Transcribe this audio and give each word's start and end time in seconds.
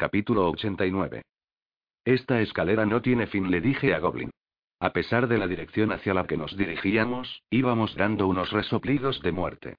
Capítulo 0.00 0.48
89. 0.50 1.22
Esta 2.04 2.40
escalera 2.40 2.86
no 2.86 3.02
tiene 3.02 3.26
fin, 3.26 3.50
le 3.50 3.60
dije 3.60 3.94
a 3.94 3.98
Goblin. 3.98 4.30
A 4.78 4.92
pesar 4.92 5.26
de 5.26 5.38
la 5.38 5.48
dirección 5.48 5.90
hacia 5.90 6.14
la 6.14 6.24
que 6.24 6.36
nos 6.36 6.56
dirigíamos, 6.56 7.42
íbamos 7.50 7.96
dando 7.96 8.28
unos 8.28 8.52
resoplidos 8.52 9.20
de 9.22 9.32
muerte. 9.32 9.76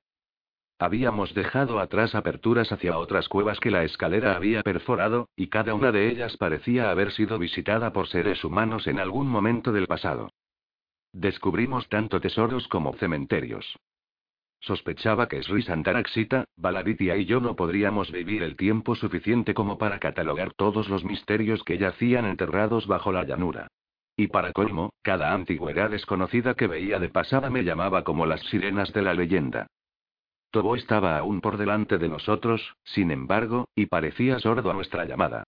Habíamos 0.78 1.34
dejado 1.34 1.80
atrás 1.80 2.16
aperturas 2.16 2.70
hacia 2.74 2.98
otras 2.98 3.30
cuevas 3.30 3.62
que 3.62 3.72
la 3.72 3.86
escalera 3.86 4.36
había 4.36 4.62
perforado, 4.62 5.30
y 5.38 5.48
cada 5.48 5.74
una 5.74 5.94
de 5.94 6.10
ellas 6.10 6.36
parecía 6.36 6.92
haber 6.92 7.14
sido 7.14 7.40
visitada 7.40 7.94
por 7.94 8.10
seres 8.10 8.44
humanos 8.44 8.88
en 8.88 9.00
algún 9.00 9.30
momento 9.30 9.72
del 9.72 9.88
pasado. 9.88 10.34
Descubrimos 11.14 11.88
tanto 11.88 12.20
tesoros 12.20 12.68
como 12.68 12.92
cementerios. 12.96 13.80
Sospechaba 14.62 15.28
que 15.28 15.42
Sri 15.42 15.62
Santaraxita, 15.62 16.46
Baladitia 16.58 17.16
y 17.16 17.26
yo 17.26 17.40
no 17.40 17.56
podríamos 17.56 18.12
vivir 18.12 18.44
el 18.44 18.58
tiempo 18.58 18.96
suficiente 18.96 19.54
como 19.54 19.78
para 19.78 20.00
catalogar 20.00 20.54
todos 20.54 20.90
los 20.90 21.06
misterios 21.06 21.64
que 21.64 21.78
yacían 21.78 22.26
enterrados 22.26 22.86
bajo 22.86 23.12
la 23.12 23.24
llanura. 23.24 23.68
Y 24.18 24.28
para 24.28 24.52
colmo, 24.52 24.92
cada 25.02 25.34
antigüedad 25.34 25.90
desconocida 25.90 26.56
que 26.56 26.68
veía 26.68 27.00
de 27.00 27.08
pasada 27.08 27.50
me 27.50 27.64
llamaba 27.64 28.04
como 28.04 28.26
las 28.26 28.42
sirenas 28.50 28.92
de 28.92 29.02
la 29.02 29.14
leyenda. 29.14 29.68
Tobo 30.52 30.76
estaba 30.76 31.18
aún 31.18 31.40
por 31.40 31.58
delante 31.58 31.98
de 31.98 32.10
nosotros, 32.10 32.76
sin 32.84 33.12
embargo, 33.12 33.70
y 33.76 33.86
parecía 33.86 34.40
sordo 34.40 34.72
a 34.72 34.74
nuestra 34.74 35.06
llamada. 35.06 35.44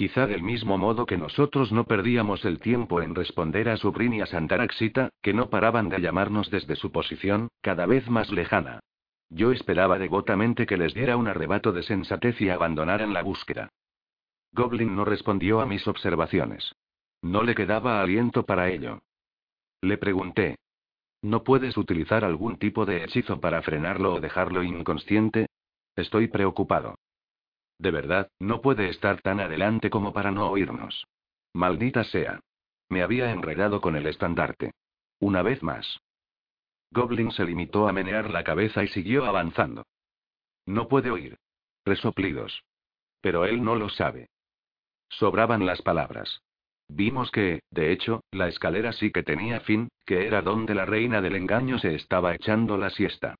Quizá 0.00 0.26
del 0.26 0.42
mismo 0.42 0.78
modo 0.78 1.04
que 1.04 1.18
nosotros 1.18 1.72
no 1.72 1.84
perdíamos 1.84 2.46
el 2.46 2.58
tiempo 2.58 3.02
en 3.02 3.14
responder 3.14 3.68
a 3.68 3.76
Subrin 3.76 4.14
y 4.14 4.22
a 4.22 4.26
Santaraxita, 4.26 5.10
que 5.20 5.34
no 5.34 5.50
paraban 5.50 5.90
de 5.90 6.00
llamarnos 6.00 6.50
desde 6.50 6.74
su 6.74 6.90
posición, 6.90 7.50
cada 7.60 7.84
vez 7.84 8.08
más 8.08 8.30
lejana. 8.30 8.80
Yo 9.28 9.52
esperaba 9.52 9.98
devotamente 9.98 10.64
que 10.64 10.78
les 10.78 10.94
diera 10.94 11.18
un 11.18 11.28
arrebato 11.28 11.70
de 11.72 11.82
sensatez 11.82 12.40
y 12.40 12.48
abandonaran 12.48 13.12
la 13.12 13.22
búsqueda. 13.22 13.68
Goblin 14.52 14.96
no 14.96 15.04
respondió 15.04 15.60
a 15.60 15.66
mis 15.66 15.86
observaciones. 15.86 16.72
No 17.20 17.42
le 17.42 17.54
quedaba 17.54 18.00
aliento 18.00 18.46
para 18.46 18.70
ello. 18.70 19.00
Le 19.82 19.98
pregunté. 19.98 20.56
¿No 21.20 21.44
puedes 21.44 21.76
utilizar 21.76 22.24
algún 22.24 22.56
tipo 22.56 22.86
de 22.86 23.04
hechizo 23.04 23.38
para 23.38 23.60
frenarlo 23.60 24.14
o 24.14 24.20
dejarlo 24.20 24.62
inconsciente? 24.62 25.48
Estoy 25.94 26.28
preocupado. 26.28 26.94
De 27.80 27.90
verdad, 27.90 28.30
no 28.38 28.60
puede 28.60 28.90
estar 28.90 29.22
tan 29.22 29.40
adelante 29.40 29.88
como 29.88 30.12
para 30.12 30.30
no 30.30 30.50
oírnos. 30.50 31.06
Maldita 31.54 32.04
sea. 32.04 32.40
Me 32.90 33.02
había 33.02 33.32
enredado 33.32 33.80
con 33.80 33.96
el 33.96 34.06
estandarte. 34.06 34.72
Una 35.18 35.40
vez 35.40 35.62
más. 35.62 35.98
Goblin 36.90 37.32
se 37.32 37.46
limitó 37.46 37.88
a 37.88 37.94
menear 37.94 38.28
la 38.28 38.44
cabeza 38.44 38.84
y 38.84 38.88
siguió 38.88 39.24
avanzando. 39.24 39.86
No 40.66 40.88
puede 40.88 41.10
oír. 41.10 41.38
Resoplidos. 41.86 42.62
Pero 43.22 43.46
él 43.46 43.64
no 43.64 43.76
lo 43.76 43.88
sabe. 43.88 44.28
Sobraban 45.08 45.64
las 45.64 45.80
palabras. 45.80 46.42
Vimos 46.86 47.30
que, 47.30 47.60
de 47.70 47.92
hecho, 47.92 48.20
la 48.30 48.48
escalera 48.48 48.92
sí 48.92 49.10
que 49.10 49.22
tenía 49.22 49.60
fin, 49.60 49.88
que 50.04 50.26
era 50.26 50.42
donde 50.42 50.74
la 50.74 50.84
reina 50.84 51.22
del 51.22 51.36
engaño 51.36 51.78
se 51.78 51.94
estaba 51.94 52.34
echando 52.34 52.76
la 52.76 52.90
siesta. 52.90 53.36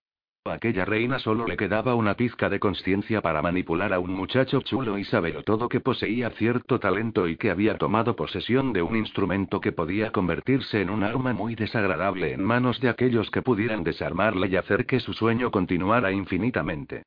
Aquella 0.47 0.87
reina 0.87 1.19
solo 1.19 1.47
le 1.47 1.59
quedaba 1.59 1.95
una 1.95 2.15
pizca 2.15 2.49
de 2.49 2.59
conciencia 2.59 3.21
para 3.21 3.43
manipular 3.43 3.93
a 3.93 3.99
un 3.99 4.15
muchacho 4.15 4.63
chulo 4.63 4.97
y 4.97 5.05
saber 5.05 5.45
todo 5.45 5.69
que 5.69 5.81
poseía 5.81 6.31
cierto 6.31 6.81
talento 6.81 7.29
y 7.29 7.37
que 7.37 7.51
había 7.51 7.77
tomado 7.77 8.17
posesión 8.17 8.73
de 8.73 8.81
un 8.81 8.97
instrumento 8.97 9.61
que 9.61 9.73
podía 9.73 10.13
convertirse 10.13 10.81
en 10.81 10.89
un 10.89 11.03
arma 11.03 11.35
muy 11.35 11.57
desagradable 11.57 12.33
en 12.33 12.43
manos 12.43 12.81
de 12.81 12.89
aquellos 12.89 13.31
que 13.31 13.43
pudieran 13.43 13.85
desarmarla 13.85 14.47
y 14.47 14.57
hacer 14.57 14.87
que 14.87 15.01
su 15.01 15.13
sueño 15.13 15.51
continuara 15.51 16.11
infinitamente. 16.11 17.03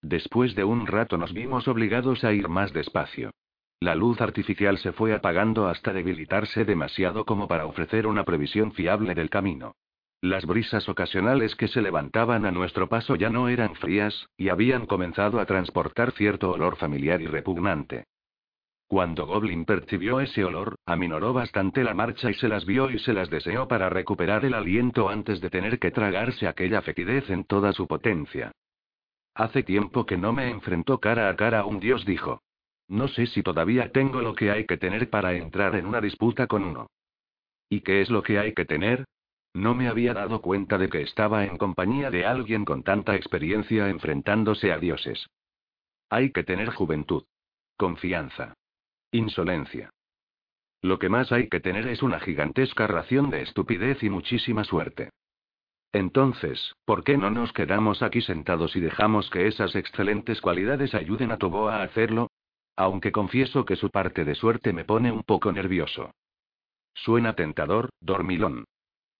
Después 0.00 0.54
de 0.54 0.64
un 0.64 0.86
rato 0.86 1.18
nos 1.18 1.34
vimos 1.34 1.68
obligados 1.68 2.24
a 2.24 2.32
ir 2.32 2.48
más 2.48 2.72
despacio. 2.72 3.32
La 3.80 3.94
luz 3.94 4.22
artificial 4.22 4.78
se 4.78 4.92
fue 4.92 5.12
apagando 5.12 5.68
hasta 5.68 5.92
debilitarse 5.92 6.64
demasiado 6.64 7.26
como 7.26 7.48
para 7.48 7.66
ofrecer 7.66 8.06
una 8.06 8.24
previsión 8.24 8.72
fiable 8.72 9.14
del 9.14 9.28
camino. 9.28 9.74
Las 10.20 10.46
brisas 10.46 10.88
ocasionales 10.88 11.54
que 11.56 11.68
se 11.68 11.82
levantaban 11.82 12.46
a 12.46 12.50
nuestro 12.50 12.88
paso 12.88 13.16
ya 13.16 13.30
no 13.30 13.48
eran 13.48 13.74
frías, 13.74 14.28
y 14.36 14.48
habían 14.48 14.86
comenzado 14.86 15.40
a 15.40 15.46
transportar 15.46 16.12
cierto 16.12 16.50
olor 16.50 16.76
familiar 16.76 17.20
y 17.20 17.26
repugnante. 17.26 18.04
Cuando 18.88 19.26
Goblin 19.26 19.64
percibió 19.64 20.20
ese 20.20 20.44
olor, 20.44 20.76
aminoró 20.86 21.32
bastante 21.32 21.82
la 21.82 21.92
marcha 21.92 22.30
y 22.30 22.34
se 22.34 22.48
las 22.48 22.64
vio 22.64 22.90
y 22.90 23.00
se 23.00 23.12
las 23.12 23.28
deseó 23.30 23.66
para 23.66 23.90
recuperar 23.90 24.44
el 24.44 24.54
aliento 24.54 25.08
antes 25.08 25.40
de 25.40 25.50
tener 25.50 25.80
que 25.80 25.90
tragarse 25.90 26.46
aquella 26.46 26.82
fetidez 26.82 27.28
en 27.28 27.44
toda 27.44 27.72
su 27.72 27.88
potencia. 27.88 28.52
Hace 29.34 29.64
tiempo 29.64 30.06
que 30.06 30.16
no 30.16 30.32
me 30.32 30.48
enfrentó 30.48 30.98
cara 30.98 31.28
a 31.28 31.36
cara 31.36 31.60
a 31.60 31.66
un 31.66 31.80
dios, 31.80 32.06
dijo. 32.06 32.40
No 32.88 33.08
sé 33.08 33.26
si 33.26 33.42
todavía 33.42 33.90
tengo 33.90 34.22
lo 34.22 34.34
que 34.34 34.52
hay 34.52 34.66
que 34.66 34.76
tener 34.76 35.10
para 35.10 35.34
entrar 35.34 35.74
en 35.74 35.86
una 35.86 36.00
disputa 36.00 36.46
con 36.46 36.62
uno. 36.62 36.86
¿Y 37.68 37.80
qué 37.80 38.00
es 38.00 38.08
lo 38.08 38.22
que 38.22 38.38
hay 38.38 38.54
que 38.54 38.64
tener? 38.64 39.04
No 39.56 39.74
me 39.74 39.88
había 39.88 40.12
dado 40.12 40.42
cuenta 40.42 40.76
de 40.76 40.90
que 40.90 41.00
estaba 41.00 41.46
en 41.46 41.56
compañía 41.56 42.10
de 42.10 42.26
alguien 42.26 42.66
con 42.66 42.82
tanta 42.82 43.16
experiencia 43.16 43.88
enfrentándose 43.88 44.70
a 44.70 44.76
dioses. 44.76 45.30
Hay 46.10 46.30
que 46.30 46.44
tener 46.44 46.74
juventud. 46.74 47.24
Confianza. 47.78 48.52
Insolencia. 49.12 49.88
Lo 50.82 50.98
que 50.98 51.08
más 51.08 51.32
hay 51.32 51.48
que 51.48 51.60
tener 51.60 51.88
es 51.88 52.02
una 52.02 52.20
gigantesca 52.20 52.86
ración 52.86 53.30
de 53.30 53.40
estupidez 53.40 54.02
y 54.02 54.10
muchísima 54.10 54.62
suerte. 54.62 55.08
Entonces, 55.90 56.74
¿por 56.84 57.02
qué 57.02 57.16
no 57.16 57.30
nos 57.30 57.54
quedamos 57.54 58.02
aquí 58.02 58.20
sentados 58.20 58.76
y 58.76 58.80
dejamos 58.80 59.30
que 59.30 59.46
esas 59.46 59.74
excelentes 59.74 60.42
cualidades 60.42 60.94
ayuden 60.94 61.32
a 61.32 61.38
Toboa 61.38 61.76
a 61.76 61.82
hacerlo? 61.84 62.28
Aunque 62.76 63.10
confieso 63.10 63.64
que 63.64 63.76
su 63.76 63.88
parte 63.88 64.26
de 64.26 64.34
suerte 64.34 64.74
me 64.74 64.84
pone 64.84 65.10
un 65.10 65.22
poco 65.22 65.50
nervioso. 65.50 66.10
Suena 66.92 67.34
tentador, 67.34 67.88
dormilón. 68.02 68.66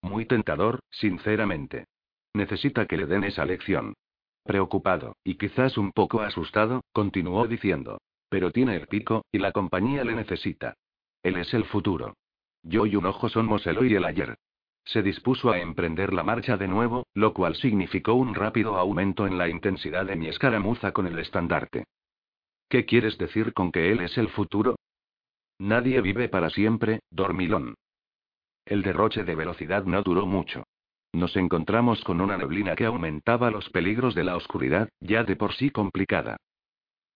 Muy 0.03 0.27
tentador, 0.27 0.81
sinceramente. 0.91 1.87
Necesita 2.35 2.87
que 2.87 2.97
le 2.97 3.07
den 3.07 3.25
esa 3.25 3.45
lección. 3.45 3.95
Preocupado, 4.45 5.17
y 5.25 5.37
quizás 5.37 5.77
un 5.77 5.93
poco 5.93 6.21
asustado, 6.21 6.83
continuó 6.93 7.47
diciendo. 7.47 7.99
Pero 8.29 8.53
tiene 8.53 8.77
el 8.77 8.87
pico, 8.87 9.25
y 9.33 9.39
la 9.39 9.53
compañía 9.53 10.05
le 10.05 10.15
necesita. 10.15 10.75
Él 11.23 11.37
es 11.37 11.53
el 11.55 11.65
futuro. 11.65 12.15
Yo 12.63 12.87
y 12.87 12.97
un 12.97 13.07
ojo 13.07 13.29
somos 13.29 13.67
el 13.67 13.79
hoy 13.79 13.93
y 13.93 13.97
el 13.97 14.05
ayer. 14.05 14.37
Se 14.85 15.03
dispuso 15.03 15.51
a 15.51 15.59
emprender 15.59 16.13
la 16.13 16.23
marcha 16.23 16.57
de 16.57 16.69
nuevo, 16.69 17.07
lo 17.15 17.35
cual 17.35 17.57
significó 17.57 18.15
un 18.15 18.35
rápido 18.35 18.77
aumento 18.77 19.27
en 19.27 19.37
la 19.37 19.49
intensidad 19.49 20.07
de 20.07 20.15
mi 20.15 20.29
escaramuza 20.29 20.93
con 20.93 21.09
el 21.09 21.19
estandarte. 21.19 21.87
¿Qué 22.69 22.85
quieres 22.85 23.19
decir 23.19 23.53
con 23.53 23.73
que 23.73 23.91
él 23.91 24.01
es 24.01 24.17
el 24.17 24.29
futuro? 24.29 24.77
Nadie 25.59 26.01
vive 26.01 26.29
para 26.29 26.51
siempre, 26.51 27.01
dormilón. 27.11 27.75
El 28.67 28.83
derroche 28.83 29.23
de 29.23 29.37
velocidad 29.37 29.85
no 29.85 30.03
duró 30.03 30.27
mucho. 30.27 30.65
Nos 31.13 31.37
encontramos 31.37 32.03
con 32.03 32.21
una 32.21 32.37
neblina 32.37 32.75
que 32.75 32.85
aumentaba 32.85 33.53
los 33.53 33.71
peligros 33.71 34.15
de 34.17 34.25
la 34.25 34.37
oscuridad, 34.37 34.89
ya 35.01 35.23
de 35.23 35.37
por 35.37 35.55
sí 35.55 35.71
complicada. 35.71 36.37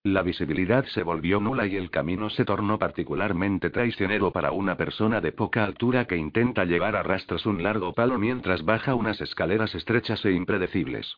La 0.05 0.23
visibilidad 0.23 0.87
se 0.87 1.03
volvió 1.03 1.41
nula 1.41 1.67
y 1.67 1.77
el 1.77 1.91
camino 1.91 2.31
se 2.31 2.45
tornó 2.45 2.79
particularmente 2.79 3.69
traicionero 3.69 4.31
para 4.31 4.53
una 4.53 4.77
persona 4.77 5.21
de 5.21 5.33
poca 5.33 5.65
altura 5.65 6.07
que 6.07 6.17
intenta 6.17 6.65
llevar 6.65 6.95
a 6.95 7.03
rastros 7.03 7.45
un 7.45 7.63
largo 7.63 7.93
palo 7.93 8.17
mientras 8.17 8.65
baja 8.65 8.95
unas 8.95 9.21
escaleras 9.21 9.75
estrechas 9.75 10.25
e 10.25 10.33
impredecibles. 10.33 11.17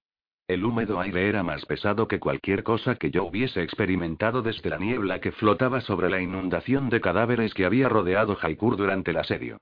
El 0.48 0.64
húmedo 0.64 0.98
aire 0.98 1.28
era 1.28 1.42
más 1.42 1.64
pesado 1.66 2.08
que 2.08 2.18
cualquier 2.18 2.64
cosa 2.64 2.96
que 2.96 3.10
yo 3.10 3.24
hubiese 3.24 3.62
experimentado 3.62 4.42
desde 4.42 4.70
la 4.70 4.78
niebla 4.78 5.20
que 5.20 5.30
flotaba 5.30 5.82
sobre 5.82 6.10
la 6.10 6.20
inundación 6.20 6.88
de 6.88 7.00
cadáveres 7.00 7.54
que 7.54 7.66
había 7.66 7.88
rodeado 7.88 8.36
Haikur 8.40 8.76
durante 8.76 9.12
el 9.12 9.18
asedio. 9.18 9.58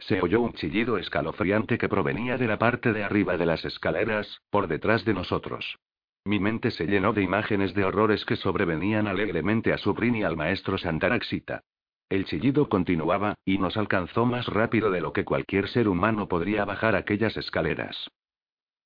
Se 0.00 0.20
oyó 0.20 0.40
un 0.40 0.54
chillido 0.54 0.98
escalofriante 0.98 1.78
que 1.78 1.88
provenía 1.88 2.38
de 2.38 2.46
la 2.46 2.58
parte 2.58 2.92
de 2.92 3.04
arriba 3.04 3.36
de 3.36 3.46
las 3.46 3.64
escaleras, 3.64 4.40
por 4.50 4.66
detrás 4.66 5.04
de 5.04 5.14
nosotros. 5.14 5.78
Mi 6.24 6.38
mente 6.38 6.70
se 6.70 6.86
llenó 6.86 7.12
de 7.12 7.22
imágenes 7.22 7.74
de 7.74 7.84
horrores 7.84 8.24
que 8.24 8.36
sobrevenían 8.36 9.06
alegremente 9.06 9.72
a 9.72 9.78
Subrin 9.78 10.16
y 10.16 10.22
al 10.22 10.36
maestro 10.36 10.78
Santaraxita. 10.78 11.62
El 12.08 12.24
chillido 12.24 12.68
continuaba, 12.68 13.34
y 13.44 13.58
nos 13.58 13.76
alcanzó 13.76 14.26
más 14.26 14.46
rápido 14.46 14.90
de 14.90 15.00
lo 15.00 15.12
que 15.12 15.24
cualquier 15.24 15.68
ser 15.68 15.86
humano 15.86 16.28
podría 16.28 16.64
bajar 16.64 16.96
aquellas 16.96 17.36
escaleras. 17.36 18.10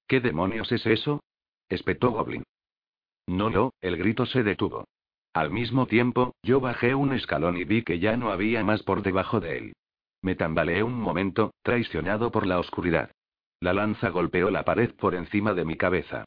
¿Qué 0.07 0.21
demonios 0.21 0.71
es 0.73 0.85
eso? 0.85 1.23
espetó 1.69 2.11
Goblin. 2.11 2.45
No, 3.27 3.51
no, 3.51 3.73
el 3.81 3.97
grito 3.97 4.27
se 4.27 4.43
detuvo. 4.43 4.85
Al 5.33 5.51
mismo 5.51 5.87
tiempo, 5.87 6.35
yo 6.43 6.61
bajé 6.61 6.95
un 6.95 7.13
escalón 7.13 7.57
y 7.57 7.65
vi 7.65 7.83
que 7.83 7.99
ya 7.99 8.17
no 8.17 8.31
había 8.31 8.63
más 8.63 8.83
por 8.83 9.03
debajo 9.03 9.41
de 9.41 9.59
él. 9.59 9.73
Me 10.25 10.37
tambaleé 10.37 10.83
un 10.83 10.99
momento, 10.99 11.53
traicionado 11.63 12.33
por 12.33 12.47
la 12.47 12.59
oscuridad. 12.59 13.11
La 13.61 13.75
lanza 13.75 14.09
golpeó 14.09 14.51
la 14.51 14.65
pared 14.65 14.95
por 14.95 15.15
encima 15.15 15.53
de 15.53 15.67
mi 15.67 15.77
cabeza. 15.77 16.25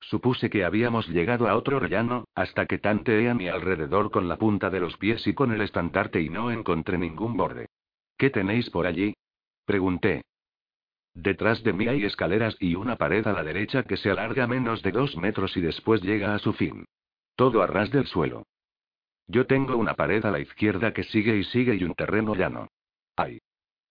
Supuse 0.00 0.48
que 0.50 0.64
habíamos 0.64 1.08
llegado 1.08 1.48
a 1.48 1.56
otro 1.56 1.80
rellano, 1.80 2.26
hasta 2.36 2.66
que 2.66 2.78
tanteé 2.78 3.28
a 3.28 3.34
mi 3.34 3.48
alrededor 3.48 4.12
con 4.12 4.28
la 4.28 4.36
punta 4.36 4.70
de 4.70 4.78
los 4.78 4.96
pies 4.98 5.26
y 5.26 5.34
con 5.34 5.50
el 5.50 5.62
estandarte 5.62 6.20
y 6.22 6.28
no 6.28 6.52
encontré 6.52 6.96
ningún 6.96 7.36
borde. 7.36 7.66
¿Qué 8.16 8.30
tenéis 8.30 8.70
por 8.70 8.86
allí? 8.86 9.14
Pregunté. 9.64 10.22
Detrás 11.12 11.64
de 11.64 11.72
mí 11.72 11.88
hay 11.88 12.04
escaleras 12.04 12.56
y 12.60 12.76
una 12.76 12.94
pared 12.94 13.26
a 13.26 13.32
la 13.32 13.42
derecha 13.42 13.82
que 13.82 13.96
se 13.96 14.10
alarga 14.10 14.46
menos 14.46 14.80
de 14.82 14.92
dos 14.92 15.16
metros 15.16 15.56
y 15.56 15.60
después 15.60 16.02
llega 16.02 16.36
a 16.36 16.38
su 16.38 16.52
fin. 16.52 16.84
Todo 17.34 17.62
a 17.62 17.66
ras 17.66 17.90
del 17.90 18.06
suelo. 18.06 18.44
Yo 19.26 19.46
tengo 19.46 19.76
una 19.76 19.94
pared 19.94 20.24
a 20.24 20.30
la 20.30 20.38
izquierda 20.38 20.92
que 20.92 21.02
sigue 21.02 21.36
y 21.36 21.42
sigue 21.42 21.74
y 21.74 21.82
un 21.82 21.94
terreno 21.94 22.36
llano. 22.36 22.68
¡Ay! 23.20 23.38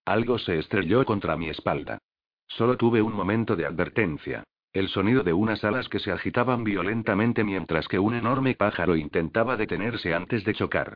Algo 0.05 0.39
se 0.39 0.57
estrelló 0.57 1.05
contra 1.05 1.37
mi 1.37 1.49
espalda. 1.49 1.99
Solo 2.47 2.77
tuve 2.77 3.01
un 3.01 3.13
momento 3.13 3.55
de 3.55 3.65
advertencia. 3.65 4.43
El 4.73 4.87
sonido 4.89 5.23
de 5.23 5.33
unas 5.33 5.63
alas 5.63 5.87
que 5.87 5.99
se 5.99 6.11
agitaban 6.11 6.63
violentamente 6.63 7.43
mientras 7.43 7.87
que 7.87 7.99
un 7.99 8.15
enorme 8.15 8.55
pájaro 8.55 8.95
intentaba 8.95 9.55
detenerse 9.55 10.13
antes 10.13 10.43
de 10.45 10.53
chocar. 10.53 10.95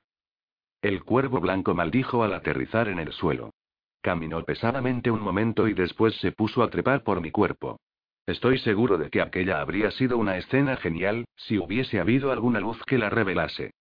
El 0.81 1.03
cuervo 1.03 1.39
blanco 1.39 1.75
maldijo 1.75 2.23
al 2.23 2.33
aterrizar 2.33 2.87
en 2.87 2.99
el 2.99 3.11
suelo. 3.13 3.51
Caminó 4.01 4.43
pesadamente 4.43 5.11
un 5.11 5.21
momento 5.21 5.67
y 5.67 5.73
después 5.73 6.15
se 6.15 6.31
puso 6.31 6.63
a 6.63 6.69
trepar 6.69 7.03
por 7.03 7.21
mi 7.21 7.31
cuerpo. 7.31 7.79
Estoy 8.25 8.57
seguro 8.59 8.97
de 8.97 9.09
que 9.09 9.21
aquella 9.21 9.61
habría 9.61 9.91
sido 9.91 10.17
una 10.17 10.37
escena 10.37 10.75
genial, 10.77 11.25
si 11.35 11.57
hubiese 11.57 11.99
habido 11.99 12.31
alguna 12.31 12.59
luz 12.59 12.81
que 12.85 12.97
la 12.97 13.09
revelase. 13.09 13.73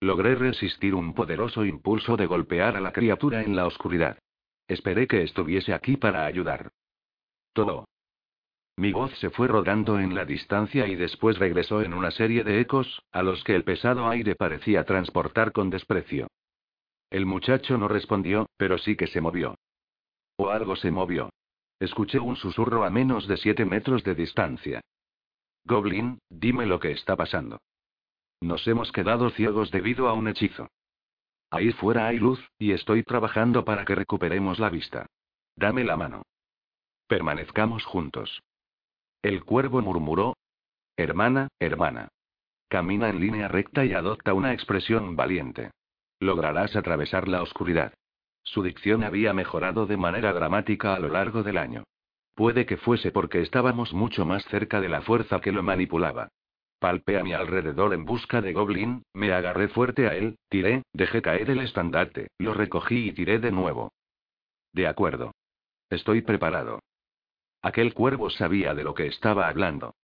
Logré 0.00 0.34
resistir 0.34 0.94
un 0.94 1.12
poderoso 1.12 1.64
impulso 1.66 2.16
de 2.16 2.24
golpear 2.24 2.74
a 2.74 2.80
la 2.80 2.92
criatura 2.92 3.42
en 3.42 3.54
la 3.54 3.66
oscuridad. 3.66 4.18
Esperé 4.66 5.06
que 5.06 5.22
estuviese 5.22 5.74
aquí 5.74 5.98
para 5.98 6.24
ayudar. 6.24 6.70
Todo. 7.52 7.86
Mi 8.76 8.92
voz 8.92 9.12
se 9.18 9.28
fue 9.28 9.46
rodando 9.46 10.00
en 10.00 10.14
la 10.14 10.24
distancia 10.24 10.86
y 10.86 10.96
después 10.96 11.38
regresó 11.38 11.82
en 11.82 11.92
una 11.92 12.10
serie 12.10 12.44
de 12.44 12.60
ecos, 12.60 13.02
a 13.12 13.22
los 13.22 13.44
que 13.44 13.54
el 13.54 13.62
pesado 13.62 14.08
aire 14.08 14.36
parecía 14.36 14.84
transportar 14.84 15.52
con 15.52 15.68
desprecio. 15.68 16.28
El 17.10 17.26
muchacho 17.26 17.76
no 17.76 17.86
respondió, 17.86 18.46
pero 18.56 18.78
sí 18.78 18.96
que 18.96 19.06
se 19.06 19.20
movió. 19.20 19.56
O 20.36 20.48
algo 20.48 20.76
se 20.76 20.90
movió. 20.90 21.28
Escuché 21.78 22.18
un 22.20 22.36
susurro 22.36 22.84
a 22.84 22.90
menos 22.90 23.26
de 23.26 23.36
siete 23.36 23.66
metros 23.66 24.02
de 24.02 24.14
distancia. 24.14 24.80
Goblin, 25.64 26.20
dime 26.30 26.64
lo 26.64 26.80
que 26.80 26.92
está 26.92 27.16
pasando. 27.16 27.58
Nos 28.40 28.66
hemos 28.66 28.90
quedado 28.92 29.30
ciegos 29.30 29.70
debido 29.70 30.08
a 30.08 30.14
un 30.14 30.28
hechizo. 30.28 30.68
Ahí 31.50 31.72
fuera 31.72 32.06
hay 32.06 32.18
luz, 32.18 32.40
y 32.58 32.72
estoy 32.72 33.02
trabajando 33.02 33.64
para 33.64 33.84
que 33.84 33.94
recuperemos 33.94 34.58
la 34.58 34.70
vista. 34.70 35.06
Dame 35.56 35.84
la 35.84 35.96
mano. 35.96 36.22
Permanezcamos 37.06 37.84
juntos. 37.84 38.40
El 39.22 39.44
cuervo 39.44 39.82
murmuró. 39.82 40.36
Hermana, 40.96 41.48
hermana. 41.58 42.08
Camina 42.68 43.08
en 43.08 43.20
línea 43.20 43.48
recta 43.48 43.84
y 43.84 43.92
adopta 43.92 44.32
una 44.32 44.52
expresión 44.52 45.16
valiente. 45.16 45.72
Lograrás 46.20 46.76
atravesar 46.76 47.26
la 47.28 47.42
oscuridad. 47.42 47.92
Su 48.42 48.62
dicción 48.62 49.02
había 49.02 49.32
mejorado 49.32 49.86
de 49.86 49.96
manera 49.96 50.32
dramática 50.32 50.94
a 50.94 50.98
lo 50.98 51.08
largo 51.08 51.42
del 51.42 51.58
año. 51.58 51.84
Puede 52.34 52.64
que 52.64 52.76
fuese 52.76 53.10
porque 53.10 53.42
estábamos 53.42 53.92
mucho 53.92 54.24
más 54.24 54.44
cerca 54.44 54.80
de 54.80 54.88
la 54.88 55.02
fuerza 55.02 55.40
que 55.40 55.52
lo 55.52 55.62
manipulaba. 55.62 56.28
Palpé 56.80 57.18
a 57.18 57.22
mi 57.22 57.34
alrededor 57.34 57.92
en 57.92 58.06
busca 58.06 58.40
de 58.40 58.54
Goblin, 58.54 59.02
me 59.12 59.32
agarré 59.34 59.68
fuerte 59.68 60.08
a 60.08 60.16
él, 60.16 60.38
tiré, 60.48 60.82
dejé 60.94 61.20
caer 61.20 61.50
el 61.50 61.60
estandarte, 61.60 62.28
lo 62.38 62.54
recogí 62.54 63.10
y 63.10 63.12
tiré 63.12 63.38
de 63.38 63.52
nuevo. 63.52 63.92
De 64.72 64.86
acuerdo. 64.86 65.32
Estoy 65.90 66.22
preparado. 66.22 66.80
Aquel 67.60 67.92
cuervo 67.92 68.30
sabía 68.30 68.74
de 68.74 68.82
lo 68.82 68.94
que 68.94 69.06
estaba 69.06 69.48
hablando. 69.48 69.94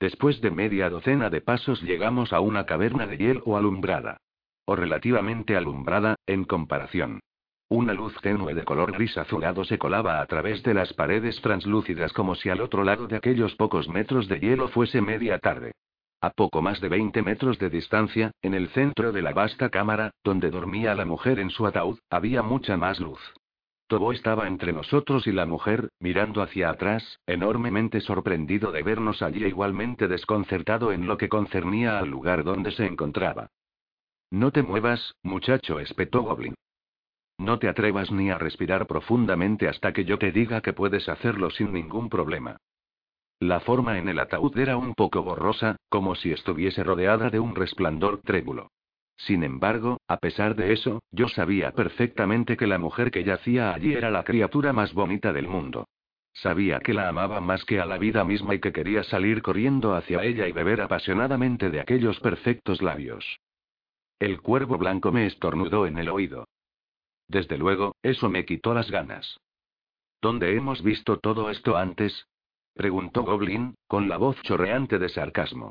Después 0.00 0.40
de 0.40 0.50
media 0.50 0.90
docena 0.90 1.30
de 1.30 1.40
pasos 1.40 1.80
llegamos 1.82 2.32
a 2.32 2.40
una 2.40 2.66
caverna 2.66 3.06
de 3.06 3.18
hielo 3.18 3.56
alumbrada 3.56 4.18
o 4.64 4.76
relativamente 4.76 5.56
alumbrada, 5.56 6.16
en 6.26 6.44
comparación. 6.44 7.20
Una 7.68 7.94
luz 7.94 8.14
tenue 8.20 8.54
de 8.54 8.64
color 8.64 8.92
gris 8.92 9.16
azulado 9.16 9.64
se 9.64 9.78
colaba 9.78 10.20
a 10.20 10.26
través 10.26 10.62
de 10.62 10.74
las 10.74 10.92
paredes 10.92 11.40
translúcidas 11.40 12.12
como 12.12 12.34
si 12.34 12.50
al 12.50 12.60
otro 12.60 12.84
lado 12.84 13.06
de 13.06 13.16
aquellos 13.16 13.54
pocos 13.54 13.88
metros 13.88 14.28
de 14.28 14.40
hielo 14.40 14.68
fuese 14.68 15.00
media 15.00 15.38
tarde. 15.38 15.72
A 16.22 16.30
poco 16.30 16.62
más 16.62 16.80
de 16.80 16.88
20 16.88 17.20
metros 17.22 17.58
de 17.58 17.68
distancia, 17.68 18.30
en 18.42 18.54
el 18.54 18.68
centro 18.68 19.10
de 19.10 19.22
la 19.22 19.32
vasta 19.32 19.70
cámara, 19.70 20.12
donde 20.22 20.52
dormía 20.52 20.94
la 20.94 21.04
mujer 21.04 21.40
en 21.40 21.50
su 21.50 21.66
ataúd, 21.66 21.98
había 22.10 22.42
mucha 22.42 22.76
más 22.76 23.00
luz. 23.00 23.18
Tobo 23.88 24.12
estaba 24.12 24.46
entre 24.46 24.72
nosotros 24.72 25.26
y 25.26 25.32
la 25.32 25.46
mujer, 25.46 25.88
mirando 25.98 26.40
hacia 26.40 26.70
atrás, 26.70 27.18
enormemente 27.26 28.00
sorprendido 28.00 28.70
de 28.70 28.84
vernos 28.84 29.20
allí 29.20 29.42
e 29.42 29.48
igualmente 29.48 30.06
desconcertado 30.06 30.92
en 30.92 31.08
lo 31.08 31.18
que 31.18 31.28
concernía 31.28 31.98
al 31.98 32.08
lugar 32.08 32.44
donde 32.44 32.70
se 32.70 32.86
encontraba. 32.86 33.48
No 34.30 34.52
te 34.52 34.62
muevas, 34.62 35.16
muchacho, 35.24 35.80
espetó 35.80 36.22
Goblin. 36.22 36.54
No 37.36 37.58
te 37.58 37.68
atrevas 37.68 38.12
ni 38.12 38.30
a 38.30 38.38
respirar 38.38 38.86
profundamente 38.86 39.66
hasta 39.66 39.92
que 39.92 40.04
yo 40.04 40.18
te 40.18 40.30
diga 40.30 40.60
que 40.60 40.72
puedes 40.72 41.08
hacerlo 41.08 41.50
sin 41.50 41.72
ningún 41.72 42.08
problema. 42.08 42.58
La 43.42 43.58
forma 43.58 43.98
en 43.98 44.08
el 44.08 44.20
ataúd 44.20 44.56
era 44.56 44.76
un 44.76 44.94
poco 44.94 45.24
borrosa, 45.24 45.74
como 45.88 46.14
si 46.14 46.30
estuviese 46.30 46.84
rodeada 46.84 47.28
de 47.28 47.40
un 47.40 47.56
resplandor 47.56 48.20
trébulo. 48.22 48.70
Sin 49.16 49.42
embargo, 49.42 50.00
a 50.06 50.18
pesar 50.18 50.54
de 50.54 50.72
eso, 50.72 51.02
yo 51.10 51.26
sabía 51.26 51.72
perfectamente 51.72 52.56
que 52.56 52.68
la 52.68 52.78
mujer 52.78 53.10
que 53.10 53.24
yacía 53.24 53.74
allí 53.74 53.94
era 53.94 54.12
la 54.12 54.22
criatura 54.22 54.72
más 54.72 54.94
bonita 54.94 55.32
del 55.32 55.48
mundo. 55.48 55.88
Sabía 56.32 56.78
que 56.78 56.94
la 56.94 57.08
amaba 57.08 57.40
más 57.40 57.64
que 57.64 57.80
a 57.80 57.84
la 57.84 57.98
vida 57.98 58.22
misma 58.22 58.54
y 58.54 58.60
que 58.60 58.72
quería 58.72 59.02
salir 59.02 59.42
corriendo 59.42 59.96
hacia 59.96 60.22
ella 60.22 60.46
y 60.46 60.52
beber 60.52 60.80
apasionadamente 60.80 61.68
de 61.68 61.80
aquellos 61.80 62.20
perfectos 62.20 62.80
labios. 62.80 63.40
El 64.20 64.40
cuervo 64.40 64.78
blanco 64.78 65.10
me 65.10 65.26
estornudó 65.26 65.88
en 65.88 65.98
el 65.98 66.10
oído. 66.10 66.46
Desde 67.26 67.58
luego, 67.58 67.96
eso 68.04 68.28
me 68.28 68.44
quitó 68.44 68.72
las 68.72 68.88
ganas. 68.88 69.40
¿Dónde 70.20 70.54
hemos 70.54 70.80
visto 70.84 71.18
todo 71.18 71.50
esto 71.50 71.76
antes? 71.76 72.28
Preguntó 72.74 73.22
Goblin, 73.22 73.74
con 73.86 74.08
la 74.08 74.16
voz 74.16 74.40
chorreante 74.42 74.98
de 74.98 75.08
sarcasmo. 75.08 75.70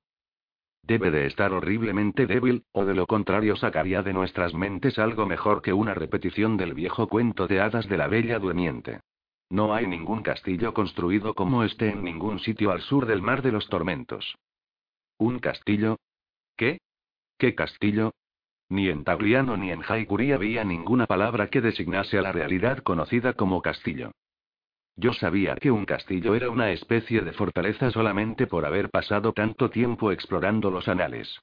Debe 0.84 1.12
de 1.12 1.28
estar 1.28 1.54
horriblemente 1.54 2.26
débil, 2.26 2.64
o 2.72 2.86
de 2.86 2.96
lo 2.96 3.06
contrario 3.06 3.56
sacaría 3.56 4.02
de 4.02 4.14
nuestras 4.14 4.54
mentes 4.54 4.98
algo 4.98 5.26
mejor 5.26 5.62
que 5.62 5.74
una 5.74 5.94
repetición 5.94 6.58
del 6.58 6.74
viejo 6.74 7.08
cuento 7.08 7.48
de 7.48 7.62
hadas 7.62 7.88
de 7.88 7.98
la 7.98 8.08
bella 8.08 8.40
durmiente. 8.40 9.02
No 9.50 9.74
hay 9.74 9.86
ningún 9.86 10.24
castillo 10.24 10.74
construido 10.74 11.34
como 11.34 11.64
este 11.64 11.90
en 11.90 12.04
ningún 12.04 12.40
sitio 12.40 12.72
al 12.72 12.82
sur 12.82 13.06
del 13.06 13.22
mar 13.22 13.42
de 13.42 13.52
los 13.52 13.68
tormentos. 13.68 14.36
¿Un 15.18 15.40
castillo? 15.40 15.98
¿Qué? 16.56 16.80
¿Qué 17.38 17.54
castillo? 17.54 18.14
Ni 18.70 18.88
en 18.88 19.04
Tagliano 19.04 19.58
ni 19.58 19.72
en 19.72 19.84
Haikuri 19.88 20.32
había 20.32 20.64
ninguna 20.64 21.06
palabra 21.06 21.50
que 21.50 21.60
designase 21.60 22.18
a 22.18 22.22
la 22.22 22.32
realidad 22.32 22.80
conocida 22.80 23.34
como 23.34 23.62
castillo. 23.62 24.12
Yo 24.96 25.14
sabía 25.14 25.56
que 25.56 25.72
un 25.72 25.86
castillo 25.86 26.36
era 26.36 26.50
una 26.50 26.72
especie 26.72 27.22
de 27.22 27.34
fortaleza 27.34 27.92
solamente 27.92 28.48
por 28.48 28.66
haber 28.66 28.90
pasado 28.90 29.34
tanto 29.34 29.70
tiempo 29.70 30.12
explorando 30.12 30.70
los 30.70 30.88
anales. 30.88 31.40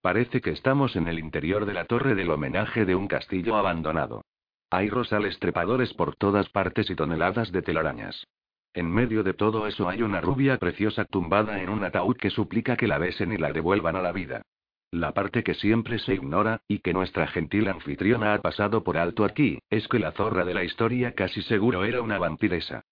Parece 0.00 0.40
que 0.40 0.50
estamos 0.50 0.94
en 0.94 1.08
el 1.08 1.18
interior 1.18 1.66
de 1.66 1.74
la 1.74 1.86
torre 1.86 2.14
del 2.14 2.30
homenaje 2.30 2.84
de 2.84 2.94
un 2.94 3.08
castillo 3.08 3.56
abandonado. 3.56 4.24
Hay 4.70 4.90
rosales 4.90 5.38
trepadores 5.38 5.94
por 5.94 6.14
todas 6.14 6.48
partes 6.50 6.90
y 6.90 6.94
toneladas 6.94 7.50
de 7.52 7.62
telarañas. 7.62 8.26
En 8.74 8.90
medio 8.90 9.22
de 9.22 9.34
todo 9.34 9.66
eso 9.66 9.88
hay 9.88 10.02
una 10.02 10.20
rubia 10.20 10.58
preciosa 10.58 11.04
tumbada 11.04 11.62
en 11.62 11.70
un 11.70 11.82
ataúd 11.84 12.16
que 12.16 12.30
suplica 12.30 12.76
que 12.76 12.86
la 12.86 12.98
besen 12.98 13.32
y 13.32 13.38
la 13.38 13.52
devuelvan 13.52 13.96
a 13.96 14.02
la 14.02 14.12
vida. 14.12 14.42
La 14.90 15.12
parte 15.12 15.42
que 15.42 15.52
siempre 15.54 15.98
se 15.98 16.14
ignora, 16.14 16.62
y 16.66 16.78
que 16.78 16.94
nuestra 16.94 17.26
gentil 17.26 17.68
anfitriona 17.68 18.32
ha 18.32 18.40
pasado 18.40 18.82
por 18.82 18.96
alto 18.96 19.24
aquí, 19.24 19.58
es 19.68 19.86
que 19.86 19.98
la 19.98 20.12
zorra 20.12 20.46
de 20.46 20.54
la 20.54 20.64
historia 20.64 21.14
casi 21.14 21.42
seguro 21.42 21.84
era 21.84 22.00
una 22.00 22.18
vampiresa. 22.18 22.84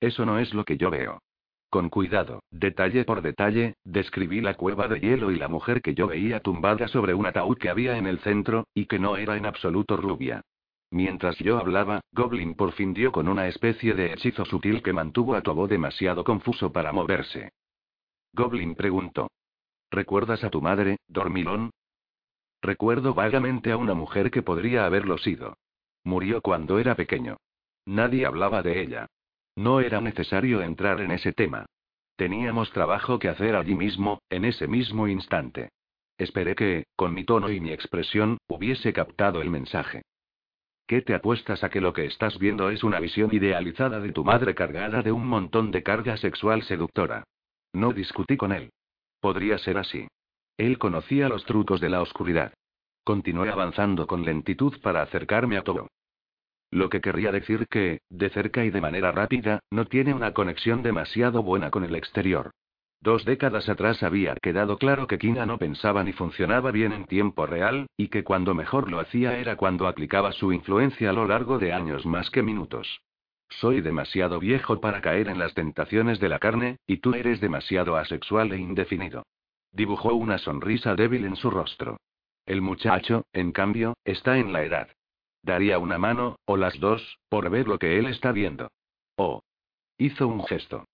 Eso 0.00 0.26
no 0.26 0.38
es 0.38 0.52
lo 0.52 0.64
que 0.64 0.76
yo 0.76 0.90
veo. 0.90 1.22
Con 1.70 1.88
cuidado, 1.88 2.42
detalle 2.50 3.04
por 3.04 3.22
detalle, 3.22 3.74
describí 3.84 4.42
la 4.42 4.54
cueva 4.54 4.86
de 4.86 5.00
hielo 5.00 5.30
y 5.30 5.36
la 5.36 5.48
mujer 5.48 5.80
que 5.80 5.94
yo 5.94 6.08
veía 6.08 6.40
tumbada 6.40 6.88
sobre 6.88 7.14
un 7.14 7.26
ataúd 7.26 7.56
que 7.56 7.70
había 7.70 7.96
en 7.96 8.06
el 8.06 8.18
centro, 8.18 8.68
y 8.74 8.84
que 8.84 8.98
no 8.98 9.16
era 9.16 9.36
en 9.36 9.46
absoluto 9.46 9.96
rubia. 9.96 10.42
Mientras 10.90 11.38
yo 11.38 11.58
hablaba, 11.58 12.02
Goblin 12.12 12.54
por 12.54 12.72
fin 12.72 12.92
dio 12.92 13.10
con 13.10 13.28
una 13.28 13.48
especie 13.48 13.94
de 13.94 14.12
hechizo 14.12 14.44
sutil 14.44 14.82
que 14.82 14.92
mantuvo 14.92 15.34
a 15.34 15.40
Tobo 15.40 15.66
demasiado 15.66 16.22
confuso 16.22 16.70
para 16.70 16.92
moverse. 16.92 17.50
Goblin 18.34 18.74
preguntó. 18.74 19.28
¿Recuerdas 19.94 20.42
a 20.42 20.50
tu 20.50 20.60
madre, 20.60 20.96
dormilón? 21.06 21.70
Recuerdo 22.60 23.14
vagamente 23.14 23.70
a 23.70 23.76
una 23.76 23.94
mujer 23.94 24.32
que 24.32 24.42
podría 24.42 24.86
haberlo 24.86 25.18
sido. 25.18 25.56
Murió 26.02 26.42
cuando 26.42 26.80
era 26.80 26.96
pequeño. 26.96 27.36
Nadie 27.86 28.26
hablaba 28.26 28.64
de 28.64 28.80
ella. 28.80 29.06
No 29.54 29.78
era 29.78 30.00
necesario 30.00 30.62
entrar 30.62 31.00
en 31.00 31.12
ese 31.12 31.32
tema. 31.32 31.66
Teníamos 32.16 32.72
trabajo 32.72 33.20
que 33.20 33.28
hacer 33.28 33.54
allí 33.54 33.76
mismo, 33.76 34.20
en 34.30 34.44
ese 34.44 34.66
mismo 34.66 35.06
instante. 35.06 35.68
Esperé 36.18 36.56
que, 36.56 36.86
con 36.96 37.14
mi 37.14 37.22
tono 37.22 37.48
y 37.48 37.60
mi 37.60 37.70
expresión, 37.70 38.38
hubiese 38.48 38.92
captado 38.92 39.42
el 39.42 39.50
mensaje. 39.50 40.02
¿Qué 40.88 41.02
te 41.02 41.14
apuestas 41.14 41.62
a 41.62 41.70
que 41.70 41.80
lo 41.80 41.92
que 41.92 42.06
estás 42.06 42.36
viendo 42.40 42.68
es 42.70 42.82
una 42.82 42.98
visión 42.98 43.32
idealizada 43.32 44.00
de 44.00 44.10
tu 44.10 44.24
madre 44.24 44.56
cargada 44.56 45.02
de 45.02 45.12
un 45.12 45.28
montón 45.28 45.70
de 45.70 45.84
carga 45.84 46.16
sexual 46.16 46.64
seductora? 46.64 47.22
No 47.72 47.92
discutí 47.92 48.36
con 48.36 48.50
él. 48.50 48.72
Podría 49.24 49.56
ser 49.56 49.78
así. 49.78 50.06
Él 50.58 50.76
conocía 50.76 51.30
los 51.30 51.46
trucos 51.46 51.80
de 51.80 51.88
la 51.88 52.02
oscuridad. 52.02 52.52
Continué 53.04 53.48
avanzando 53.48 54.06
con 54.06 54.22
lentitud 54.22 54.78
para 54.82 55.00
acercarme 55.00 55.56
a 55.56 55.62
todo. 55.62 55.88
Lo 56.70 56.90
que 56.90 57.00
querría 57.00 57.32
decir 57.32 57.66
que, 57.68 58.02
de 58.10 58.28
cerca 58.28 58.66
y 58.66 58.70
de 58.70 58.82
manera 58.82 59.12
rápida, 59.12 59.60
no 59.70 59.86
tiene 59.86 60.12
una 60.12 60.34
conexión 60.34 60.82
demasiado 60.82 61.42
buena 61.42 61.70
con 61.70 61.84
el 61.84 61.94
exterior. 61.94 62.50
Dos 63.00 63.24
décadas 63.24 63.66
atrás 63.70 64.02
había 64.02 64.34
quedado 64.42 64.76
claro 64.76 65.06
que 65.06 65.16
Kina 65.16 65.46
no 65.46 65.56
pensaba 65.56 66.04
ni 66.04 66.12
funcionaba 66.12 66.70
bien 66.70 66.92
en 66.92 67.06
tiempo 67.06 67.46
real, 67.46 67.86
y 67.96 68.08
que 68.08 68.24
cuando 68.24 68.52
mejor 68.54 68.90
lo 68.90 69.00
hacía 69.00 69.38
era 69.38 69.56
cuando 69.56 69.88
aplicaba 69.88 70.32
su 70.32 70.52
influencia 70.52 71.08
a 71.08 71.14
lo 71.14 71.26
largo 71.26 71.58
de 71.58 71.72
años 71.72 72.04
más 72.04 72.28
que 72.30 72.42
minutos. 72.42 73.00
Soy 73.48 73.80
demasiado 73.80 74.40
viejo 74.40 74.80
para 74.80 75.00
caer 75.00 75.28
en 75.28 75.38
las 75.38 75.54
tentaciones 75.54 76.20
de 76.20 76.28
la 76.28 76.38
carne, 76.38 76.78
y 76.86 76.98
tú 76.98 77.14
eres 77.14 77.40
demasiado 77.40 77.96
asexual 77.96 78.52
e 78.52 78.58
indefinido. 78.58 79.24
Dibujó 79.72 80.14
una 80.14 80.38
sonrisa 80.38 80.94
débil 80.94 81.24
en 81.24 81.36
su 81.36 81.50
rostro. 81.50 81.98
El 82.46 82.60
muchacho, 82.62 83.26
en 83.32 83.52
cambio, 83.52 83.96
está 84.04 84.38
en 84.38 84.52
la 84.52 84.62
edad. 84.62 84.88
Daría 85.42 85.78
una 85.78 85.98
mano, 85.98 86.36
o 86.46 86.56
las 86.56 86.78
dos, 86.78 87.18
por 87.28 87.50
ver 87.50 87.68
lo 87.68 87.78
que 87.78 87.98
él 87.98 88.06
está 88.06 88.32
viendo. 88.32 88.70
Oh. 89.16 89.42
Hizo 89.98 90.26
un 90.26 90.44
gesto. 90.44 90.86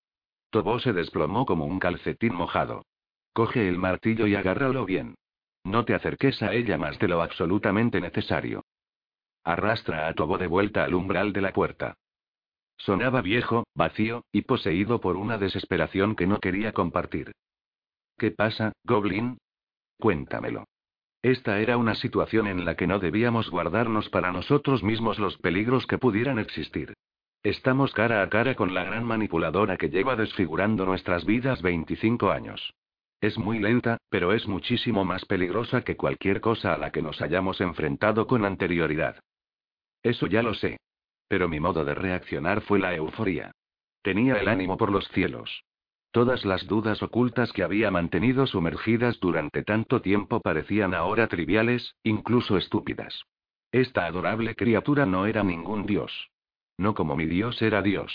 Tobo 0.49 0.79
se 0.79 0.93
desplomó 0.93 1.45
como 1.45 1.65
un 1.65 1.79
calcetín 1.79 2.35
mojado. 2.35 2.85
Coge 3.33 3.67
el 3.67 3.77
martillo 3.77 4.27
y 4.27 4.35
agárralo 4.35 4.85
bien. 4.85 5.15
No 5.63 5.85
te 5.85 5.93
acerques 5.93 6.41
a 6.41 6.53
ella 6.53 6.77
más 6.77 6.99
de 6.99 7.07
lo 7.07 7.21
absolutamente 7.21 8.01
necesario. 8.01 8.65
Arrastra 9.43 10.07
a 10.07 10.13
Tobo 10.13 10.37
de 10.37 10.47
vuelta 10.47 10.83
al 10.83 10.93
umbral 10.93 11.33
de 11.33 11.41
la 11.41 11.53
puerta. 11.53 11.95
Sonaba 12.85 13.21
viejo, 13.21 13.65
vacío, 13.75 14.25
y 14.31 14.41
poseído 14.41 14.99
por 14.99 15.15
una 15.15 15.37
desesperación 15.37 16.15
que 16.15 16.25
no 16.25 16.39
quería 16.39 16.71
compartir. 16.71 17.31
¿Qué 18.17 18.31
pasa, 18.31 18.73
Goblin? 18.83 19.37
Cuéntamelo. 19.99 20.65
Esta 21.21 21.59
era 21.59 21.77
una 21.77 21.93
situación 21.93 22.47
en 22.47 22.65
la 22.65 22.75
que 22.75 22.87
no 22.87 22.97
debíamos 22.97 23.51
guardarnos 23.51 24.09
para 24.09 24.31
nosotros 24.31 24.81
mismos 24.81 25.19
los 25.19 25.37
peligros 25.37 25.85
que 25.85 25.99
pudieran 25.99 26.39
existir. 26.39 26.95
Estamos 27.43 27.93
cara 27.93 28.23
a 28.23 28.29
cara 28.29 28.55
con 28.55 28.73
la 28.73 28.83
gran 28.83 29.03
manipuladora 29.03 29.77
que 29.77 29.89
lleva 29.89 30.15
desfigurando 30.15 30.83
nuestras 30.83 31.23
vidas 31.23 31.61
25 31.61 32.31
años. 32.31 32.73
Es 33.19 33.37
muy 33.37 33.59
lenta, 33.59 33.97
pero 34.09 34.33
es 34.33 34.47
muchísimo 34.47 35.05
más 35.05 35.25
peligrosa 35.25 35.83
que 35.83 35.95
cualquier 35.95 36.41
cosa 36.41 36.73
a 36.73 36.77
la 36.79 36.91
que 36.91 37.03
nos 37.03 37.21
hayamos 37.21 37.61
enfrentado 37.61 38.25
con 38.25 38.43
anterioridad. 38.43 39.19
Eso 40.01 40.25
ya 40.25 40.41
lo 40.41 40.55
sé. 40.55 40.77
Pero 41.31 41.47
mi 41.47 41.61
modo 41.61 41.85
de 41.85 41.95
reaccionar 41.95 42.59
fue 42.59 42.77
la 42.77 42.93
euforia. 42.93 43.53
Tenía 44.01 44.35
el 44.35 44.49
ánimo 44.49 44.75
por 44.75 44.91
los 44.91 45.07
cielos. 45.11 45.63
Todas 46.11 46.43
las 46.43 46.67
dudas 46.67 47.01
ocultas 47.01 47.53
que 47.53 47.63
había 47.63 47.89
mantenido 47.89 48.45
sumergidas 48.47 49.17
durante 49.21 49.63
tanto 49.63 50.01
tiempo 50.01 50.41
parecían 50.41 50.93
ahora 50.93 51.27
triviales, 51.27 51.95
incluso 52.03 52.57
estúpidas. 52.57 53.23
Esta 53.71 54.07
adorable 54.07 54.55
criatura 54.55 55.05
no 55.05 55.25
era 55.25 55.41
ningún 55.41 55.85
dios. 55.85 56.11
No 56.77 56.95
como 56.95 57.15
mi 57.15 57.27
Dios 57.27 57.61
era 57.61 57.81
Dios. 57.81 58.11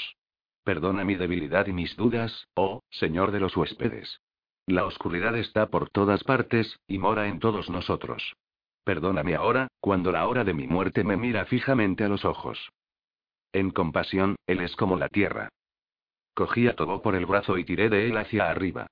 Perdona 0.63 1.03
mi 1.03 1.15
debilidad 1.15 1.69
y 1.69 1.73
mis 1.73 1.97
dudas, 1.97 2.49
oh, 2.55 2.83
Señor 2.91 3.31
de 3.31 3.41
los 3.41 3.57
huéspedes. 3.57 4.21
La 4.67 4.85
oscuridad 4.85 5.35
está 5.39 5.69
por 5.71 5.89
todas 5.89 6.23
partes, 6.23 6.79
y 6.87 6.99
mora 6.99 7.29
en 7.29 7.39
todos 7.39 7.71
nosotros. 7.71 8.37
Perdóname 8.85 9.37
ahora, 9.37 9.69
cuando 9.81 10.13
la 10.13 10.29
hora 10.29 10.45
de 10.45 10.53
mi 10.53 10.67
muerte 10.67 11.03
me 11.03 11.17
mira 11.17 11.47
fijamente 11.47 12.05
a 12.05 12.09
los 12.09 12.27
ojos. 12.27 12.59
En 13.57 13.71
compasión, 13.71 14.37
Él 14.47 14.61
es 14.61 14.77
como 14.77 14.99
la 14.99 15.09
tierra. 15.09 15.49
Cogí 16.35 16.69
a 16.69 16.77
todo 16.77 17.01
por 17.01 17.15
el 17.15 17.25
brazo 17.25 17.57
y 17.57 17.65
tiré 17.65 17.89
de 17.89 18.07
él 18.07 18.19
hacia 18.19 18.51
arriba. 18.51 18.87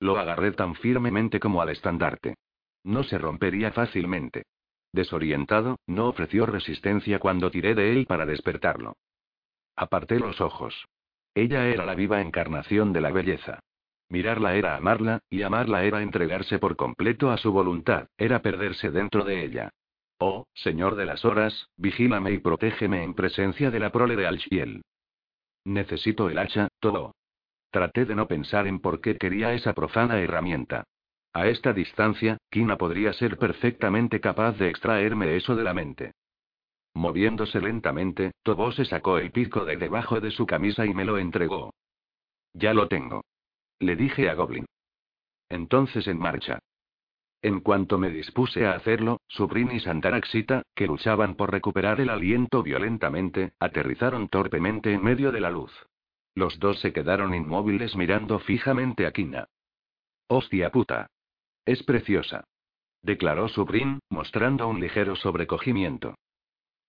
Lo 0.00 0.18
agarré 0.18 0.50
tan 0.50 0.74
firmemente 0.74 1.38
como 1.38 1.62
al 1.62 1.68
estandarte. 1.68 2.34
No 2.82 3.04
se 3.04 3.16
rompería 3.16 3.70
fácilmente. 3.70 4.42
Desorientado, 4.92 5.78
no 5.86 6.08
ofreció 6.08 6.46
resistencia 6.46 7.20
cuando 7.20 7.52
tiré 7.52 7.76
de 7.76 7.92
él 7.92 8.06
para 8.06 8.26
despertarlo. 8.26 8.96
Aparté 9.76 10.18
los 10.18 10.40
ojos. 10.40 10.84
Ella 11.32 11.68
era 11.68 11.86
la 11.86 11.94
viva 11.94 12.20
encarnación 12.20 12.92
de 12.92 13.00
la 13.02 13.12
belleza. 13.12 13.60
Mirarla 14.08 14.56
era 14.56 14.74
amarla, 14.74 15.20
y 15.30 15.42
amarla 15.42 15.84
era 15.84 16.02
entregarse 16.02 16.58
por 16.58 16.74
completo 16.74 17.30
a 17.30 17.36
su 17.36 17.52
voluntad, 17.52 18.08
era 18.18 18.42
perderse 18.42 18.90
dentro 18.90 19.24
de 19.24 19.44
ella. 19.44 19.70
Oh, 20.18 20.46
Señor 20.54 20.96
de 20.96 21.04
las 21.04 21.24
horas, 21.24 21.68
vigílame 21.76 22.32
y 22.32 22.38
protégeme 22.38 23.02
en 23.02 23.14
presencia 23.14 23.70
de 23.70 23.80
la 23.80 23.90
prole 23.90 24.16
de 24.16 24.26
Alchiel. 24.26 24.82
Necesito 25.64 26.30
el 26.30 26.38
hacha, 26.38 26.68
todo. 26.80 27.14
Traté 27.70 28.06
de 28.06 28.14
no 28.14 28.26
pensar 28.26 28.66
en 28.66 28.80
por 28.80 29.00
qué 29.00 29.18
quería 29.18 29.52
esa 29.52 29.74
profana 29.74 30.18
herramienta. 30.20 30.84
A 31.34 31.48
esta 31.48 31.74
distancia, 31.74 32.38
Kina 32.50 32.78
podría 32.78 33.12
ser 33.12 33.36
perfectamente 33.36 34.20
capaz 34.20 34.52
de 34.52 34.70
extraerme 34.70 35.36
eso 35.36 35.54
de 35.54 35.64
la 35.64 35.74
mente. 35.74 36.12
Moviéndose 36.94 37.60
lentamente, 37.60 38.32
Tobo 38.42 38.72
se 38.72 38.86
sacó 38.86 39.18
el 39.18 39.30
pico 39.32 39.66
de 39.66 39.76
debajo 39.76 40.18
de 40.18 40.30
su 40.30 40.46
camisa 40.46 40.86
y 40.86 40.94
me 40.94 41.04
lo 41.04 41.18
entregó. 41.18 41.74
Ya 42.54 42.72
lo 42.72 42.88
tengo. 42.88 43.22
Le 43.80 43.96
dije 43.96 44.30
a 44.30 44.34
Goblin. 44.34 44.64
Entonces 45.50 46.06
en 46.06 46.18
marcha. 46.18 46.58
En 47.46 47.60
cuanto 47.60 47.96
me 47.96 48.10
dispuse 48.10 48.66
a 48.66 48.72
hacerlo, 48.72 49.20
Subrin 49.28 49.70
y 49.70 49.78
Santaraxita, 49.78 50.62
que 50.74 50.88
luchaban 50.88 51.36
por 51.36 51.52
recuperar 51.52 52.00
el 52.00 52.10
aliento 52.10 52.64
violentamente, 52.64 53.52
aterrizaron 53.60 54.26
torpemente 54.26 54.92
en 54.92 55.04
medio 55.04 55.30
de 55.30 55.38
la 55.38 55.50
luz. 55.50 55.70
Los 56.34 56.58
dos 56.58 56.80
se 56.80 56.92
quedaron 56.92 57.36
inmóviles 57.36 57.94
mirando 57.94 58.40
fijamente 58.40 59.06
a 59.06 59.12
Kina. 59.12 59.46
¡Hostia 60.26 60.72
puta! 60.72 61.06
Es 61.64 61.84
preciosa. 61.84 62.42
Declaró 63.00 63.46
Subrin, 63.46 64.00
mostrando 64.10 64.66
un 64.66 64.80
ligero 64.80 65.14
sobrecogimiento. 65.14 66.16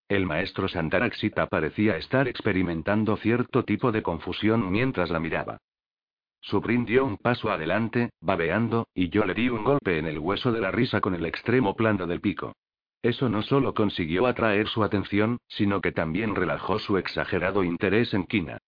El 0.09 0.25
maestro 0.25 0.67
Santaraxita 0.67 1.45
parecía 1.45 1.97
estar 1.97 2.27
experimentando 2.27 3.15
cierto 3.17 3.63
tipo 3.63 3.91
de 3.91 4.01
confusión 4.01 4.71
mientras 4.71 5.11
la 5.11 5.19
miraba. 5.19 5.59
Subrin 6.41 6.85
dio 6.85 7.05
un 7.05 7.17
paso 7.17 7.51
adelante, 7.51 8.11
babeando, 8.21 8.87
y 8.93 9.09
yo 9.09 9.25
le 9.25 9.33
di 9.33 9.49
un 9.49 9.63
golpe 9.63 9.97
en 9.97 10.05
el 10.05 10.19
hueso 10.19 10.51
de 10.51 10.61
la 10.61 10.71
risa 10.71 11.01
con 11.01 11.15
el 11.15 11.25
extremo 11.25 11.75
plano 11.75 12.07
del 12.07 12.21
pico. 12.21 12.53
Eso 13.01 13.29
no 13.29 13.41
solo 13.41 13.73
consiguió 13.73 14.25
atraer 14.25 14.67
su 14.67 14.83
atención, 14.83 15.39
sino 15.47 15.81
que 15.81 15.91
también 15.91 16.35
relajó 16.35 16.79
su 16.79 16.97
exagerado 16.97 17.63
interés 17.63 18.13
en 18.13 18.25
Kina. 18.25 18.59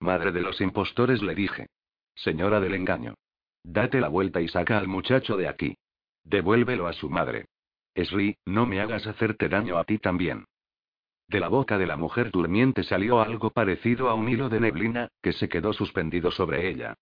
Madre 0.00 0.32
de 0.32 0.42
los 0.42 0.60
impostores 0.60 1.22
le 1.22 1.34
dije. 1.34 1.66
Señora 2.14 2.60
del 2.60 2.74
engaño. 2.74 3.14
Date 3.62 4.00
la 4.00 4.08
vuelta 4.08 4.40
y 4.40 4.48
saca 4.48 4.78
al 4.78 4.88
muchacho 4.88 5.36
de 5.36 5.48
aquí. 5.48 5.76
Devuélvelo 6.24 6.86
a 6.86 6.92
su 6.92 7.08
madre. 7.08 7.46
Esri, 7.94 8.36
no 8.44 8.66
me 8.66 8.80
hagas 8.80 9.06
hacerte 9.06 9.48
daño 9.48 9.78
a 9.78 9.84
ti 9.84 9.98
también. 9.98 10.44
De 11.28 11.40
la 11.40 11.48
boca 11.48 11.76
de 11.76 11.86
la 11.86 11.96
mujer 11.96 12.30
durmiente 12.30 12.84
salió 12.84 13.20
algo 13.20 13.50
parecido 13.50 14.08
a 14.08 14.14
un 14.14 14.28
hilo 14.28 14.48
de 14.48 14.60
neblina, 14.60 15.08
que 15.22 15.32
se 15.32 15.48
quedó 15.48 15.72
suspendido 15.72 16.30
sobre 16.30 16.68
ella. 16.68 16.94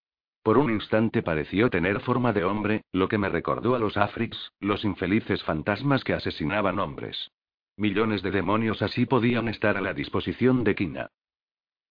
Por 0.43 0.59
un 0.59 0.71
instante 0.71 1.23
pareció 1.23 1.71
tener 1.71 2.01
forma 2.01 2.33
de 2.33 2.45
hombre, 2.45 2.85
lo 2.93 3.09
que 3.09 3.19
me 3.19 3.29
recordó 3.29 3.75
a 3.75 3.79
los 3.79 3.97
Afriks, 3.97 4.53
los 4.61 4.85
infelices 4.85 5.43
fantasmas 5.43 6.05
que 6.05 6.15
asesinaban 6.15 6.79
hombres. 6.79 7.31
Millones 7.77 8.23
de 8.23 8.31
demonios 8.31 8.83
así 8.83 9.05
podían 9.07 9.49
estar 9.49 9.77
a 9.77 9.81
la 9.81 9.95
disposición 9.95 10.65
de 10.65 10.75
Kina. 10.75 11.09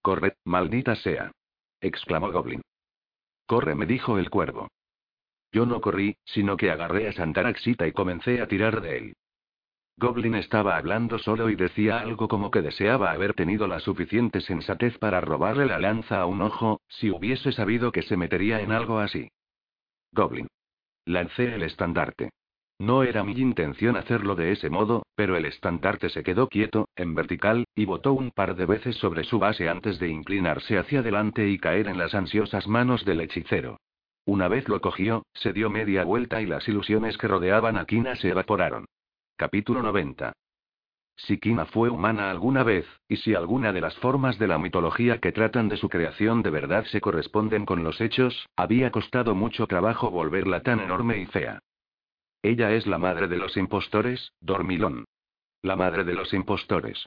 Corre, 0.02 0.38
maldita 0.46 0.96
sea. 0.96 1.32
exclamó 1.82 2.32
Goblin. 2.32 2.62
Corre, 3.46 3.76
me 3.76 3.86
dijo 3.86 4.18
el 4.18 4.30
cuervo. 4.30 4.70
Yo 5.52 5.66
no 5.66 5.82
corrí, 5.82 6.18
sino 6.26 6.58
que 6.58 6.72
agarré 6.72 7.08
a 7.08 7.14
Santaraxita 7.14 7.86
y 7.88 7.92
comencé 7.92 8.42
a 8.42 8.48
tirar 8.48 8.82
de 8.82 8.98
él. 8.98 9.14
Goblin 9.98 10.36
estaba 10.36 10.78
hablando 10.78 11.20
solo 11.20 11.50
y 11.50 11.56
decía 11.56 12.00
algo 12.00 12.28
como 12.28 12.52
que 12.52 12.62
deseaba 12.62 13.12
haber 13.12 13.34
tenido 13.34 13.68
la 13.68 13.80
suficiente 13.80 14.42
sensatez 14.42 14.98
para 14.98 15.22
robarle 15.22 15.66
la 15.66 15.80
lanza 15.80 16.20
a 16.20 16.26
un 16.26 16.42
ojo, 16.42 16.82
si 16.88 17.12
hubiese 17.12 17.52
sabido 17.52 17.92
que 17.92 18.02
se 18.02 18.18
metería 18.18 18.62
en 18.62 18.72
algo 18.72 19.00
así. 19.00 19.30
Goblin. 20.12 20.48
Lancé 21.06 21.54
el 21.54 21.64
estandarte. 21.64 22.32
No 22.80 23.04
era 23.04 23.24
mi 23.24 23.34
intención 23.34 23.96
hacerlo 23.96 24.36
de 24.36 24.52
ese 24.52 24.70
modo, 24.70 25.04
pero 25.16 25.38
el 25.38 25.46
estandarte 25.46 26.10
se 26.10 26.24
quedó 26.24 26.48
quieto, 26.48 26.90
en 26.96 27.14
vertical, 27.14 27.66
y 27.76 27.86
botó 27.86 28.14
un 28.14 28.32
par 28.32 28.56
de 28.56 28.66
veces 28.66 28.96
sobre 28.98 29.24
su 29.24 29.40
base 29.40 29.70
antes 29.70 30.00
de 30.00 30.10
inclinarse 30.10 30.78
hacia 30.78 31.00
adelante 31.00 31.48
y 31.48 31.60
caer 31.60 31.88
en 31.88 31.98
las 31.98 32.16
ansiosas 32.16 32.68
manos 32.68 33.06
del 33.06 33.22
hechicero. 33.22 33.80
Una 34.26 34.48
vez 34.48 34.68
lo 34.70 34.82
cogió, 34.82 35.24
se 35.34 35.54
dio 35.54 35.70
media 35.70 36.04
vuelta 36.04 36.42
y 36.42 36.46
las 36.46 36.68
ilusiones 36.68 37.18
que 37.18 37.28
rodeaban 37.28 37.78
a 37.78 37.86
Kina 37.86 38.16
se 38.16 38.30
evaporaron. 38.30 38.86
Capítulo 39.44 39.84
90. 39.84 40.32
Si 41.18 41.38
Kina 41.38 41.66
fue 41.66 41.90
humana 41.90 42.32
alguna 42.32 42.64
vez, 42.64 42.86
y 43.10 43.18
si 43.18 43.36
alguna 43.36 43.74
de 43.74 43.82
las 43.82 43.94
formas 43.98 44.40
de 44.40 44.48
la 44.48 44.58
mitología 44.58 45.20
que 45.20 45.34
tratan 45.34 45.68
de 45.68 45.76
su 45.76 45.90
creación 45.90 46.42
de 46.44 46.50
verdad 46.50 46.86
se 46.86 47.02
corresponden 47.02 47.66
con 47.66 47.84
los 47.84 48.00
hechos, 48.00 48.48
había 48.56 48.90
costado 48.90 49.36
mucho 49.36 49.68
trabajo 49.68 50.10
volverla 50.10 50.62
tan 50.62 50.80
enorme 50.80 51.18
y 51.18 51.26
fea. 51.26 51.60
Ella 52.42 52.72
es 52.72 52.88
la 52.88 52.98
madre 52.98 53.28
de 53.28 53.36
los 53.36 53.58
impostores, 53.58 54.32
Dormilón. 54.40 55.04
La 55.62 55.76
madre 55.76 56.06
de 56.06 56.14
los 56.14 56.34
impostores. 56.34 57.06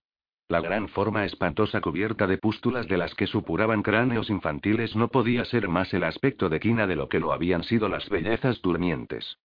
La 0.49 0.61
gran 0.61 0.89
forma 0.89 1.25
espantosa 1.25 1.81
cubierta 1.81 2.27
de 2.27 2.37
pústulas 2.37 2.87
de 2.87 2.99
las 2.99 3.15
que 3.15 3.27
supuraban 3.27 3.83
cráneos 3.83 4.29
infantiles 4.29 4.95
no 4.95 5.09
podía 5.09 5.47
ser 5.47 5.69
más 5.69 5.95
el 5.95 6.05
aspecto 6.05 6.51
de 6.51 6.61
quina 6.61 6.87
de 6.87 6.97
lo 6.97 7.09
que 7.09 7.19
lo 7.19 7.33
habían 7.33 7.63
sido 7.63 7.89
las 7.89 8.11
bellezas 8.11 8.61
durmientes. 8.61 9.39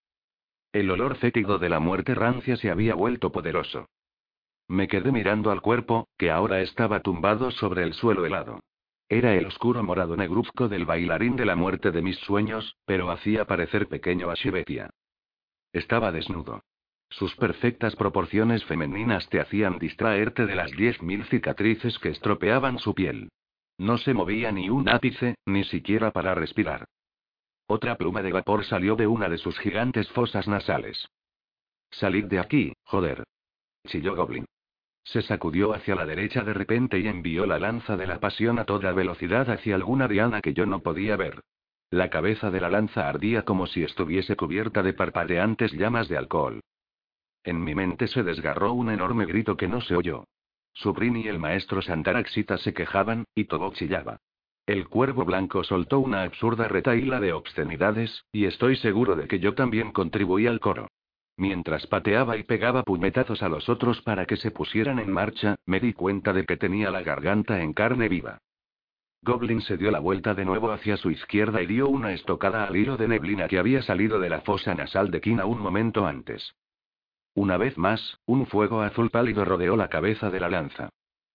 El 0.74 0.90
olor 0.90 1.18
fétido 1.18 1.60
de 1.60 1.70
la 1.70 1.80
muerte 1.80 2.16
rancia 2.16 2.56
se 2.56 2.72
había 2.72 2.96
vuelto 2.96 3.32
poderoso. 3.32 3.90
Me 4.70 4.88
quedé 4.88 5.12
mirando 5.12 5.52
al 5.52 5.62
cuerpo, 5.62 6.08
que 6.18 6.32
ahora 6.32 6.62
estaba 6.62 7.02
tumbado 7.02 7.52
sobre 7.52 7.84
el 7.84 7.94
suelo 7.94 8.26
helado. 8.26 8.62
Era 9.10 9.36
el 9.36 9.46
oscuro 9.46 9.84
morado 9.84 10.16
negruzco 10.16 10.70
del 10.70 10.86
bailarín 10.86 11.36
de 11.36 11.46
la 11.46 11.58
muerte 11.58 11.92
de 11.92 12.02
mis 12.02 12.18
sueños, 12.20 12.78
pero 12.86 13.12
hacía 13.12 13.44
parecer 13.46 13.90
pequeño 13.90 14.30
a 14.30 14.36
Shibetia. 14.36 14.90
Estaba 15.74 16.14
desnudo. 16.14 16.64
Sus 17.10 17.36
perfectas 17.36 17.98
proporciones 17.98 18.64
femeninas 18.64 19.28
te 19.28 19.42
hacían 19.42 19.78
distraerte 19.80 20.46
de 20.46 20.56
las 20.56 20.72
diez 20.72 21.02
mil 21.02 21.26
cicatrices 21.26 22.00
que 22.00 22.08
estropeaban 22.08 22.80
su 22.80 22.96
piel. 22.96 23.28
No 23.78 23.98
se 23.98 24.14
movía 24.14 24.54
ni 24.54 24.70
un 24.70 24.88
ápice, 24.88 25.36
ni 25.46 25.66
siquiera 25.66 26.12
para 26.12 26.34
respirar. 26.34 26.88
Otra 27.74 27.96
pluma 27.96 28.22
de 28.22 28.34
vapor 28.34 28.66
salió 28.66 28.98
de 28.98 29.08
una 29.08 29.30
de 29.30 29.38
sus 29.38 29.58
gigantes 29.58 30.10
fosas 30.10 30.46
nasales. 30.46 31.08
Salid 31.90 32.26
de 32.26 32.38
aquí, 32.38 32.74
joder. 32.84 33.24
Chilló 33.88 34.14
Goblin. 34.14 34.44
Se 35.06 35.22
sacudió 35.22 35.74
hacia 35.74 35.96
la 35.96 36.06
derecha 36.06 36.44
de 36.44 36.54
repente 36.54 37.00
y 37.00 37.08
envió 37.08 37.46
la 37.46 37.60
lanza 37.60 37.96
de 37.96 38.08
la 38.08 38.20
pasión 38.20 38.60
a 38.60 38.66
toda 38.66 38.92
velocidad 38.92 39.50
hacia 39.50 39.76
alguna 39.76 40.10
diana 40.10 40.42
que 40.42 40.54
yo 40.54 40.66
no 40.66 40.80
podía 40.80 41.16
ver. 41.16 41.40
La 41.90 42.10
cabeza 42.10 42.52
de 42.52 42.60
la 42.60 42.70
lanza 42.70 43.08
ardía 43.08 43.46
como 43.46 43.68
si 43.68 43.84
estuviese 43.84 44.36
cubierta 44.36 44.84
de 44.84 44.92
parpadeantes 44.92 45.72
llamas 45.72 46.10
de 46.10 46.18
alcohol. 46.18 46.60
En 47.46 47.64
mi 47.64 47.74
mente 47.74 48.10
se 48.10 48.24
desgarró 48.24 48.74
un 48.74 48.90
enorme 48.90 49.26
grito 49.26 49.56
que 49.56 49.70
no 49.70 49.80
se 49.80 49.96
oyó. 49.96 50.26
Subrin 50.74 51.16
y 51.16 51.30
el 51.30 51.40
maestro 51.40 51.82
Santaraxita 51.82 52.58
se 52.58 52.74
quejaban, 52.74 53.24
y 53.34 53.46
todo 53.46 53.72
chillaba. 53.72 54.18
El 54.66 54.88
cuervo 54.88 55.26
blanco 55.26 55.64
soltó 55.64 56.00
una 56.00 56.24
absurda 56.24 56.68
retaíla 56.68 57.20
de 57.20 57.34
obscenidades, 57.34 58.26
y 58.32 58.46
estoy 58.46 58.76
seguro 58.76 59.16
de 59.16 59.28
que 59.28 59.40
yo 59.40 59.56
también 59.56 59.92
contribuí 59.92 60.48
al 60.48 60.60
coro. 60.60 60.88
Mientras 61.38 61.88
pateaba 61.88 62.38
y 62.38 62.44
pegaba 62.44 62.84
puñetazos 62.84 63.42
a 63.42 63.50
los 63.50 63.68
otros 63.70 64.02
para 64.02 64.26
que 64.26 64.38
se 64.38 64.52
pusieran 64.52 65.00
en 65.00 65.12
marcha, 65.12 65.56
me 65.66 65.80
di 65.80 65.94
cuenta 65.94 66.34
de 66.34 66.46
que 66.46 66.58
tenía 66.58 66.92
la 66.92 67.02
garganta 67.02 67.62
en 67.62 67.74
carne 67.74 68.10
viva. 68.10 68.38
Goblin 69.24 69.62
se 69.62 69.78
dio 69.78 69.92
la 69.92 70.00
vuelta 70.00 70.34
de 70.34 70.46
nuevo 70.46 70.72
hacia 70.72 70.98
su 70.98 71.12
izquierda 71.12 71.62
y 71.62 71.68
dio 71.68 71.88
una 71.88 72.14
estocada 72.14 72.64
al 72.64 72.76
hilo 72.76 72.98
de 72.98 73.08
neblina 73.08 73.48
que 73.48 73.60
había 73.60 73.82
salido 73.82 74.20
de 74.20 74.30
la 74.30 74.42
fosa 74.42 74.74
nasal 74.74 75.12
de 75.12 75.22
Kina 75.22 75.46
un 75.46 75.60
momento 75.60 76.06
antes. 76.08 76.56
Una 77.34 77.58
vez 77.58 77.78
más, 77.78 78.20
un 78.26 78.46
fuego 78.48 78.82
azul 78.82 79.10
pálido 79.10 79.46
rodeó 79.46 79.76
la 79.76 79.90
cabeza 79.90 80.30
de 80.30 80.40
la 80.40 80.50
lanza. 80.50 80.90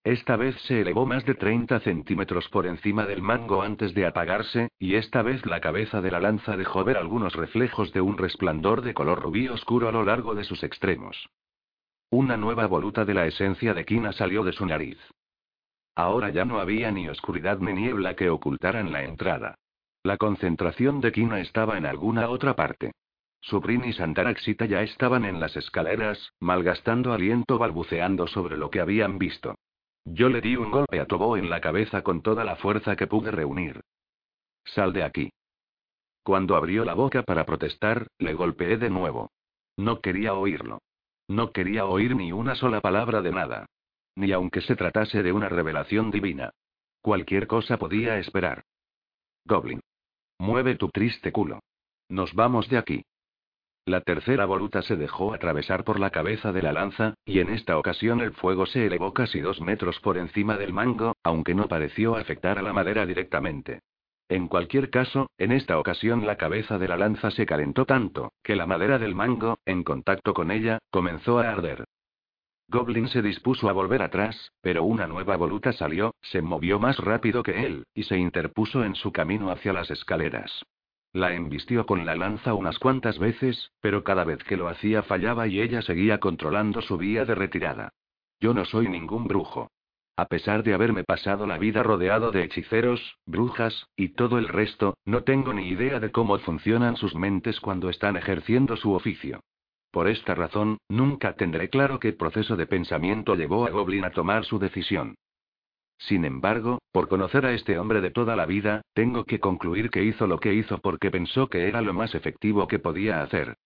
Esta 0.06 0.36
vez 0.36 0.54
se 0.60 0.82
elevó 0.82 1.04
más 1.04 1.25
de 1.25 1.34
30 1.34 1.80
centímetros 1.80 2.48
por 2.50 2.68
encima 2.68 3.06
del 3.06 3.22
mango 3.22 3.62
antes 3.62 3.92
de 3.92 4.06
apagarse, 4.06 4.68
y 4.78 4.94
esta 4.94 5.20
vez 5.22 5.44
la 5.44 5.60
cabeza 5.60 6.00
de 6.00 6.12
la 6.12 6.20
lanza 6.20 6.56
dejó 6.56 6.84
ver 6.84 6.96
algunos 6.96 7.34
reflejos 7.34 7.92
de 7.92 8.00
un 8.00 8.16
resplandor 8.16 8.82
de 8.82 8.94
color 8.94 9.20
rubí 9.20 9.48
oscuro 9.48 9.88
a 9.88 9.90
lo 9.90 10.04
largo 10.04 10.36
de 10.36 10.44
sus 10.44 10.62
extremos. 10.62 11.28
Una 12.08 12.36
nueva 12.36 12.68
voluta 12.68 13.04
de 13.04 13.14
la 13.14 13.26
esencia 13.26 13.75
de 13.75 13.84
quina 13.84 14.12
salió 14.12 14.44
de 14.44 14.52
su 14.52 14.64
nariz. 14.64 14.96
Ahora 15.96 16.30
ya 16.30 16.44
no 16.44 16.60
había 16.60 16.92
ni 16.92 17.08
oscuridad 17.08 17.58
ni 17.58 17.72
niebla 17.72 18.14
que 18.14 18.30
ocultaran 18.30 18.92
la 18.92 19.02
entrada. 19.02 19.56
La 20.04 20.18
concentración 20.18 21.00
de 21.00 21.10
quina 21.10 21.40
estaba 21.40 21.78
en 21.78 21.84
alguna 21.84 22.28
otra 22.28 22.54
parte. 22.54 22.92
Subrin 23.40 23.84
y 23.84 23.92
Santaraxita 23.92 24.66
ya 24.66 24.82
estaban 24.82 25.25
en 25.25 25.40
las 25.40 25.56
escaleras, 25.56 26.32
malgastando 26.38 27.12
aliento 27.12 27.58
balbuceando 27.58 28.28
sobre 28.28 28.56
lo 28.56 28.70
que 28.70 28.78
habían 28.78 29.18
visto. 29.18 29.56
Yo 30.06 30.28
le 30.28 30.40
di 30.40 30.54
un 30.54 30.71
golpe 30.71 31.00
a 31.00 31.06
Tobo 31.06 31.36
en 31.36 31.50
la 31.50 31.60
cabeza 31.60 32.02
con 32.02 32.23
toda 32.23 32.45
la 32.45 32.56
fuerza 32.56 32.95
que 32.95 33.08
pude 33.08 33.32
reunir. 33.32 33.80
Sal 34.64 34.92
de 34.92 35.02
aquí. 35.02 35.30
Cuando 36.23 36.56
abrió 36.56 36.84
la 36.84 36.95
boca 36.95 37.25
para 37.25 37.45
protestar, 37.45 38.06
le 38.19 38.34
golpeé 38.34 38.76
de 38.76 38.88
nuevo. 38.88 39.30
No 39.76 40.00
quería 40.00 40.34
oírlo. 40.34 40.78
No 41.28 41.50
quería 41.50 41.86
oír 41.86 42.14
ni 42.14 42.32
una 42.32 42.54
sola 42.54 42.80
palabra 42.80 43.21
de 43.21 43.32
nada. 43.32 43.66
Ni 44.14 44.30
aunque 44.32 44.60
se 44.60 44.76
tratase 44.76 45.23
de 45.25 45.32
una 45.32 45.49
revelación 45.49 46.10
divina. 46.10 46.50
Cualquier 47.02 47.49
cosa 47.49 47.76
podía 47.76 48.19
esperar. 48.19 48.64
Goblin. 49.45 49.80
Mueve 50.38 50.76
tu 50.76 50.88
triste 50.88 51.32
culo. 51.32 51.60
Nos 52.08 52.32
vamos 52.32 52.69
de 52.69 52.78
aquí. 52.78 53.04
La 53.86 54.00
tercera 54.00 54.46
voluta 54.46 54.82
se 54.82 54.96
dejó 54.96 55.32
atravesar 55.32 55.84
por 55.84 56.00
la 56.00 56.10
cabeza 56.10 56.52
de 56.52 56.60
la 56.60 56.72
lanza, 56.72 57.14
y 57.25 57.38
en 57.38 57.50
esta 57.50 57.78
ocasión 57.78 58.20
el 58.20 58.32
fuego 58.32 58.66
se 58.66 58.84
elevó 58.84 59.14
casi 59.14 59.40
dos 59.40 59.60
metros 59.60 60.00
por 60.00 60.18
encima 60.18 60.56
del 60.56 60.72
mango, 60.72 61.14
aunque 61.22 61.54
no 61.54 61.68
pareció 61.68 62.16
afectar 62.16 62.58
a 62.58 62.62
la 62.62 62.72
madera 62.72 63.06
directamente. 63.06 63.78
En 64.28 64.49
cualquier 64.49 64.90
caso, 64.90 65.30
en 65.38 65.52
esta 65.52 65.78
ocasión 65.78 66.26
la 66.26 66.36
cabeza 66.36 66.78
de 66.78 66.88
la 66.88 66.96
lanza 66.96 67.30
se 67.30 67.46
calentó 67.46 67.84
tanto, 67.84 68.32
que 68.42 68.56
la 68.56 68.66
madera 68.66 68.99
del 68.99 69.14
mango, 69.14 69.56
en 69.64 69.84
contacto 69.84 70.34
con 70.34 70.50
ella, 70.50 70.80
comenzó 70.90 71.38
a 71.38 71.49
arder. 71.49 71.84
Goblin 72.66 73.06
se 73.06 73.22
dispuso 73.22 73.68
a 73.68 73.72
volver 73.72 74.02
atrás, 74.02 74.50
pero 74.62 74.82
una 74.82 75.06
nueva 75.06 75.36
voluta 75.36 75.72
salió, 75.72 76.12
se 76.22 76.42
movió 76.42 76.80
más 76.80 76.99
rápido 76.99 77.44
que 77.44 77.64
él, 77.64 77.84
y 77.94 78.02
se 78.02 78.18
interpuso 78.18 78.82
en 78.82 78.96
su 78.96 79.12
camino 79.12 79.52
hacia 79.52 79.72
las 79.72 79.92
escaleras. 79.92 80.64
La 81.16 81.32
embistió 81.32 81.86
con 81.86 82.04
la 82.04 82.14
lanza 82.14 82.52
unas 82.52 82.78
cuantas 82.78 83.18
veces, 83.18 83.72
pero 83.80 84.04
cada 84.04 84.22
vez 84.24 84.44
que 84.44 84.58
lo 84.58 84.68
hacía 84.68 85.02
fallaba 85.02 85.46
y 85.46 85.62
ella 85.62 85.80
seguía 85.80 86.20
controlando 86.20 86.82
su 86.82 86.98
vía 86.98 87.24
de 87.24 87.34
retirada. 87.34 87.94
Yo 88.38 88.52
no 88.52 88.66
soy 88.66 88.86
ningún 88.86 89.26
brujo. 89.26 89.70
A 90.18 90.26
pesar 90.26 90.62
de 90.62 90.74
haberme 90.74 91.04
pasado 91.04 91.46
la 91.46 91.56
vida 91.56 91.82
rodeado 91.82 92.32
de 92.32 92.44
hechiceros, 92.44 93.16
brujas, 93.24 93.86
y 93.96 94.10
todo 94.10 94.36
el 94.36 94.46
resto, 94.46 94.98
no 95.06 95.22
tengo 95.22 95.54
ni 95.54 95.68
idea 95.68 96.00
de 96.00 96.12
cómo 96.12 96.38
funcionan 96.40 96.98
sus 96.98 97.14
mentes 97.14 97.60
cuando 97.60 97.88
están 97.88 98.18
ejerciendo 98.18 98.76
su 98.76 98.92
oficio. 98.92 99.40
Por 99.92 100.08
esta 100.08 100.34
razón, 100.34 100.76
nunca 100.90 101.34
tendré 101.34 101.70
claro 101.70 101.98
qué 101.98 102.12
proceso 102.12 102.56
de 102.56 102.66
pensamiento 102.66 103.36
llevó 103.36 103.66
a 103.66 103.70
Goblin 103.70 104.04
a 104.04 104.10
tomar 104.10 104.44
su 104.44 104.58
decisión. 104.58 105.14
Sin 105.99 106.25
embargo, 106.25 106.80
por 106.93 107.09
conocer 107.09 107.47
a 107.47 107.52
este 107.52 107.78
hombre 107.78 108.00
de 108.00 108.11
toda 108.11 108.37
la 108.37 108.47
vida, 108.47 108.82
tengo 108.95 109.25
que 109.25 109.41
concluir 109.41 109.91
que 109.91 110.04
hizo 110.04 110.26
lo 110.26 110.39
que 110.39 110.54
hizo 110.54 110.78
porque 110.78 111.11
pensó 111.11 111.49
que 111.49 111.69
era 111.69 111.80
lo 111.80 111.95
más 111.95 112.15
efectivo 112.15 112.69
que 112.69 112.78
podía 112.78 113.23
hacer. 113.23 113.56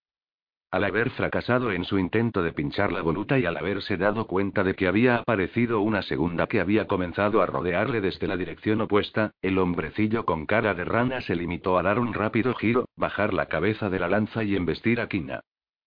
Al 0.73 0.85
haber 0.85 1.11
fracasado 1.11 1.73
en 1.73 1.85
su 1.85 1.99
intento 1.99 2.45
de 2.45 2.53
pinchar 2.53 2.93
la 2.93 3.03
voluta 3.03 3.37
y 3.41 3.45
al 3.45 3.57
haberse 3.57 3.97
dado 3.97 4.29
cuenta 4.29 4.63
de 4.63 4.75
que 4.75 4.87
había 4.87 5.17
aparecido 5.17 5.81
una 5.81 6.01
segunda 6.03 6.47
que 6.47 6.61
había 6.61 6.87
comenzado 6.87 7.43
a 7.43 7.47
rodearle 7.47 8.01
desde 8.01 8.29
la 8.29 8.37
dirección 8.37 8.81
opuesta, 8.81 9.33
el 9.43 9.59
hombrecillo 9.59 10.25
con 10.25 10.47
cara 10.47 10.75
de 10.75 10.85
rana 10.85 11.23
se 11.23 11.35
limitó 11.35 11.77
a 11.77 11.83
dar 11.83 11.99
un 11.99 12.15
rápido 12.15 12.55
giro, 12.55 12.85
bajar 12.97 13.35
la 13.35 13.47
cabeza 13.47 13.91
de 13.91 13.99
la 13.99 14.09
lanza 14.09 14.45
y 14.45 14.55
embestir 14.55 15.01
a 15.01 15.09
Kina. 15.09 15.41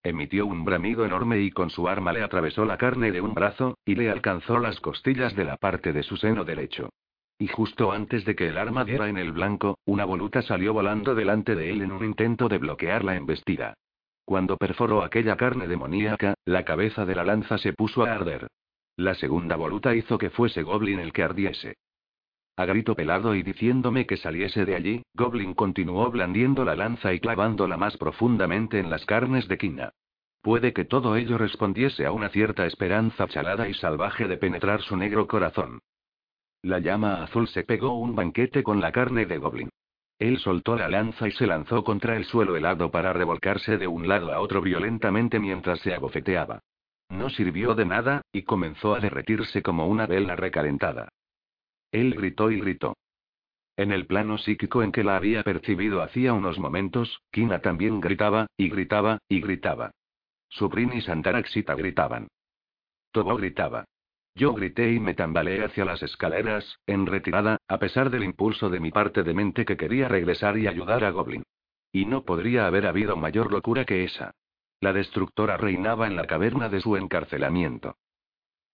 Emitió 0.04 0.46
un 0.46 0.66
bramido 0.66 1.06
enorme 1.06 1.39
y 1.39 1.52
con 1.52 1.70
su 1.70 1.88
arma 1.88 2.12
le 2.12 2.24
atravesó 2.24 2.66
la 2.66 2.78
carne 2.78 3.13
de 3.13 3.22
un 3.22 3.34
brazo, 3.34 3.78
y 3.86 3.96
le 3.96 4.10
alcanzó 4.12 4.60
las 4.60 4.82
costillas 4.82 5.34
de 5.34 5.46
la 5.46 5.56
parte 5.56 5.94
de 5.94 6.04
su 6.04 6.18
seno 6.18 6.44
derecho. 6.44 6.89
Y 7.39 7.48
justo 7.48 7.94
antes 7.94 8.26
de 8.26 8.36
que 8.36 8.50
el 8.50 8.58
arma 8.58 8.84
diera 8.84 9.08
en 9.08 9.18
el 9.18 9.32
blanco, 9.32 9.78
una 9.86 10.04
voluta 10.04 10.42
salió 10.42 10.74
volando 10.74 11.16
delante 11.16 11.56
de 11.56 11.70
él 11.70 11.82
en 11.82 11.94
un 11.94 12.04
intento 12.04 12.50
de 12.50 12.58
bloquear 12.58 13.06
la 13.06 13.16
embestida. 13.16 13.76
Cuando 14.26 14.58
perforó 14.58 15.04
aquella 15.04 15.38
carne 15.38 15.68
demoníaca, 15.68 16.36
la 16.46 16.66
cabeza 16.66 17.06
de 17.06 17.16
la 17.16 17.24
lanza 17.24 17.58
se 17.58 17.72
puso 17.72 18.04
a 18.04 18.13
arder. 18.13 18.48
La 18.98 19.16
segunda 19.16 19.56
voluta 19.56 19.96
hizo 19.96 20.18
que 20.18 20.30
fuese 20.30 20.63
Goblin 20.63 21.00
el 21.00 21.13
que 21.13 21.24
ardiese. 21.24 21.76
A 22.56 22.66
grito 22.66 22.96
pelado 22.96 23.34
y 23.34 23.42
diciéndome 23.42 24.06
que 24.06 24.18
saliese 24.18 24.63
de 24.63 24.76
allí, 24.76 25.04
Goblin 25.16 25.56
continuó 25.56 26.12
blandiendo 26.12 26.63
la 26.63 26.76
lanza 26.76 27.12
y 27.12 27.20
clavándola 27.20 27.78
más 27.78 27.98
profundamente 27.98 28.78
en 28.78 28.92
las 28.92 29.06
carnes 29.08 29.48
de 29.48 29.58
Kina. 29.58 29.94
Puede 30.44 30.72
que 30.72 30.86
todo 30.86 31.16
ello 31.16 31.39
respondiese 31.39 32.06
a 32.06 32.12
una 32.12 32.30
cierta 32.30 32.68
esperanza 32.68 33.28
chalada 33.28 33.68
y 33.70 33.74
salvaje 33.74 34.28
de 34.28 34.38
penetrar 34.38 34.82
su 34.82 34.96
negro 34.96 35.26
corazón. 35.26 35.80
La 36.62 36.78
llama 36.80 37.24
azul 37.24 37.48
se 37.48 37.63
pegó 37.63 37.98
un 37.98 38.13
banquete 38.16 38.62
con 38.62 38.80
la 38.80 38.92
carne 38.92 39.26
de 39.26 39.38
Goblin. 39.39 39.70
Él 40.20 40.38
soltó 40.38 40.76
la 40.76 40.89
lanza 40.89 41.28
y 41.28 41.32
se 41.32 41.48
lanzó 41.48 41.84
contra 41.84 42.16
el 42.16 42.26
suelo 42.26 42.56
helado 42.56 42.92
para 42.92 43.13
revolcarse 43.13 43.78
de 43.78 43.88
un 43.88 44.08
lado 44.08 44.32
a 44.32 44.39
otro 44.39 44.62
violentamente 44.62 45.39
mientras 45.39 45.80
se 45.80 45.94
abofeteaba. 45.94 46.60
No 47.10 47.30
sirvió 47.30 47.74
de 47.74 47.86
nada, 47.86 48.22
y 48.32 48.44
comenzó 48.44 48.94
a 48.94 49.00
derretirse 49.00 49.63
como 49.63 49.88
una 49.88 50.06
vela 50.06 50.36
recalentada. 50.36 51.10
Él 51.94 52.16
gritó 52.16 52.50
y 52.50 52.60
gritó. 52.60 52.98
En 53.78 53.92
el 53.92 54.08
plano 54.08 54.40
psíquico 54.40 54.82
en 54.82 54.92
que 54.92 55.04
la 55.04 55.16
había 55.16 55.44
percibido 55.44 56.02
hacía 56.02 56.34
unos 56.34 56.58
momentos, 56.58 57.22
Kina 57.32 57.60
también 57.60 58.02
gritaba, 58.02 58.48
y 58.58 58.68
gritaba, 58.68 59.20
y 59.30 59.42
gritaba. 59.42 59.92
Subrin 60.50 60.92
y 60.94 61.02
Santaraxita 61.02 61.76
gritaban. 61.76 62.28
Todo 63.12 63.36
gritaba. 63.38 63.86
Yo 64.34 64.54
grité 64.54 64.92
y 64.92 65.00
me 65.00 65.14
tambaleé 65.14 65.64
hacia 65.64 65.86
las 65.86 66.02
escaleras, 66.02 66.80
en 66.88 67.06
retirada, 67.06 67.58
a 67.68 67.78
pesar 67.78 68.10
del 68.10 68.24
impulso 68.24 68.72
de 68.72 68.80
mi 68.80 68.90
parte 68.90 69.22
de 69.22 69.36
mente 69.36 69.64
que 69.64 69.78
quería 69.78 70.08
regresar 70.08 70.58
y 70.58 70.66
ayudar 70.66 71.04
a 71.04 71.12
Goblin. 71.12 71.44
Y 71.92 72.06
no 72.06 72.26
podría 72.26 72.66
haber 72.66 72.88
habido 72.88 73.16
mayor 73.18 73.52
locura 73.52 73.86
que 73.86 74.04
esa. 74.04 74.32
La 74.80 74.94
destructora 74.94 75.58
reinaba 75.58 76.08
en 76.08 76.16
la 76.16 76.26
caverna 76.26 76.70
de 76.70 76.82
su 76.82 76.98
encarcelamiento. 76.98 77.98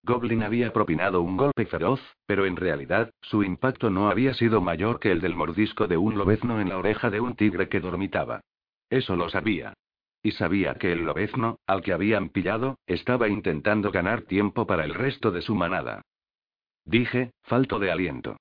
Goblin 0.04 0.44
había 0.44 0.72
propinado 0.72 1.22
un 1.22 1.38
golpe 1.38 1.66
feroz, 1.66 2.02
pero 2.26 2.46
en 2.46 2.56
realidad, 2.56 3.12
su 3.22 3.44
impacto 3.44 3.90
no 3.90 4.10
había 4.10 4.34
sido 4.34 4.62
mayor 4.62 5.00
que 5.00 5.12
el 5.12 5.22
del 5.22 5.36
mordisco 5.36 5.88
de 5.88 5.98
un 5.98 6.18
lobezno 6.18 6.62
en 6.62 6.70
la 6.70 6.78
oreja 6.78 7.10
de 7.10 7.20
un 7.20 7.36
tigre 7.36 7.70
que 7.70 7.80
dormitaba. 7.80 8.42
Eso 8.90 9.16
lo 9.16 9.30
sabía. 9.30 9.74
Y 10.22 10.32
sabía 10.32 10.76
que 10.76 10.92
el 10.92 11.06
lobezno, 11.06 11.60
al 11.66 11.82
que 11.82 11.94
habían 11.94 12.30
pillado, 12.30 12.78
estaba 12.88 13.30
intentando 13.30 13.92
ganar 13.92 14.24
tiempo 14.24 14.68
para 14.68 14.84
el 14.84 14.94
resto 14.94 15.32
de 15.32 15.42
su 15.42 15.56
manada. 15.56 16.02
Dije, 16.86 17.32
falto 17.44 17.80
de 17.80 17.92
aliento. 17.92 18.38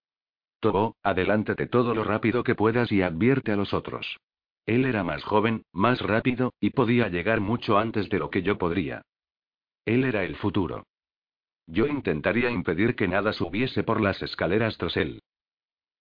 Tobo, 0.61 0.97
adelántate 1.03 1.67
todo 1.67 1.95
lo 1.95 2.03
rápido 2.03 2.43
que 2.43 2.55
puedas 2.55 2.91
y 2.91 3.03
advierte 3.03 3.53
a 3.53 3.57
los 3.57 3.73
otros. 3.73 4.19
Él 4.67 4.85
era 4.85 5.05
más 5.05 5.23
joven, 5.23 5.63
más 5.73 6.01
rápido, 6.01 6.53
y 6.61 6.71
podía 6.71 7.09
llegar 7.09 7.41
mucho 7.41 7.79
antes 7.79 8.09
de 8.09 8.19
lo 8.19 8.31
que 8.31 8.43
yo 8.43 8.59
podría. 8.59 9.03
Él 9.85 10.05
era 10.05 10.25
el 10.25 10.37
futuro. 10.37 10.85
Yo 11.71 11.87
intentaría 11.87 12.51
impedir 12.51 12.97
que 12.97 13.07
nada 13.07 13.35
subiese 13.35 13.83
por 13.83 14.01
las 14.01 14.23
escaleras 14.23 14.79
tras 14.79 14.97
él. 14.97 15.21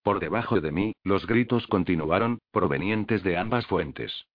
Por 0.01 0.21
debajo 0.21 0.61
de 0.61 0.71
mí, 0.71 0.93
los 1.03 1.27
gritos 1.27 1.67
continuaron, 1.67 2.39
provenientes 2.51 3.21
de 3.21 3.37
ambas 3.37 3.67
fuentes. 3.67 4.25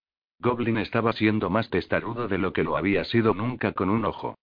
Goblin 0.40 0.76
estaba 0.76 1.14
siendo 1.14 1.48
más 1.48 1.70
testarudo 1.70 2.28
de 2.28 2.36
lo 2.36 2.52
que 2.52 2.62
lo 2.62 2.76
había 2.76 3.04
sido 3.04 3.32
nunca 3.32 3.72
con 3.72 3.88
un 3.88 4.04
ojo. 4.04 4.36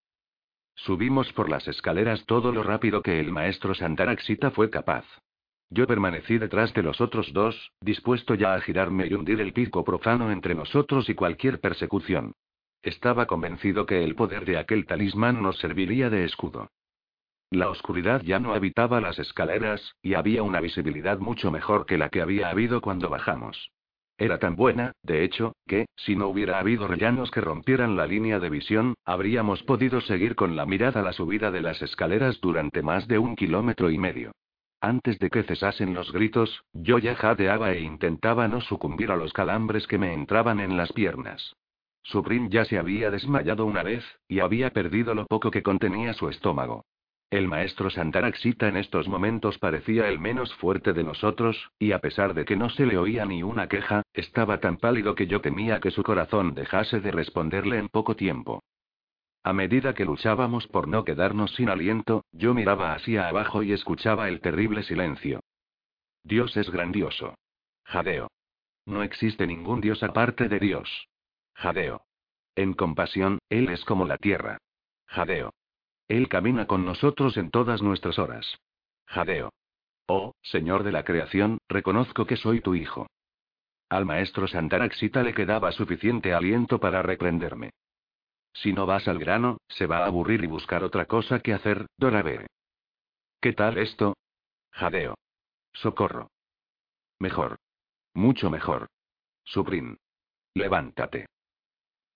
Subimos 0.74 1.32
por 1.32 1.48
las 1.48 1.68
escaleras 1.68 2.24
todo 2.26 2.50
lo 2.50 2.64
rápido 2.64 3.02
que 3.02 3.20
el 3.20 3.30
maestro 3.30 3.72
Santaraxita 3.74 4.50
fue 4.50 4.68
capaz. 4.68 5.04
Yo 5.68 5.86
permanecí 5.86 6.38
detrás 6.38 6.74
de 6.74 6.82
los 6.82 7.00
otros 7.00 7.32
dos, 7.32 7.70
dispuesto 7.80 8.34
ya 8.34 8.54
a 8.54 8.60
girarme 8.60 9.06
y 9.06 9.14
hundir 9.14 9.40
el 9.40 9.52
pico 9.52 9.84
profano 9.84 10.32
entre 10.32 10.56
nosotros 10.56 11.08
y 11.08 11.14
cualquier 11.14 11.60
persecución. 11.60 12.32
Estaba 12.82 13.26
convencido 13.26 13.86
que 13.86 14.02
el 14.02 14.16
poder 14.16 14.44
de 14.44 14.58
aquel 14.58 14.86
talismán 14.86 15.40
nos 15.40 15.58
serviría 15.58 16.10
de 16.10 16.24
escudo. 16.24 16.68
La 17.50 17.68
oscuridad 17.68 18.22
ya 18.22 18.38
no 18.38 18.54
habitaba 18.54 19.00
las 19.00 19.18
escaleras, 19.18 19.96
y 20.02 20.14
había 20.14 20.44
una 20.44 20.60
visibilidad 20.60 21.18
mucho 21.18 21.50
mejor 21.50 21.84
que 21.84 21.98
la 21.98 22.08
que 22.08 22.22
había 22.22 22.48
habido 22.48 22.80
cuando 22.80 23.08
bajamos. 23.08 23.72
Era 24.18 24.38
tan 24.38 24.54
buena, 24.54 24.92
de 25.02 25.24
hecho, 25.24 25.56
que, 25.66 25.86
si 25.96 26.14
no 26.14 26.28
hubiera 26.28 26.60
habido 26.60 26.86
rellanos 26.86 27.32
que 27.32 27.40
rompieran 27.40 27.96
la 27.96 28.06
línea 28.06 28.38
de 28.38 28.50
visión, 28.50 28.94
habríamos 29.04 29.64
podido 29.64 30.00
seguir 30.00 30.36
con 30.36 30.54
la 30.54 30.64
mirada 30.64 31.02
la 31.02 31.12
subida 31.12 31.50
de 31.50 31.60
las 31.60 31.82
escaleras 31.82 32.40
durante 32.40 32.82
más 32.82 33.08
de 33.08 33.18
un 33.18 33.34
kilómetro 33.34 33.90
y 33.90 33.98
medio. 33.98 34.30
Antes 34.80 35.18
de 35.18 35.28
que 35.28 35.42
cesasen 35.42 35.92
los 35.92 36.12
gritos, 36.12 36.62
yo 36.72 36.98
ya 36.98 37.16
jadeaba 37.16 37.72
e 37.72 37.80
intentaba 37.80 38.46
no 38.46 38.60
sucumbir 38.60 39.10
a 39.10 39.16
los 39.16 39.32
calambres 39.32 39.88
que 39.88 39.98
me 39.98 40.12
entraban 40.12 40.60
en 40.60 40.76
las 40.76 40.92
piernas. 40.92 41.56
Subrin 42.02 42.48
ya 42.48 42.64
se 42.64 42.78
había 42.78 43.10
desmayado 43.10 43.66
una 43.66 43.82
vez, 43.82 44.04
y 44.28 44.38
había 44.38 44.70
perdido 44.70 45.14
lo 45.14 45.26
poco 45.26 45.50
que 45.50 45.64
contenía 45.64 46.12
su 46.12 46.28
estómago. 46.28 46.84
El 47.30 47.46
maestro 47.46 47.90
Santaraxita 47.90 48.66
en 48.66 48.76
estos 48.76 49.06
momentos 49.06 49.56
parecía 49.58 50.08
el 50.08 50.18
menos 50.18 50.52
fuerte 50.56 50.92
de 50.92 51.04
nosotros, 51.04 51.70
y 51.78 51.92
a 51.92 52.00
pesar 52.00 52.34
de 52.34 52.44
que 52.44 52.56
no 52.56 52.70
se 52.70 52.86
le 52.86 52.98
oía 52.98 53.24
ni 53.24 53.44
una 53.44 53.68
queja, 53.68 54.02
estaba 54.12 54.58
tan 54.58 54.78
pálido 54.78 55.14
que 55.14 55.28
yo 55.28 55.40
temía 55.40 55.78
que 55.78 55.92
su 55.92 56.02
corazón 56.02 56.54
dejase 56.54 57.00
de 57.00 57.12
responderle 57.12 57.78
en 57.78 57.88
poco 57.88 58.16
tiempo. 58.16 58.64
A 59.44 59.52
medida 59.52 59.94
que 59.94 60.04
luchábamos 60.04 60.66
por 60.66 60.88
no 60.88 61.04
quedarnos 61.04 61.54
sin 61.54 61.68
aliento, 61.68 62.24
yo 62.32 62.52
miraba 62.52 62.94
hacia 62.94 63.28
abajo 63.28 63.62
y 63.62 63.72
escuchaba 63.72 64.28
el 64.28 64.40
terrible 64.40 64.82
silencio. 64.82 65.38
Dios 66.24 66.56
es 66.56 66.68
grandioso. 66.68 67.36
Jadeo. 67.84 68.28
No 68.86 69.04
existe 69.04 69.46
ningún 69.46 69.80
Dios 69.80 70.02
aparte 70.02 70.48
de 70.48 70.58
Dios. 70.58 71.06
Jadeo. 71.54 72.02
En 72.56 72.74
compasión, 72.74 73.38
Él 73.48 73.68
es 73.68 73.84
como 73.84 74.04
la 74.04 74.18
tierra. 74.18 74.58
Jadeo. 75.06 75.52
Él 76.10 76.28
camina 76.28 76.66
con 76.66 76.84
nosotros 76.84 77.36
en 77.36 77.52
todas 77.52 77.82
nuestras 77.82 78.18
horas. 78.18 78.58
Jadeo. 79.06 79.52
Oh, 80.08 80.32
Señor 80.42 80.82
de 80.82 80.90
la 80.90 81.04
creación, 81.04 81.58
reconozco 81.68 82.26
que 82.26 82.36
soy 82.36 82.60
tu 82.60 82.74
hijo. 82.74 83.06
Al 83.88 84.06
maestro 84.06 84.48
Santaraxita 84.48 85.22
le 85.22 85.34
quedaba 85.34 85.70
suficiente 85.70 86.34
aliento 86.34 86.80
para 86.80 87.00
reprenderme. 87.00 87.70
Si 88.52 88.72
no 88.72 88.86
vas 88.86 89.06
al 89.06 89.20
grano, 89.20 89.58
se 89.68 89.86
va 89.86 89.98
a 89.98 90.06
aburrir 90.06 90.42
y 90.42 90.48
buscar 90.48 90.82
otra 90.82 91.06
cosa 91.06 91.38
que 91.38 91.54
hacer, 91.54 91.86
Dorabe. 91.96 92.48
¿Qué 93.40 93.52
tal 93.52 93.78
esto? 93.78 94.16
Jadeo. 94.72 95.14
Socorro. 95.74 96.32
Mejor. 97.20 97.60
Mucho 98.14 98.50
mejor. 98.50 98.88
Suprin. 99.44 99.96
Levántate. 100.54 101.26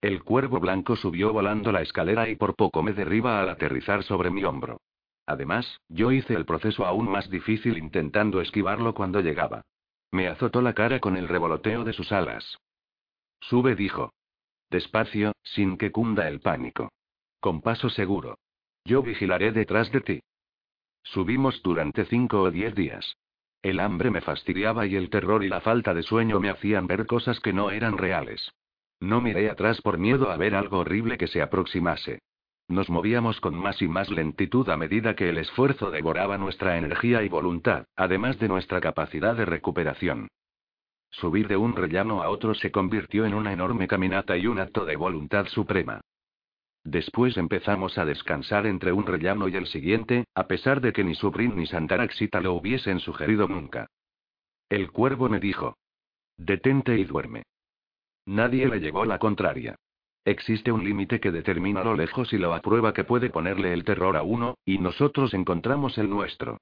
El 0.04 0.22
cuervo 0.22 0.60
blanco 0.60 0.96
subió 0.96 1.32
volando 1.32 1.72
la 1.72 1.80
escalera 1.80 2.28
y 2.28 2.36
por 2.36 2.56
poco 2.56 2.82
me 2.82 2.92
derriba 2.92 3.40
al 3.40 3.48
aterrizar 3.48 4.02
sobre 4.02 4.28
mi 4.28 4.44
hombro. 4.44 4.82
Además, 5.24 5.80
yo 5.88 6.12
hice 6.12 6.34
el 6.34 6.44
proceso 6.44 6.84
aún 6.84 7.10
más 7.10 7.30
difícil 7.30 7.78
intentando 7.78 8.42
esquivarlo 8.42 8.92
cuando 8.92 9.22
llegaba. 9.22 9.62
Me 10.10 10.28
azotó 10.28 10.60
la 10.60 10.74
cara 10.74 11.00
con 11.00 11.16
el 11.16 11.26
revoloteo 11.26 11.84
de 11.84 11.94
sus 11.94 12.12
alas. 12.12 12.58
Sube, 13.40 13.76
dijo. 13.76 14.12
Despacio, 14.68 15.32
sin 15.42 15.78
que 15.78 15.90
cunda 15.90 16.28
el 16.28 16.40
pánico. 16.40 16.92
Con 17.40 17.62
paso 17.62 17.88
seguro. 17.88 18.36
Yo 18.84 19.02
vigilaré 19.02 19.52
detrás 19.52 19.90
de 19.90 20.02
ti. 20.02 20.20
Subimos 21.02 21.62
durante 21.62 22.04
cinco 22.04 22.42
o 22.42 22.50
diez 22.50 22.74
días. 22.74 23.16
El 23.62 23.80
hambre 23.80 24.10
me 24.10 24.20
fastidiaba 24.20 24.84
y 24.84 24.96
el 24.96 25.08
terror 25.08 25.42
y 25.42 25.48
la 25.48 25.62
falta 25.62 25.94
de 25.94 26.02
sueño 26.02 26.40
me 26.40 26.50
hacían 26.50 26.86
ver 26.86 27.06
cosas 27.06 27.40
que 27.40 27.54
no 27.54 27.70
eran 27.70 27.96
reales. 27.96 28.52
No 29.04 29.20
miré 29.20 29.50
atrás 29.50 29.82
por 29.82 29.98
miedo 29.98 30.30
a 30.30 30.38
ver 30.38 30.54
algo 30.54 30.78
horrible 30.78 31.18
que 31.18 31.26
se 31.26 31.42
aproximase. 31.42 32.20
Nos 32.68 32.88
movíamos 32.88 33.38
con 33.38 33.54
más 33.54 33.82
y 33.82 33.86
más 33.86 34.08
lentitud 34.08 34.66
a 34.70 34.78
medida 34.78 35.14
que 35.14 35.28
el 35.28 35.36
esfuerzo 35.36 35.90
devoraba 35.90 36.38
nuestra 36.38 36.78
energía 36.78 37.22
y 37.22 37.28
voluntad, 37.28 37.84
además 37.96 38.38
de 38.38 38.48
nuestra 38.48 38.80
capacidad 38.80 39.36
de 39.36 39.44
recuperación. 39.44 40.28
Subir 41.10 41.48
de 41.48 41.58
un 41.58 41.76
rellano 41.76 42.22
a 42.22 42.30
otro 42.30 42.54
se 42.54 42.72
convirtió 42.72 43.26
en 43.26 43.34
una 43.34 43.52
enorme 43.52 43.86
caminata 43.86 44.38
y 44.38 44.46
un 44.46 44.58
acto 44.58 44.86
de 44.86 44.96
voluntad 44.96 45.48
suprema. 45.48 46.00
Después 46.82 47.36
empezamos 47.36 47.98
a 47.98 48.06
descansar 48.06 48.66
entre 48.66 48.92
un 48.92 49.04
rellano 49.04 49.48
y 49.48 49.56
el 49.56 49.66
siguiente, 49.66 50.24
a 50.34 50.46
pesar 50.46 50.80
de 50.80 50.94
que 50.94 51.04
ni 51.04 51.14
Subrin 51.14 51.54
ni 51.56 51.66
Santaraxita 51.66 52.40
lo 52.40 52.54
hubiesen 52.54 53.00
sugerido 53.00 53.48
nunca. 53.48 53.86
El 54.70 54.90
cuervo 54.90 55.28
me 55.28 55.40
dijo: 55.40 55.76
Detente 56.38 56.96
y 56.96 57.04
duerme. 57.04 57.42
Nadie 58.26 58.66
le 58.68 58.80
llevó 58.80 59.04
la 59.04 59.18
contraria. 59.18 59.76
Existe 60.24 60.72
un 60.72 60.84
límite 60.84 61.20
que 61.20 61.30
determina 61.30 61.84
lo 61.84 61.94
lejos 61.94 62.32
y 62.32 62.38
lo 62.38 62.54
aprueba 62.54 62.94
que 62.94 63.04
puede 63.04 63.28
ponerle 63.28 63.72
el 63.74 63.84
terror 63.84 64.16
a 64.16 64.22
uno, 64.22 64.56
y 64.64 64.78
nosotros 64.78 65.34
encontramos 65.34 65.98
el 65.98 66.08
nuestro. 66.08 66.58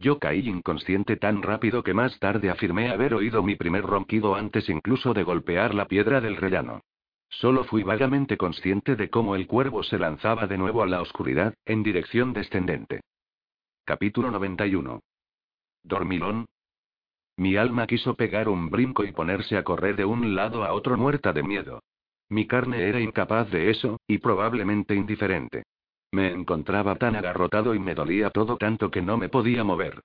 Yo 0.00 0.18
caí 0.18 0.48
inconsciente 0.48 1.16
tan 1.16 1.42
rápido 1.42 1.84
que 1.84 1.94
más 1.94 2.18
tarde 2.18 2.50
afirmé 2.50 2.90
haber 2.90 3.14
oído 3.14 3.44
mi 3.44 3.54
primer 3.54 3.84
ronquido 3.84 4.34
antes 4.34 4.68
incluso 4.68 5.14
de 5.14 5.22
golpear 5.22 5.74
la 5.74 5.86
piedra 5.86 6.20
del 6.20 6.36
rellano. 6.36 6.80
Solo 7.28 7.62
fui 7.64 7.84
vagamente 7.84 8.36
consciente 8.36 8.96
de 8.96 9.08
cómo 9.08 9.36
el 9.36 9.46
cuervo 9.46 9.84
se 9.84 9.98
lanzaba 9.98 10.48
de 10.48 10.58
nuevo 10.58 10.82
a 10.82 10.86
la 10.86 11.00
oscuridad, 11.00 11.54
en 11.64 11.84
dirección 11.84 12.32
descendente. 12.32 13.00
Capítulo 13.84 14.32
91. 14.32 15.00
Dormilón, 15.84 16.46
mi 17.36 17.56
alma 17.56 17.86
quiso 17.86 18.14
pegar 18.14 18.48
un 18.48 18.70
brinco 18.70 19.04
y 19.04 19.12
ponerse 19.12 19.56
a 19.56 19.64
correr 19.64 19.96
de 19.96 20.04
un 20.04 20.34
lado 20.34 20.64
a 20.64 20.72
otro 20.72 20.96
muerta 20.96 21.32
de 21.32 21.42
miedo. 21.42 21.82
Mi 22.28 22.46
carne 22.46 22.88
era 22.88 23.00
incapaz 23.00 23.50
de 23.50 23.70
eso, 23.70 23.98
y 24.06 24.18
probablemente 24.18 24.94
indiferente. 24.94 25.64
Me 26.12 26.30
encontraba 26.30 26.96
tan 26.96 27.16
agarrotado 27.16 27.74
y 27.74 27.78
me 27.78 27.94
dolía 27.94 28.30
todo 28.30 28.56
tanto 28.56 28.90
que 28.90 29.02
no 29.02 29.16
me 29.16 29.28
podía 29.28 29.64
mover. 29.64 30.00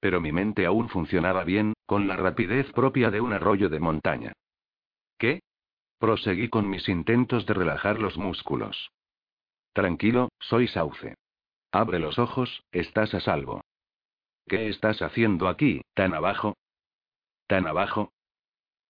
Pero 0.00 0.20
mi 0.20 0.30
mente 0.30 0.66
aún 0.66 0.88
funcionaba 0.88 1.42
bien, 1.44 1.74
con 1.84 2.06
la 2.06 2.16
rapidez 2.16 2.70
propia 2.72 3.10
de 3.10 3.20
un 3.20 3.32
arroyo 3.32 3.68
de 3.68 3.80
montaña. 3.80 4.32
¿Qué? 5.18 5.40
Proseguí 5.98 6.48
con 6.48 6.68
mis 6.68 6.88
intentos 6.88 7.46
de 7.46 7.54
relajar 7.54 7.98
los 7.98 8.16
músculos. 8.16 8.90
Tranquilo, 9.72 10.28
soy 10.38 10.68
sauce. 10.68 11.14
Abre 11.72 11.98
los 11.98 12.18
ojos, 12.18 12.62
estás 12.70 13.14
a 13.14 13.20
salvo. 13.20 13.62
¿Qué 14.48 14.68
estás 14.68 15.02
haciendo 15.02 15.48
aquí, 15.48 15.82
tan 15.94 16.14
abajo? 16.14 16.56
¿Tan 17.48 17.66
abajo? 17.66 18.12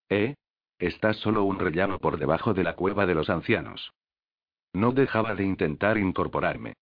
¿Eh? 0.07 0.35
Estás 0.77 1.17
solo 1.17 1.43
un 1.43 1.57
rellano 1.57 1.97
por 1.97 2.19
debajo 2.19 2.53
de 2.53 2.63
la 2.63 2.75
cueva 2.75 3.07
de 3.07 3.15
los 3.15 3.31
ancianos. 3.31 3.91
No 4.73 4.91
dejaba 4.91 5.33
de 5.33 5.43
intentar 5.43 5.97
incorporarme. 5.97 6.73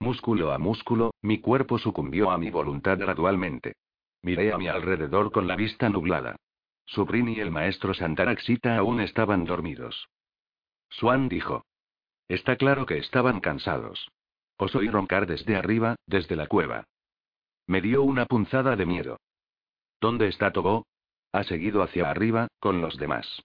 Músculo 0.00 0.52
a 0.52 0.58
músculo, 0.58 1.12
mi 1.22 1.38
cuerpo 1.40 1.78
sucumbió 1.78 2.32
a 2.32 2.38
mi 2.38 2.50
voluntad 2.50 2.98
gradualmente. 2.98 3.74
Miré 4.22 4.52
a 4.52 4.58
mi 4.58 4.66
alrededor 4.66 5.30
con 5.30 5.46
la 5.46 5.54
vista 5.54 5.88
nublada. 5.88 6.34
Subrin 6.86 7.28
y 7.28 7.38
el 7.38 7.52
maestro 7.52 7.94
Santaraxita 7.94 8.76
aún 8.76 9.00
estaban 9.00 9.44
dormidos. 9.44 10.08
Swan 10.90 11.28
dijo. 11.28 11.64
Está 12.26 12.56
claro 12.56 12.84
que 12.84 12.98
estaban 12.98 13.40
cansados. 13.40 14.10
Os 14.56 14.74
oí 14.74 14.88
roncar 14.88 15.26
desde 15.26 15.54
arriba, 15.54 15.94
desde 16.06 16.34
la 16.34 16.48
cueva. 16.48 16.84
Me 17.66 17.80
dio 17.80 18.02
una 18.02 18.26
punzada 18.26 18.76
de 18.76 18.86
miedo. 18.86 19.18
¿Dónde 20.00 20.28
está 20.28 20.52
Tobo? 20.52 20.86
Ha 21.32 21.44
seguido 21.44 21.82
hacia 21.82 22.10
arriba, 22.10 22.48
con 22.60 22.80
los 22.80 22.96
demás. 22.98 23.42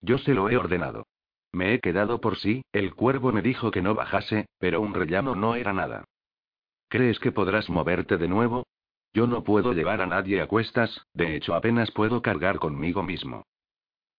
Yo 0.00 0.18
se 0.18 0.34
lo 0.34 0.50
he 0.50 0.56
ordenado. 0.56 1.06
Me 1.52 1.72
he 1.72 1.80
quedado 1.80 2.20
por 2.20 2.36
sí, 2.36 2.62
el 2.72 2.94
cuervo 2.94 3.32
me 3.32 3.40
dijo 3.40 3.70
que 3.70 3.80
no 3.80 3.94
bajase, 3.94 4.46
pero 4.58 4.80
un 4.80 4.92
rellano 4.92 5.34
no 5.34 5.54
era 5.54 5.72
nada. 5.72 6.04
¿Crees 6.88 7.18
que 7.18 7.32
podrás 7.32 7.70
moverte 7.70 8.18
de 8.18 8.28
nuevo? 8.28 8.64
Yo 9.14 9.26
no 9.26 9.44
puedo 9.44 9.72
llevar 9.72 10.00
a 10.02 10.06
nadie 10.06 10.40
a 10.40 10.48
cuestas, 10.48 11.06
de 11.14 11.36
hecho 11.36 11.54
apenas 11.54 11.90
puedo 11.92 12.20
cargar 12.20 12.58
conmigo 12.58 13.02
mismo. 13.02 13.44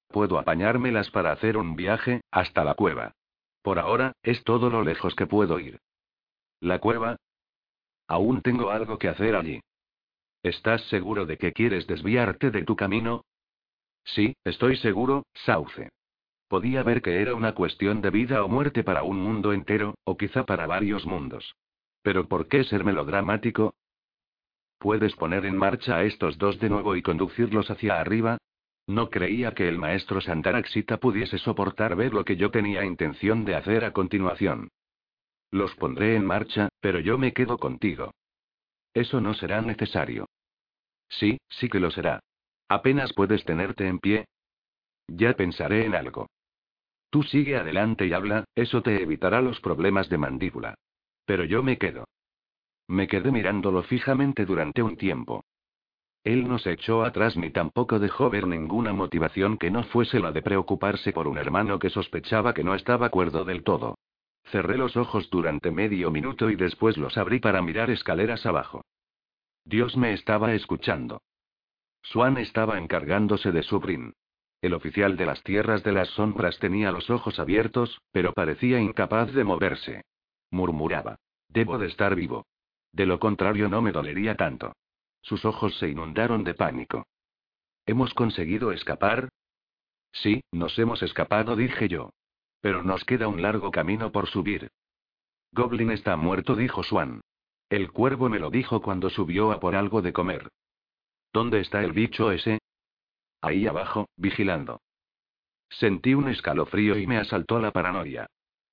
Puedo 0.08 0.40
apañármelas 0.40 1.12
para 1.12 1.32
hacer 1.32 1.58
un 1.58 1.76
viaje, 1.76 2.22
hasta 2.32 2.64
la 2.64 2.74
cueva. 2.74 3.12
Por 3.62 3.80
ahora, 3.80 4.14
es 4.24 4.44
todo 4.44 4.70
lo 4.70 4.84
lejos 4.84 5.14
que 5.16 5.28
puedo 5.28 5.60
ir. 5.60 5.80
¿La 6.62 6.80
cueva? 6.80 7.18
Aún 8.08 8.42
tengo 8.42 8.72
algo 8.72 8.98
que 8.98 9.10
hacer 9.10 9.36
allí. 9.36 9.62
¿Estás 10.44 10.82
seguro 10.90 11.26
de 11.26 11.38
que 11.38 11.54
quieres 11.54 11.88
desviarte 11.88 12.52
de 12.52 12.64
tu 12.64 12.76
camino? 12.76 13.26
Sí, 14.04 14.36
estoy 14.44 14.78
seguro, 14.78 15.26
Sauce. 15.34 15.90
Podía 16.48 16.84
ver 16.84 17.02
que 17.02 17.22
era 17.22 17.34
una 17.34 17.56
cuestión 17.56 18.02
de 18.02 18.12
vida 18.12 18.44
o 18.44 18.48
muerte 18.48 18.84
para 18.84 19.02
un 19.02 19.18
mundo 19.20 19.54
entero, 19.54 19.96
o 20.04 20.16
quizá 20.16 20.46
para 20.46 20.68
varios 20.68 21.06
mundos. 21.06 21.56
Pero 22.04 22.28
¿por 22.28 22.48
qué 22.48 22.64
ser 22.64 22.84
melodramático? 22.84 23.74
¿Puedes 24.78 25.16
poner 25.16 25.46
en 25.46 25.58
marcha 25.58 25.98
a 25.98 26.04
estos 26.04 26.38
dos 26.38 26.60
de 26.60 26.70
nuevo 26.70 26.96
y 26.96 27.02
conducirlos 27.02 27.72
hacia 27.72 28.00
arriba? 28.00 28.38
No 28.86 29.10
creía 29.10 29.56
que 29.56 29.68
el 29.68 29.80
maestro 29.80 30.22
Santaraxita 30.22 30.98
pudiese 30.98 31.40
soportar 31.40 31.96
ver 31.96 32.14
lo 32.14 32.24
que 32.24 32.36
yo 32.36 32.52
tenía 32.52 32.86
intención 32.86 33.44
de 33.46 33.56
hacer 33.56 33.84
a 33.84 33.94
continuación. 33.94 34.70
Los 35.52 35.76
pondré 35.76 36.16
en 36.16 36.26
marcha, 36.26 36.70
pero 36.80 37.00
yo 37.00 37.18
me 37.18 37.34
quedo 37.34 37.58
contigo. 37.58 38.12
Eso 38.94 39.22
no 39.22 39.34
será 39.34 39.62
necesario. 39.62 40.28
Sí, 41.10 41.38
sí 41.50 41.70
que 41.70 41.80
lo 41.80 41.92
será. 41.92 42.20
Apenas 42.68 43.14
puedes 43.14 43.44
tenerte 43.46 43.88
en 43.88 44.00
pie. 44.00 44.26
Ya 45.08 45.34
pensaré 45.34 45.86
en 45.86 45.96
algo. 45.96 46.28
Tú 47.10 47.24
sigue 47.24 47.56
adelante 47.56 48.08
y 48.08 48.14
habla, 48.14 48.46
eso 48.56 48.82
te 48.82 49.02
evitará 49.02 49.42
los 49.42 49.60
problemas 49.62 50.10
de 50.10 50.18
mandíbula. 50.18 50.76
Pero 51.26 51.46
yo 51.46 51.64
me 51.64 51.78
quedo. 51.78 52.06
Me 52.88 53.08
quedé 53.08 53.32
mirándolo 53.32 53.84
fijamente 53.84 54.46
durante 54.46 54.84
un 54.84 54.98
tiempo. 54.98 55.44
Él 56.24 56.48
no 56.48 56.58
se 56.58 56.72
echó 56.72 57.04
atrás 57.04 57.38
ni 57.38 57.52
tampoco 57.52 58.00
dejó 58.00 58.30
ver 58.30 58.48
ninguna 58.48 58.94
motivación 58.94 59.58
que 59.58 59.70
no 59.70 59.84
fuese 59.84 60.20
la 60.20 60.32
de 60.32 60.42
preocuparse 60.42 61.14
por 61.14 61.28
un 61.28 61.38
hermano 61.38 61.78
que 61.78 61.92
sospechaba 61.92 62.54
que 62.54 62.64
no 62.64 62.74
estaba 62.74 63.10
cuerdo 63.10 63.46
del 63.46 63.64
todo. 63.64 63.96
Cerré 64.46 64.78
los 64.78 64.96
ojos 64.96 65.30
durante 65.30 65.72
medio 65.72 66.12
minuto 66.12 66.50
y 66.50 66.56
después 66.56 66.98
los 66.98 67.18
abrí 67.18 67.40
para 67.40 67.62
mirar 67.62 67.90
escaleras 67.90 68.46
abajo. 68.46 68.86
Dios 69.64 69.98
me 69.98 70.14
estaba 70.14 70.54
escuchando. 70.54 71.22
Swan 72.04 72.38
estaba 72.38 72.78
encargándose 72.78 73.52
de 73.52 73.64
su 73.64 73.80
brin. 73.80 74.14
El 74.62 74.74
oficial 74.74 75.18
de 75.18 75.26
las 75.26 75.42
tierras 75.44 75.84
de 75.84 75.92
las 75.92 76.10
sombras 76.10 76.60
tenía 76.60 76.92
los 76.92 77.10
ojos 77.10 77.40
abiertos, 77.40 78.02
pero 78.12 78.34
parecía 78.34 78.80
incapaz 78.80 79.34
de 79.34 79.44
moverse. 79.44 80.04
Murmuraba. 80.52 81.18
Debo 81.50 81.78
de 81.78 81.88
estar 81.88 82.16
vivo. 82.16 82.46
De 82.92 83.06
lo 83.06 83.20
contrario 83.20 83.68
no 83.70 83.82
me 83.82 83.92
dolería 83.92 84.36
tanto. 84.36 84.74
Sus 85.22 85.44
ojos 85.46 85.78
se 85.80 85.90
inundaron 85.90 86.44
de 86.44 86.54
pánico. 86.54 87.08
¿Hemos 87.86 88.14
conseguido 88.14 88.72
escapar? 88.72 89.30
Sí, 90.12 90.42
nos 90.52 90.78
hemos 90.80 91.02
escapado, 91.02 91.56
dije 91.56 91.88
yo. 91.88 92.12
Pero 92.66 92.82
nos 92.82 93.06
queda 93.06 93.28
un 93.28 93.44
largo 93.44 93.70
camino 93.70 94.12
por 94.12 94.26
subir. 94.26 94.72
Goblin 95.52 95.92
está 95.92 96.16
muerto, 96.16 96.56
dijo 96.56 96.82
Swan. 96.82 97.22
El 97.70 97.92
cuervo 97.92 98.28
me 98.28 98.40
lo 98.40 98.50
dijo 98.50 98.82
cuando 98.82 99.12
subió 99.12 99.52
a 99.52 99.60
por 99.60 99.76
algo 99.76 100.02
de 100.02 100.12
comer. 100.12 100.50
¿Dónde 101.32 101.60
está 101.60 101.84
el 101.84 101.92
bicho 101.92 102.32
ese? 102.32 102.58
Ahí 103.40 103.68
abajo, 103.68 104.10
vigilando. 104.18 104.82
Sentí 105.70 106.16
un 106.16 106.28
escalofrío 106.28 106.98
y 106.98 107.06
me 107.06 107.20
asaltó 107.20 107.60
la 107.60 107.70
paranoia. 107.70 108.26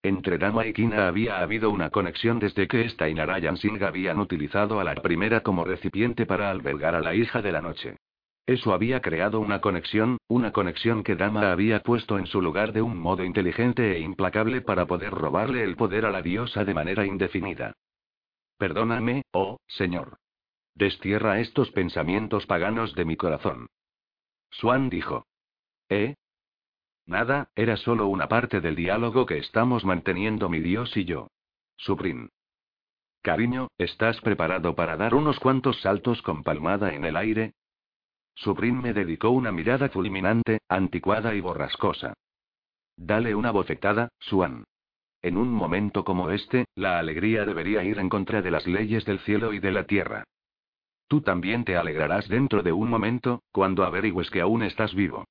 Entre 0.03 0.39
Dama 0.39 0.65
y 0.65 0.73
Kina 0.73 1.07
había 1.07 1.43
habido 1.43 1.69
una 1.69 1.91
conexión 1.91 2.39
desde 2.39 2.69
que 2.69 2.87
esta 2.87 3.11
y 3.11 3.15
Narayan 3.15 3.59
Singh 3.59 3.83
habían 3.83 4.21
utilizado 4.21 4.81
a 4.81 4.85
la 4.85 4.95
primera 4.95 5.43
como 5.43 5.67
recipiente 5.67 6.25
para 6.25 6.51
albergar 6.51 6.95
a 6.95 7.01
la 7.01 7.15
hija 7.15 7.43
de 7.43 7.53
la 7.53 7.61
noche. 7.61 7.99
Eso 8.47 8.75
había 8.75 9.01
creado 9.01 9.39
una 9.39 9.61
conexión, 9.61 10.19
una 10.27 10.53
conexión 10.53 11.05
que 11.05 11.15
Dama 11.15 11.53
había 11.53 11.81
puesto 11.81 12.19
en 12.19 12.27
su 12.27 12.43
lugar 12.43 12.73
de 12.73 12.83
un 12.83 12.99
modo 12.99 13.25
inteligente 13.25 13.93
e 13.93 14.01
implacable 14.01 14.61
para 14.63 14.87
poder 14.87 15.13
robarle 15.13 15.63
el 15.63 15.77
poder 15.77 16.07
a 16.07 16.11
la 16.11 16.23
diosa 16.23 16.65
de 16.65 16.75
manera 16.75 17.07
indefinida. 17.07 17.75
Perdóname, 18.59 19.23
oh, 19.33 19.59
señor. 19.69 20.19
Destierra 20.75 21.39
estos 21.41 21.71
pensamientos 21.71 22.47
paganos 22.47 22.95
de 22.95 23.05
mi 23.05 23.17
corazón. 23.17 23.69
Swan 24.51 24.91
dijo. 24.91 25.27
¿Eh? 25.89 26.17
Nada, 27.07 27.51
era 27.55 27.77
solo 27.77 28.07
una 28.09 28.29
parte 28.29 28.61
del 28.61 28.75
diálogo 28.75 29.27
que 29.27 29.39
estamos 29.39 29.85
manteniendo 29.85 30.49
mi 30.49 30.61
Dios 30.61 30.97
y 30.97 31.05
yo. 31.05 31.29
Suprin. 31.77 32.31
Cariño, 33.23 33.69
¿estás 33.79 34.21
preparado 34.21 34.75
para 34.75 34.97
dar 34.97 35.15
unos 35.15 35.39
cuantos 35.39 35.81
saltos 35.81 36.23
con 36.23 36.43
palmada 36.43 36.95
en 36.95 37.05
el 37.05 37.17
aire? 37.17 37.55
Suprin 38.35 38.81
me 38.81 38.93
dedicó 38.93 39.31
una 39.31 39.53
mirada 39.53 39.89
fulminante, 39.89 40.61
anticuada 40.69 41.35
y 41.35 41.41
borrascosa. 41.41 42.15
Dale 42.97 43.35
una 43.35 43.51
bofetada, 43.51 44.09
Swan. 44.19 44.65
En 45.23 45.37
un 45.37 45.53
momento 45.53 46.05
como 46.05 46.31
este, 46.31 46.67
la 46.75 46.99
alegría 46.99 47.45
debería 47.45 47.85
ir 47.85 47.99
en 47.99 48.09
contra 48.09 48.43
de 48.43 48.51
las 48.51 48.67
leyes 48.67 49.05
del 49.05 49.21
cielo 49.21 49.53
y 49.53 49.61
de 49.61 49.71
la 49.71 49.85
tierra. 49.85 50.25
Tú 51.07 51.21
también 51.21 51.65
te 51.65 51.77
alegrarás 51.77 52.29
dentro 52.29 52.63
de 52.63 52.73
un 52.73 52.89
momento, 52.89 53.43
cuando 53.53 53.85
averigües 53.85 54.31
que 54.31 54.41
aún 54.41 54.63
estás 54.63 54.95
vivo. 54.95 55.27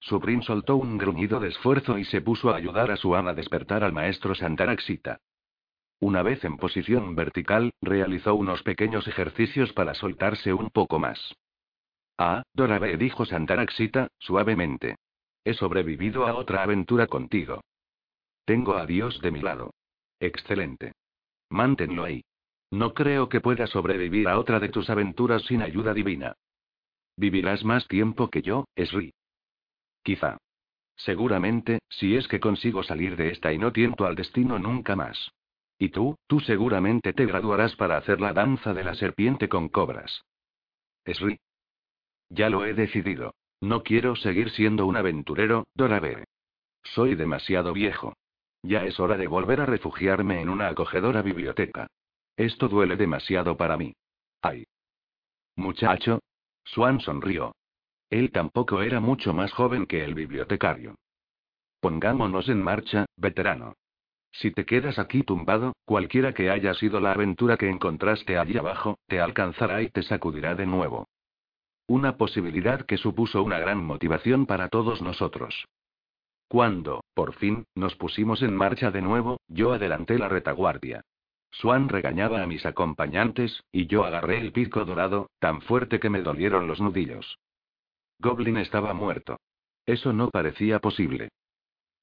Suprin 0.00 0.42
soltó 0.42 0.76
un 0.76 0.98
gruñido 0.98 1.40
de 1.40 1.48
esfuerzo 1.48 1.98
y 1.98 2.04
se 2.04 2.20
puso 2.20 2.50
a 2.50 2.56
ayudar 2.56 2.90
a 2.90 2.96
su 2.96 3.14
ama 3.14 3.30
a 3.30 3.34
despertar 3.34 3.84
al 3.84 3.92
maestro 3.92 4.34
Santaraxita. 4.34 5.20
Una 6.00 6.22
vez 6.22 6.44
en 6.44 6.56
posición 6.56 7.14
vertical, 7.14 7.72
realizó 7.80 8.34
unos 8.34 8.62
pequeños 8.62 9.06
ejercicios 9.08 9.72
para 9.72 9.94
soltarse 9.94 10.52
un 10.52 10.70
poco 10.70 10.98
más. 10.98 11.34
Ah, 12.18 12.42
Dorabe 12.52 12.96
dijo 12.96 13.24
Santaraxita, 13.24 14.08
suavemente. 14.18 14.96
He 15.44 15.54
sobrevivido 15.54 16.26
a 16.26 16.34
otra 16.34 16.62
aventura 16.62 17.06
contigo. 17.06 17.60
Tengo 18.44 18.76
a 18.76 18.86
Dios 18.86 19.20
de 19.20 19.30
mi 19.30 19.40
lado. 19.40 19.74
Excelente. 20.20 20.92
Manténlo 21.50 22.04
ahí. 22.04 22.22
No 22.70 22.94
creo 22.94 23.28
que 23.28 23.40
pueda 23.40 23.66
sobrevivir 23.66 24.28
a 24.28 24.38
otra 24.38 24.60
de 24.60 24.68
tus 24.68 24.90
aventuras 24.90 25.42
sin 25.42 25.62
ayuda 25.62 25.94
divina. 25.94 26.34
Vivirás 27.16 27.64
más 27.64 27.86
tiempo 27.88 28.30
que 28.30 28.42
yo, 28.42 28.64
Esri. 28.74 29.12
Quizá. 30.02 30.38
Seguramente, 30.96 31.80
si 31.88 32.16
es 32.16 32.28
que 32.28 32.40
consigo 32.40 32.82
salir 32.82 33.16
de 33.16 33.30
esta 33.30 33.52
y 33.52 33.58
no 33.58 33.72
tiento 33.72 34.06
al 34.06 34.14
destino 34.14 34.58
nunca 34.58 34.96
más. 34.96 35.30
Y 35.78 35.88
tú, 35.90 36.16
tú 36.26 36.40
seguramente 36.40 37.12
te 37.12 37.26
graduarás 37.26 37.74
para 37.76 37.96
hacer 37.96 38.20
la 38.20 38.32
danza 38.32 38.72
de 38.74 38.84
la 38.84 38.94
serpiente 38.94 39.48
con 39.48 39.68
cobras. 39.68 40.22
Esri. 41.04 41.38
Ya 42.34 42.50
lo 42.50 42.64
he 42.64 42.74
decidido. 42.74 43.34
No 43.60 43.84
quiero 43.84 44.16
seguir 44.16 44.50
siendo 44.50 44.86
un 44.86 44.96
aventurero, 44.96 45.68
Dorabe. 45.74 46.24
Soy 46.82 47.14
demasiado 47.14 47.72
viejo. 47.72 48.14
Ya 48.62 48.84
es 48.84 48.98
hora 48.98 49.16
de 49.16 49.28
volver 49.28 49.60
a 49.60 49.66
refugiarme 49.66 50.40
en 50.40 50.48
una 50.48 50.68
acogedora 50.68 51.22
biblioteca. 51.22 51.86
Esto 52.36 52.68
duele 52.68 52.96
demasiado 52.96 53.56
para 53.56 53.76
mí. 53.76 53.94
Ay. 54.42 54.64
Muchacho. 55.54 56.18
Swan 56.64 56.98
sonrió. 57.00 57.54
Él 58.10 58.32
tampoco 58.32 58.82
era 58.82 58.98
mucho 58.98 59.32
más 59.32 59.52
joven 59.52 59.86
que 59.86 60.02
el 60.02 60.14
bibliotecario. 60.14 60.96
Pongámonos 61.80 62.48
en 62.48 62.60
marcha, 62.62 63.06
veterano. 63.16 63.74
Si 64.32 64.50
te 64.50 64.66
quedas 64.66 64.98
aquí 64.98 65.22
tumbado, 65.22 65.74
cualquiera 65.84 66.34
que 66.34 66.50
haya 66.50 66.74
sido 66.74 66.98
la 66.98 67.12
aventura 67.12 67.56
que 67.56 67.68
encontraste 67.68 68.38
allí 68.38 68.58
abajo, 68.58 68.98
te 69.06 69.20
alcanzará 69.20 69.82
y 69.82 69.90
te 69.90 70.02
sacudirá 70.02 70.56
de 70.56 70.66
nuevo. 70.66 71.06
Una 71.86 72.16
posibilidad 72.16 72.86
que 72.86 72.96
supuso 72.96 73.42
una 73.42 73.58
gran 73.58 73.84
motivación 73.84 74.46
para 74.46 74.68
todos 74.68 75.02
nosotros. 75.02 75.66
Cuando, 76.48 77.02
por 77.14 77.34
fin, 77.34 77.64
nos 77.74 77.94
pusimos 77.96 78.42
en 78.42 78.56
marcha 78.56 78.90
de 78.90 79.02
nuevo, 79.02 79.38
yo 79.48 79.72
adelanté 79.72 80.18
la 80.18 80.28
retaguardia. 80.28 81.02
Swan 81.50 81.88
regañaba 81.88 82.42
a 82.42 82.46
mis 82.46 82.66
acompañantes, 82.66 83.62
y 83.70 83.86
yo 83.86 84.04
agarré 84.04 84.40
el 84.40 84.52
pico 84.52 84.84
dorado, 84.84 85.30
tan 85.38 85.60
fuerte 85.60 86.00
que 86.00 86.10
me 86.10 86.22
dolieron 86.22 86.66
los 86.66 86.80
nudillos. 86.80 87.38
Goblin 88.18 88.56
estaba 88.56 88.94
muerto. 88.94 89.38
Eso 89.86 90.12
no 90.12 90.30
parecía 90.30 90.80
posible. 90.80 91.28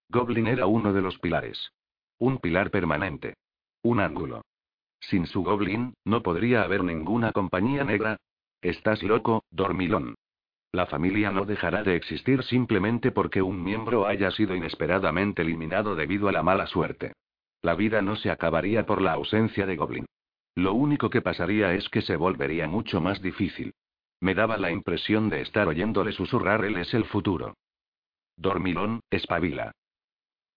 Goblin 0.09 0.47
era 0.47 0.67
uno 0.67 0.93
de 0.93 1.01
los 1.01 1.17
pilares. 1.19 1.71
Un 2.19 2.37
pilar 2.37 2.69
permanente. 2.69 3.35
Un 3.81 3.99
ángulo. 3.99 4.43
Sin 4.99 5.25
su 5.25 5.43
Goblin, 5.43 5.95
no 6.05 6.21
podría 6.21 6.61
haber 6.61 6.83
ninguna 6.83 7.31
compañía 7.31 7.83
negra. 7.83 8.17
Estás 8.61 9.01
loco, 9.01 9.43
dormilón. 9.49 10.15
La 10.71 10.85
familia 10.85 11.31
no 11.31 11.45
dejará 11.45 11.83
de 11.83 11.95
existir 11.95 12.43
simplemente 12.43 13.11
porque 13.11 13.41
un 13.41 13.63
miembro 13.63 14.05
haya 14.05 14.31
sido 14.31 14.55
inesperadamente 14.55 15.41
eliminado 15.41 15.95
debido 15.95 16.29
a 16.29 16.31
la 16.31 16.43
mala 16.43 16.67
suerte. 16.67 17.13
La 17.61 17.75
vida 17.75 18.01
no 18.01 18.15
se 18.15 18.29
acabaría 18.29 18.85
por 18.85 19.01
la 19.01 19.13
ausencia 19.13 19.65
de 19.65 19.75
Goblin. 19.75 20.05
Lo 20.55 20.73
único 20.73 21.09
que 21.09 21.21
pasaría 21.21 21.73
es 21.73 21.89
que 21.89 22.01
se 22.01 22.15
volvería 22.15 22.67
mucho 22.67 23.01
más 23.01 23.21
difícil. 23.21 23.73
Me 24.19 24.35
daba 24.35 24.57
la 24.57 24.71
impresión 24.71 25.29
de 25.29 25.41
estar 25.41 25.67
oyéndole 25.67 26.11
susurrar 26.11 26.63
él 26.63 26.77
es 26.77 26.93
el 26.93 27.05
futuro. 27.05 27.55
Dormilón, 28.37 29.01
espabila. 29.09 29.71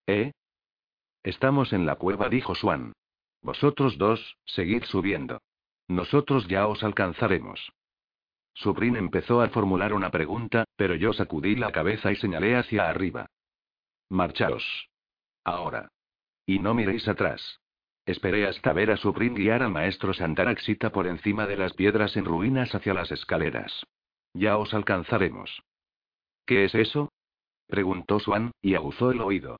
¿Eh? 0.06 0.32
Estamos 1.22 1.72
en 1.72 1.86
la 1.86 1.96
cueva, 1.96 2.28
dijo 2.28 2.54
Swan. 2.54 2.92
Vosotros 3.42 3.98
dos, 3.98 4.36
seguid 4.44 4.84
subiendo. 4.84 5.40
Nosotros 5.88 6.46
ya 6.48 6.66
os 6.66 6.82
alcanzaremos. 6.82 7.72
Subrin 8.54 8.96
empezó 8.96 9.40
a 9.42 9.48
formular 9.48 9.92
una 9.92 10.10
pregunta, 10.10 10.64
pero 10.76 10.94
yo 10.94 11.12
sacudí 11.12 11.56
la 11.56 11.72
cabeza 11.72 12.12
y 12.12 12.16
señalé 12.16 12.56
hacia 12.56 12.88
arriba. 12.88 13.26
Marchaos. 14.08 14.88
Ahora. 15.44 15.90
Y 16.46 16.60
no 16.60 16.74
miréis 16.74 17.08
atrás. 17.08 17.60
Esperé 18.06 18.46
hasta 18.46 18.72
ver 18.72 18.90
a 18.90 18.96
Subrin 18.96 19.34
guiar 19.34 19.62
al 19.62 19.70
maestro 19.70 20.12
Santaraxita 20.12 20.90
por 20.90 21.06
encima 21.06 21.46
de 21.46 21.56
las 21.56 21.72
piedras 21.72 22.16
en 22.16 22.26
ruinas 22.26 22.74
hacia 22.74 22.94
las 22.94 23.10
escaleras. 23.10 23.84
Ya 24.34 24.58
os 24.58 24.74
alcanzaremos. 24.74 25.62
¿Qué 26.46 26.64
es 26.64 26.74
eso? 26.74 27.10
preguntó 27.66 28.20
Swan, 28.20 28.52
y 28.60 28.74
aguzó 28.74 29.10
el 29.10 29.20
oído. 29.20 29.58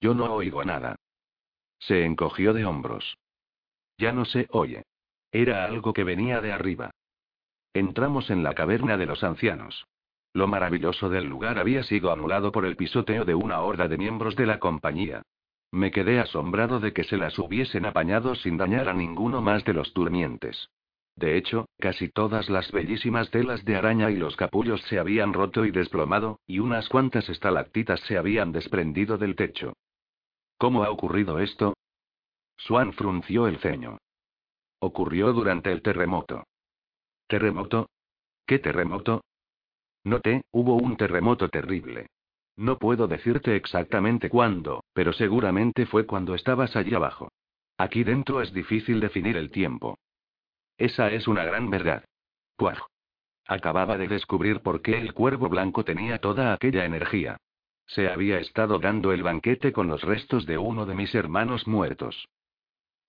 Yo 0.00 0.14
no 0.14 0.34
oigo 0.34 0.62
nada. 0.64 0.96
Se 1.78 2.04
encogió 2.04 2.52
de 2.52 2.66
hombros. 2.66 3.16
Ya 3.98 4.12
no 4.12 4.24
se 4.24 4.46
oye. 4.50 4.82
Era 5.32 5.64
algo 5.64 5.92
que 5.94 6.04
venía 6.04 6.40
de 6.40 6.52
arriba. 6.52 6.90
Entramos 7.74 8.30
en 8.30 8.44
la 8.44 8.54
caverna 8.54 8.96
de 8.96 9.06
los 9.06 9.24
ancianos. 9.24 9.88
Lo 10.32 10.46
maravilloso 10.46 11.10
del 11.10 11.24
lugar 11.24 11.58
había 11.58 11.82
sido 11.82 12.12
anulado 12.12 12.52
por 12.52 12.66
el 12.66 12.76
pisoteo 12.76 13.24
de 13.24 13.34
una 13.34 13.60
horda 13.62 13.88
de 13.88 13.98
miembros 13.98 14.36
de 14.36 14.46
la 14.46 14.60
compañía. 14.60 15.22
Me 15.72 15.90
quedé 15.90 16.20
asombrado 16.20 16.78
de 16.78 16.92
que 16.92 17.02
se 17.02 17.16
las 17.16 17.36
hubiesen 17.36 17.84
apañado 17.84 18.36
sin 18.36 18.56
dañar 18.56 18.88
a 18.88 18.94
ninguno 18.94 19.42
más 19.42 19.64
de 19.64 19.74
los 19.74 19.92
durmientes. 19.92 20.70
De 21.16 21.36
hecho, 21.36 21.66
casi 21.80 22.08
todas 22.08 22.48
las 22.48 22.70
bellísimas 22.70 23.30
telas 23.30 23.64
de 23.64 23.74
araña 23.74 24.08
y 24.12 24.16
los 24.16 24.36
capullos 24.36 24.80
se 24.82 25.00
habían 25.00 25.32
roto 25.32 25.64
y 25.64 25.72
desplomado, 25.72 26.38
y 26.46 26.60
unas 26.60 26.88
cuantas 26.88 27.28
estalactitas 27.28 27.98
se 28.02 28.16
habían 28.16 28.52
desprendido 28.52 29.18
del 29.18 29.34
techo. 29.34 29.72
¿Cómo 30.58 30.84
ha 30.84 30.90
ocurrido 30.90 31.40
esto? 31.40 31.74
Swan 32.56 32.92
frunció 32.92 33.48
el 33.48 33.58
ceño. 33.58 33.98
Ocurrió 34.78 35.32
durante 35.32 35.72
el 35.72 35.82
terremoto. 35.82 36.44
¿Terremoto? 37.26 37.88
¿Qué 38.46 38.58
terremoto? 38.58 39.24
Noté, 40.04 40.42
hubo 40.50 40.74
un 40.74 40.96
terremoto 40.96 41.48
terrible. 41.48 42.08
No 42.56 42.78
puedo 42.78 43.08
decirte 43.08 43.56
exactamente 43.56 44.28
cuándo, 44.28 44.84
pero 44.92 45.12
seguramente 45.12 45.86
fue 45.86 46.06
cuando 46.06 46.34
estabas 46.34 46.76
allí 46.76 46.94
abajo. 46.94 47.32
Aquí 47.78 48.04
dentro 48.04 48.42
es 48.42 48.52
difícil 48.52 49.00
definir 49.00 49.36
el 49.36 49.50
tiempo. 49.50 49.98
Esa 50.76 51.10
es 51.10 51.26
una 51.26 51.44
gran 51.44 51.70
verdad. 51.70 52.04
Puaj. 52.56 52.78
Acababa 53.46 53.98
de 53.98 54.08
descubrir 54.08 54.60
por 54.60 54.82
qué 54.82 54.98
el 54.98 55.12
cuervo 55.14 55.48
blanco 55.48 55.84
tenía 55.84 56.18
toda 56.18 56.52
aquella 56.52 56.84
energía. 56.84 57.38
Se 57.86 58.08
había 58.08 58.38
estado 58.38 58.78
dando 58.78 59.12
el 59.12 59.22
banquete 59.22 59.72
con 59.72 59.88
los 59.88 60.02
restos 60.02 60.46
de 60.46 60.56
uno 60.56 60.86
de 60.86 60.94
mis 60.94 61.14
hermanos 61.14 61.66
muertos. 61.66 62.28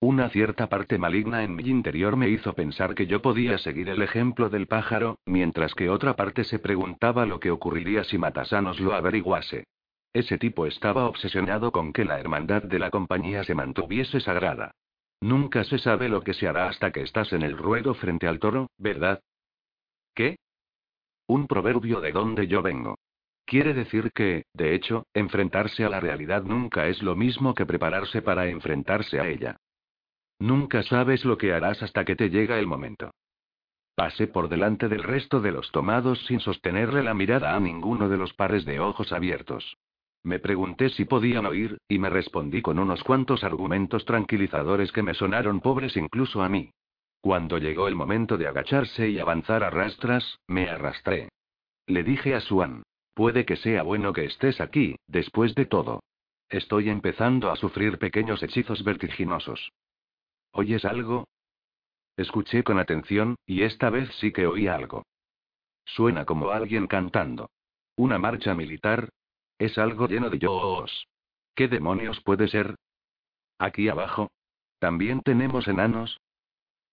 Una 0.00 0.28
cierta 0.28 0.68
parte 0.68 0.98
maligna 0.98 1.42
en 1.42 1.56
mi 1.56 1.64
interior 1.64 2.16
me 2.16 2.28
hizo 2.28 2.52
pensar 2.52 2.94
que 2.94 3.06
yo 3.06 3.22
podía 3.22 3.56
seguir 3.56 3.88
el 3.88 4.02
ejemplo 4.02 4.50
del 4.50 4.66
pájaro, 4.66 5.18
mientras 5.24 5.74
que 5.74 5.88
otra 5.88 6.14
parte 6.16 6.44
se 6.44 6.58
preguntaba 6.58 7.24
lo 7.24 7.40
que 7.40 7.50
ocurriría 7.50 8.04
si 8.04 8.18
Matasanos 8.18 8.78
lo 8.78 8.94
averiguase. 8.94 9.64
Ese 10.12 10.36
tipo 10.36 10.66
estaba 10.66 11.06
obsesionado 11.06 11.72
con 11.72 11.94
que 11.94 12.04
la 12.04 12.20
hermandad 12.20 12.62
de 12.62 12.78
la 12.78 12.90
compañía 12.90 13.42
se 13.44 13.54
mantuviese 13.54 14.20
sagrada. 14.20 14.72
Nunca 15.22 15.64
se 15.64 15.78
sabe 15.78 16.10
lo 16.10 16.20
que 16.20 16.34
se 16.34 16.46
hará 16.46 16.68
hasta 16.68 16.90
que 16.90 17.00
estás 17.00 17.32
en 17.32 17.42
el 17.42 17.56
ruedo 17.56 17.94
frente 17.94 18.26
al 18.26 18.38
toro, 18.38 18.68
¿verdad? 18.76 19.20
¿Qué? 20.14 20.36
Un 21.26 21.46
proverbio 21.46 22.00
de 22.02 22.12
donde 22.12 22.46
yo 22.46 22.60
vengo. 22.60 22.98
Quiere 23.46 23.72
decir 23.72 24.10
que, 24.12 24.44
de 24.52 24.74
hecho, 24.74 25.06
enfrentarse 25.14 25.84
a 25.84 25.88
la 25.88 26.00
realidad 26.00 26.42
nunca 26.42 26.86
es 26.86 27.02
lo 27.02 27.16
mismo 27.16 27.54
que 27.54 27.64
prepararse 27.64 28.20
para 28.20 28.48
enfrentarse 28.48 29.20
a 29.20 29.28
ella. 29.28 29.56
Nunca 30.38 30.82
sabes 30.82 31.24
lo 31.24 31.38
que 31.38 31.52
harás 31.52 31.82
hasta 31.82 32.04
que 32.04 32.16
te 32.16 32.30
llega 32.30 32.58
el 32.58 32.66
momento. 32.66 33.10
Pasé 33.94 34.26
por 34.26 34.48
delante 34.50 34.88
del 34.88 35.02
resto 35.02 35.40
de 35.40 35.52
los 35.52 35.70
tomados 35.72 36.24
sin 36.26 36.40
sostenerle 36.40 37.02
la 37.02 37.14
mirada 37.14 37.56
a 37.56 37.60
ninguno 37.60 38.10
de 38.10 38.18
los 38.18 38.34
pares 38.34 38.66
de 38.66 38.78
ojos 38.78 39.10
abiertos. 39.12 39.76
Me 40.22 40.38
pregunté 40.38 40.90
si 40.90 41.04
podían 41.06 41.46
oír, 41.46 41.78
y 41.88 41.98
me 41.98 42.10
respondí 42.10 42.60
con 42.60 42.78
unos 42.78 43.02
cuantos 43.04 43.44
argumentos 43.44 44.04
tranquilizadores 44.04 44.92
que 44.92 45.02
me 45.02 45.14
sonaron 45.14 45.60
pobres 45.60 45.96
incluso 45.96 46.42
a 46.42 46.48
mí. 46.48 46.70
Cuando 47.20 47.56
llegó 47.58 47.88
el 47.88 47.94
momento 47.94 48.36
de 48.36 48.46
agacharse 48.46 49.08
y 49.08 49.18
avanzar 49.18 49.64
a 49.64 49.70
rastras, 49.70 50.38
me 50.46 50.68
arrastré. 50.68 51.30
Le 51.86 52.02
dije 52.02 52.34
a 52.34 52.40
Swan, 52.40 52.82
puede 53.14 53.46
que 53.46 53.56
sea 53.56 53.82
bueno 53.82 54.12
que 54.12 54.26
estés 54.26 54.60
aquí, 54.60 54.96
después 55.06 55.54
de 55.54 55.64
todo. 55.64 56.02
Estoy 56.48 56.90
empezando 56.90 57.50
a 57.50 57.56
sufrir 57.56 57.98
pequeños 57.98 58.42
hechizos 58.42 58.84
vertiginosos. 58.84 59.72
¿Oyes 60.58 60.86
algo? 60.86 61.28
Escuché 62.16 62.64
con 62.64 62.78
atención, 62.78 63.36
y 63.44 63.64
esta 63.64 63.90
vez 63.90 64.08
sí 64.18 64.32
que 64.32 64.46
oí 64.46 64.68
algo. 64.68 65.04
Suena 65.84 66.24
como 66.24 66.48
alguien 66.48 66.86
cantando. 66.86 67.50
¿Una 67.94 68.18
marcha 68.18 68.54
militar? 68.54 69.10
Es 69.58 69.76
algo 69.76 70.08
lleno 70.08 70.30
de 70.30 70.38
yoos. 70.38 71.08
¿Qué 71.54 71.68
demonios 71.68 72.22
puede 72.22 72.48
ser? 72.48 72.74
Aquí 73.58 73.90
abajo. 73.90 74.30
¿También 74.78 75.20
tenemos 75.20 75.68
enanos? 75.68 76.22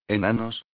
¿Enanos? 0.09 0.65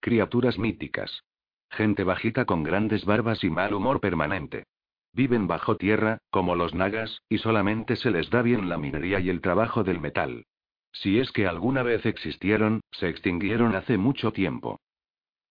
Criaturas 0.00 0.58
míticas. 0.58 1.24
Gente 1.68 2.04
bajita 2.04 2.46
con 2.46 2.62
grandes 2.62 3.04
barbas 3.04 3.44
y 3.44 3.50
mal 3.50 3.74
humor 3.74 4.00
permanente. 4.00 4.64
Viven 5.12 5.46
bajo 5.46 5.76
tierra, 5.76 6.16
como 6.30 6.56
los 6.56 6.72
nagas, 6.72 7.20
y 7.28 7.36
solamente 7.36 7.96
se 7.96 8.10
les 8.10 8.30
da 8.30 8.40
bien 8.40 8.70
la 8.70 8.78
minería 8.78 9.20
y 9.20 9.28
el 9.28 9.42
trabajo 9.42 9.84
del 9.84 10.00
metal. 10.00 10.46
Si 10.92 11.18
es 11.18 11.30
que 11.32 11.46
alguna 11.46 11.82
vez 11.82 12.04
existieron, 12.06 12.80
se 12.90 13.08
extinguieron 13.08 13.74
hace 13.74 13.98
mucho 13.98 14.32
tiempo. 14.32 14.80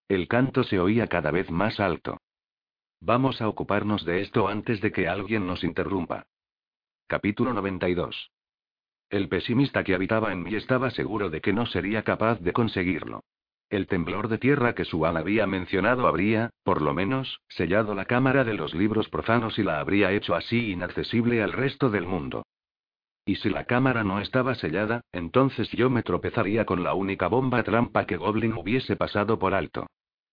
El 0.08 0.28
canto 0.28 0.64
se 0.64 0.80
oía 0.80 1.08
cada 1.08 1.32
vez 1.32 1.52
más 1.52 1.80
alto. 1.80 2.20
Vamos 3.00 3.42
a 3.42 3.48
ocuparnos 3.48 4.06
de 4.06 4.22
esto 4.22 4.48
antes 4.48 4.82
de 4.82 4.92
que 4.92 5.08
alguien 5.08 5.46
nos 5.46 5.64
interrumpa. 5.64 6.26
Capítulo 7.08 7.54
92. 7.54 8.32
El 9.10 9.30
pesimista 9.30 9.84
que 9.84 9.96
habitaba 9.96 10.34
en 10.34 10.44
mí 10.44 10.56
estaba 10.56 10.90
seguro 10.92 11.30
de 11.30 11.40
que 11.40 11.54
no 11.54 11.66
sería 11.66 12.04
capaz 12.04 12.40
de 12.40 12.52
conseguirlo. 12.54 13.24
El 13.70 13.88
temblor 13.88 14.30
de 14.30 14.38
tierra 14.38 14.76
que 14.76 14.86
Suan 14.86 15.18
había 15.18 15.46
mencionado 15.46 16.08
habría, 16.08 16.52
por 16.64 16.82
lo 16.82 16.94
menos, 16.94 17.42
sellado 17.50 17.96
la 17.96 18.06
cámara 18.06 18.44
de 18.44 18.54
los 18.54 18.74
libros 18.74 19.10
profanos 19.10 19.60
y 19.60 19.64
la 19.64 19.80
habría 19.80 20.12
hecho 20.12 20.36
así 20.36 20.72
inaccesible 20.72 21.44
al 21.44 21.52
resto 21.52 21.90
del 21.90 22.06
mundo. 22.06 22.46
Y 23.28 23.36
si 23.36 23.50
la 23.50 23.66
cámara 23.66 24.06
no 24.06 24.22
estaba 24.22 24.56
sellada, 24.56 25.02
entonces 25.12 25.70
yo 25.72 25.90
me 25.90 26.02
tropezaría 26.02 26.66
con 26.66 26.82
la 26.82 26.94
única 26.94 27.28
bomba 27.28 27.62
trampa 27.62 28.06
que 28.06 28.16
Goblin 28.16 28.54
hubiese 28.54 28.96
pasado 28.96 29.38
por 29.38 29.54
alto. 29.54 29.86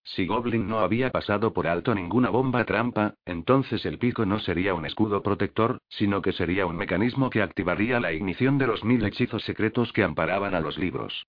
Si 0.05 0.25
Goblin 0.25 0.65
no 0.65 0.79
había 0.79 1.11
pasado 1.11 1.51
por 1.51 1.67
alto 1.67 1.93
ninguna 1.93 2.29
bomba 2.29 2.63
trampa, 2.63 3.15
entonces 3.25 3.85
el 3.85 3.97
pico 3.97 4.25
no 4.25 4.39
sería 4.39 4.73
un 4.73 4.85
escudo 4.85 5.21
protector, 5.21 5.79
sino 5.89 6.21
que 6.21 6.31
sería 6.31 6.65
un 6.67 6.77
mecanismo 6.77 7.29
que 7.29 7.41
activaría 7.41 7.99
la 7.99 8.13
ignición 8.13 8.57
de 8.57 8.67
los 8.67 8.85
mil 8.85 9.03
hechizos 9.03 9.43
secretos 9.43 9.91
que 9.91 10.03
amparaban 10.03 10.55
a 10.55 10.61
los 10.61 10.77
libros. 10.77 11.27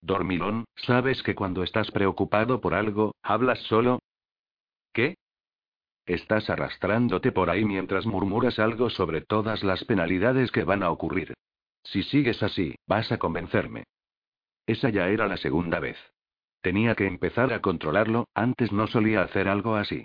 Dormilón, 0.00 0.64
¿sabes 0.74 1.22
que 1.22 1.36
cuando 1.36 1.62
estás 1.62 1.88
preocupado 1.92 2.60
por 2.60 2.74
algo, 2.74 3.14
hablas 3.22 3.60
solo? 3.60 4.00
¿Qué? 4.92 5.14
Estás 6.10 6.50
arrastrándote 6.50 7.30
por 7.30 7.50
ahí 7.50 7.64
mientras 7.64 8.04
murmuras 8.04 8.58
algo 8.58 8.90
sobre 8.90 9.20
todas 9.20 9.62
las 9.62 9.84
penalidades 9.84 10.50
que 10.50 10.64
van 10.64 10.82
a 10.82 10.90
ocurrir. 10.90 11.34
Si 11.84 12.02
sigues 12.02 12.42
así, 12.42 12.74
vas 12.88 13.12
a 13.12 13.18
convencerme. 13.18 13.84
Esa 14.66 14.90
ya 14.90 15.06
era 15.06 15.28
la 15.28 15.36
segunda 15.36 15.78
vez. 15.78 15.96
Tenía 16.62 16.96
que 16.96 17.06
empezar 17.06 17.52
a 17.52 17.60
controlarlo, 17.60 18.26
antes 18.34 18.72
no 18.72 18.88
solía 18.88 19.22
hacer 19.22 19.46
algo 19.46 19.76
así. 19.76 20.04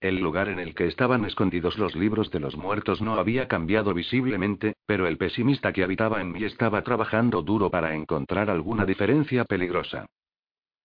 El 0.00 0.18
lugar 0.18 0.48
en 0.48 0.58
el 0.58 0.74
que 0.74 0.88
estaban 0.88 1.24
escondidos 1.24 1.78
los 1.78 1.94
libros 1.94 2.32
de 2.32 2.40
los 2.40 2.56
muertos 2.56 3.00
no 3.00 3.14
había 3.14 3.46
cambiado 3.46 3.94
visiblemente, 3.94 4.74
pero 4.86 5.06
el 5.06 5.18
pesimista 5.18 5.72
que 5.72 5.84
habitaba 5.84 6.20
en 6.20 6.32
mí 6.32 6.42
estaba 6.42 6.82
trabajando 6.82 7.42
duro 7.42 7.70
para 7.70 7.94
encontrar 7.94 8.50
alguna 8.50 8.84
diferencia 8.86 9.44
peligrosa. 9.44 10.04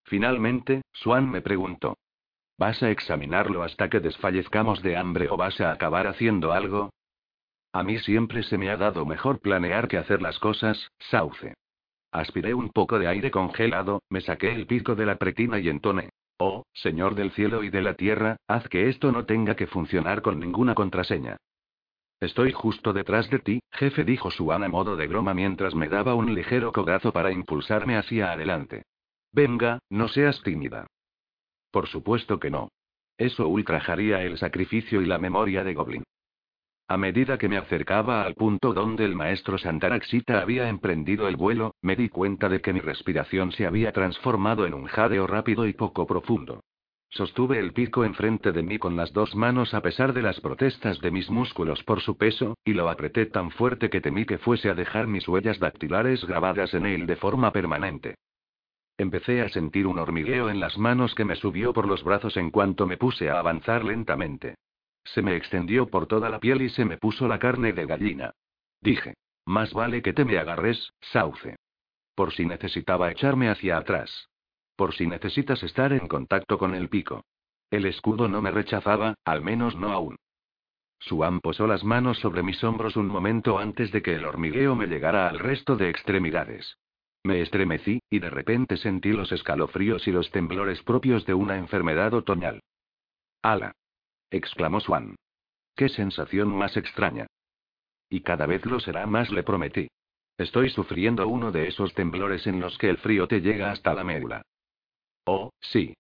Finalmente, 0.04 0.84
Swan 0.94 1.28
me 1.28 1.42
preguntó. 1.42 1.98
¿Vas 2.58 2.82
a 2.82 2.90
examinarlo 2.90 3.62
hasta 3.62 3.88
que 3.88 4.00
desfallezcamos 4.00 4.82
de 4.82 4.98
hambre 4.98 5.30
o 5.30 5.38
vas 5.38 5.62
a 5.62 5.72
acabar 5.72 6.08
haciendo 6.08 6.54
algo? 6.54 6.90
A 7.72 7.84
mí 7.84 8.00
siempre 8.00 8.42
se 8.42 8.58
me 8.58 8.72
ha 8.72 8.78
dado 8.78 9.06
mejor 9.06 9.40
planear 9.40 9.88
que 9.88 9.98
hacer 9.98 10.22
las 10.24 10.40
cosas, 10.40 10.92
Sauce. 10.98 11.54
Aspiré 12.12 12.56
un 12.56 12.70
poco 12.70 12.98
de 12.98 13.08
aire 13.08 13.30
congelado, 13.30 14.02
me 14.10 14.22
saqué 14.22 14.52
el 14.52 14.66
pico 14.66 14.96
de 14.96 15.06
la 15.06 15.18
pretina 15.18 15.60
y 15.60 15.70
entoné. 15.70 16.10
Oh, 16.40 16.64
Señor 16.74 17.14
del 17.14 17.32
cielo 17.32 17.64
y 17.64 17.70
de 17.70 17.82
la 17.82 17.94
tierra, 17.94 18.38
haz 18.48 18.68
que 18.70 18.90
esto 18.90 19.12
no 19.12 19.26
tenga 19.26 19.56
que 19.56 19.68
funcionar 19.68 20.24
con 20.24 20.40
ninguna 20.40 20.74
contraseña. 20.74 21.38
Estoy 22.20 22.52
justo 22.52 22.94
detrás 22.94 23.30
de 23.30 23.40
ti, 23.40 23.60
jefe, 23.72 24.04
dijo 24.04 24.32
Suan 24.32 24.64
a 24.64 24.68
modo 24.68 24.96
de 24.96 25.06
broma 25.06 25.36
mientras 25.36 25.76
me 25.76 25.90
daba 25.90 26.16
un 26.16 26.34
ligero 26.34 26.72
codazo 26.72 27.14
para 27.14 27.32
impulsarme 27.32 27.98
hacia 27.98 28.32
adelante. 28.32 28.84
Venga, 29.32 29.78
no 29.90 30.08
seas 30.08 30.42
tímida. 30.42 30.88
Por 31.78 31.88
supuesto 31.90 32.40
que 32.40 32.50
no. 32.50 32.72
Eso 33.20 33.48
ultrajaría 33.48 34.24
el 34.24 34.40
sacrificio 34.40 35.00
y 35.04 35.06
la 35.06 35.20
memoria 35.20 35.64
de 35.64 35.76
Goblin. 35.76 36.04
A 36.88 36.98
medida 36.98 37.38
que 37.38 37.48
me 37.48 37.58
acercaba 37.58 38.24
al 38.24 38.34
punto 38.34 38.74
donde 38.74 39.06
el 39.06 39.14
maestro 39.14 39.60
Santaraxita 39.60 40.42
había 40.42 40.70
emprendido 40.70 41.28
el 41.28 41.36
vuelo, 41.36 41.76
me 41.84 41.96
di 41.96 42.10
cuenta 42.10 42.50
de 42.50 42.62
que 42.62 42.74
mi 42.74 42.80
respiración 42.80 43.52
se 43.52 43.68
había 43.68 43.92
transformado 43.92 44.66
en 44.66 44.74
un 44.74 44.86
jadeo 44.86 45.28
rápido 45.28 45.68
y 45.68 45.74
poco 45.74 46.08
profundo. 46.08 46.62
Sostuve 47.10 47.60
el 47.60 47.74
pico 47.74 48.04
enfrente 48.04 48.52
de 48.52 48.64
mí 48.64 48.80
con 48.80 48.96
las 48.96 49.14
dos 49.14 49.36
manos 49.36 49.76
a 49.76 49.84
pesar 49.84 50.14
de 50.14 50.24
las 50.24 50.42
protestas 50.42 51.00
de 51.00 51.12
mis 51.12 51.30
músculos 51.30 51.84
por 51.84 52.02
su 52.02 52.18
peso, 52.18 52.58
y 52.66 52.74
lo 52.74 52.90
apreté 52.90 53.28
tan 53.28 53.52
fuerte 53.52 53.92
que 53.92 54.02
temí 54.02 54.26
que 54.26 54.40
fuese 54.40 54.72
a 54.72 54.74
dejar 54.74 55.06
mis 55.06 55.28
huellas 55.28 55.60
dactilares 55.60 56.26
grabadas 56.26 56.74
en 56.74 56.88
él 56.88 57.06
de 57.06 57.18
forma 57.18 57.52
permanente. 57.52 58.16
Empecé 58.98 59.42
a 59.42 59.50
sentir 59.50 59.86
un 59.86 60.00
hormigueo 60.00 60.50
en 60.50 60.60
las 60.60 60.78
manos 60.78 61.14
que 61.14 61.24
me 61.24 61.36
subió 61.36 61.72
por 61.72 61.88
los 61.88 62.04
brazos 62.04 62.36
en 62.36 62.50
cuanto 62.50 62.88
me 62.88 62.98
puse 62.98 63.30
a 63.30 63.38
avanzar 63.38 63.84
lentamente. 63.84 64.56
Se 65.04 65.22
me 65.22 65.36
extendió 65.36 65.88
por 65.88 66.08
toda 66.08 66.30
la 66.30 66.40
piel 66.40 66.64
y 66.64 66.70
se 66.70 66.84
me 66.84 66.98
puso 66.98 67.28
la 67.28 67.40
carne 67.40 67.74
de 67.74 67.86
gallina. 67.86 68.34
Dije. 68.82 69.14
Más 69.46 69.72
vale 69.72 70.02
que 70.02 70.12
te 70.12 70.26
me 70.26 70.38
agarres, 70.38 70.92
sauce. 71.00 71.56
Por 72.16 72.34
si 72.34 72.46
necesitaba 72.46 73.10
echarme 73.12 73.50
hacia 73.50 73.78
atrás. 73.78 74.28
Por 74.76 74.94
si 74.94 75.08
necesitas 75.08 75.64
estar 75.64 75.94
en 75.94 76.08
contacto 76.08 76.58
con 76.58 76.76
el 76.76 76.90
pico. 76.90 77.24
El 77.72 77.86
escudo 77.86 78.28
no 78.28 78.42
me 78.42 78.52
rechazaba, 78.52 79.16
al 79.24 79.42
menos 79.42 79.76
no 79.76 79.94
aún. 79.94 80.18
Suan 81.00 81.40
posó 81.40 81.68
las 81.68 81.84
manos 81.84 82.18
sobre 82.18 82.44
mis 82.44 82.62
hombros 82.64 82.98
un 82.98 83.08
momento 83.08 83.58
antes 83.58 83.92
de 83.92 84.02
que 84.02 84.16
el 84.16 84.26
hormigueo 84.26 84.76
me 84.76 84.88
llegara 84.88 85.30
al 85.30 85.40
resto 85.40 85.78
de 85.78 85.90
extremidades. 85.90 86.78
Me 87.24 87.42
estremecí, 87.42 88.00
y 88.10 88.20
de 88.20 88.30
repente 88.30 88.78
sentí 88.78 89.12
los 89.12 89.32
escalofríos 89.32 90.08
y 90.08 90.12
los 90.12 90.32
temblores 90.32 90.82
propios 90.84 91.26
de 91.26 91.34
una 91.34 91.58
enfermedad 91.58 92.14
otoñal. 92.14 92.62
¡Ala! 93.42 93.74
exclamó 94.32 94.80
Swan. 94.80 95.16
¡Qué 95.76 95.90
sensación 95.90 96.50
más 96.50 96.78
extraña! 96.78 97.28
Y 98.10 98.22
cada 98.22 98.46
vez 98.46 98.66
lo 98.66 98.80
será 98.80 99.06
más, 99.06 99.32
le 99.32 99.44
prometí. 99.44 99.90
Estoy 100.38 100.70
sufriendo 100.70 101.28
uno 101.28 101.52
de 101.52 101.68
esos 101.68 101.94
temblores 101.94 102.46
en 102.48 102.60
los 102.60 102.78
que 102.78 102.90
el 102.90 102.98
frío 102.98 103.28
te 103.28 103.42
llega 103.42 103.72
hasta 103.72 103.94
la 103.94 104.04
médula. 104.04 104.44
Oh, 105.26 105.52
sí. 105.60 105.96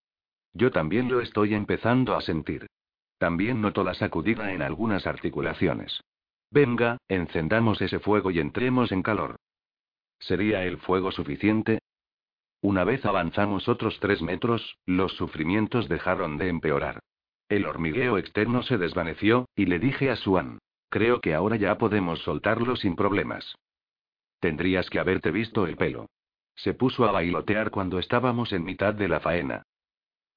Yo 0.54 0.72
también 0.72 1.10
lo 1.10 1.22
estoy 1.22 1.54
empezando 1.54 2.16
a 2.16 2.22
sentir. 2.22 2.68
También 3.18 3.62
noto 3.62 3.84
la 3.84 3.94
sacudida 3.94 4.54
en 4.54 4.62
algunas 4.62 5.08
articulaciones. 5.08 6.02
Venga, 6.52 6.98
encendamos 7.10 7.82
ese 7.82 8.00
fuego 8.00 8.32
y 8.32 8.40
entremos 8.40 8.92
en 8.92 9.02
calor. 9.02 9.38
¿Sería 10.20 10.64
el 10.64 10.78
fuego 10.78 11.12
suficiente? 11.12 11.80
Una 12.62 12.84
vez 12.84 13.06
avanzamos 13.06 13.68
otros 13.68 14.00
tres 14.00 14.22
metros, 14.22 14.78
los 14.86 15.14
sufrimientos 15.14 15.88
dejaron 15.88 16.38
de 16.38 16.50
empeorar. 16.50 17.00
El 17.50 17.66
hormigueo 17.66 18.18
externo 18.18 18.64
se 18.64 18.78
desvaneció, 18.78 19.48
y 19.56 19.68
le 19.68 19.80
dije 19.80 20.10
a 20.10 20.16
Swan. 20.16 20.60
Creo 20.90 21.22
que 21.22 21.34
ahora 21.34 21.56
ya 21.56 21.78
podemos 21.78 22.20
soltarlo 22.20 22.76
sin 22.76 22.96
problemas. 22.96 23.56
Tendrías 24.40 24.90
que 24.90 25.00
haberte 25.00 25.32
visto 25.32 25.66
el 25.66 25.78
pelo. 25.78 26.08
Se 26.56 26.74
puso 26.74 27.06
a 27.06 27.12
bailotear 27.12 27.72
cuando 27.72 28.00
estábamos 28.00 28.52
en 28.52 28.64
mitad 28.64 28.94
de 28.94 29.08
la 29.08 29.20
faena. 29.20 29.64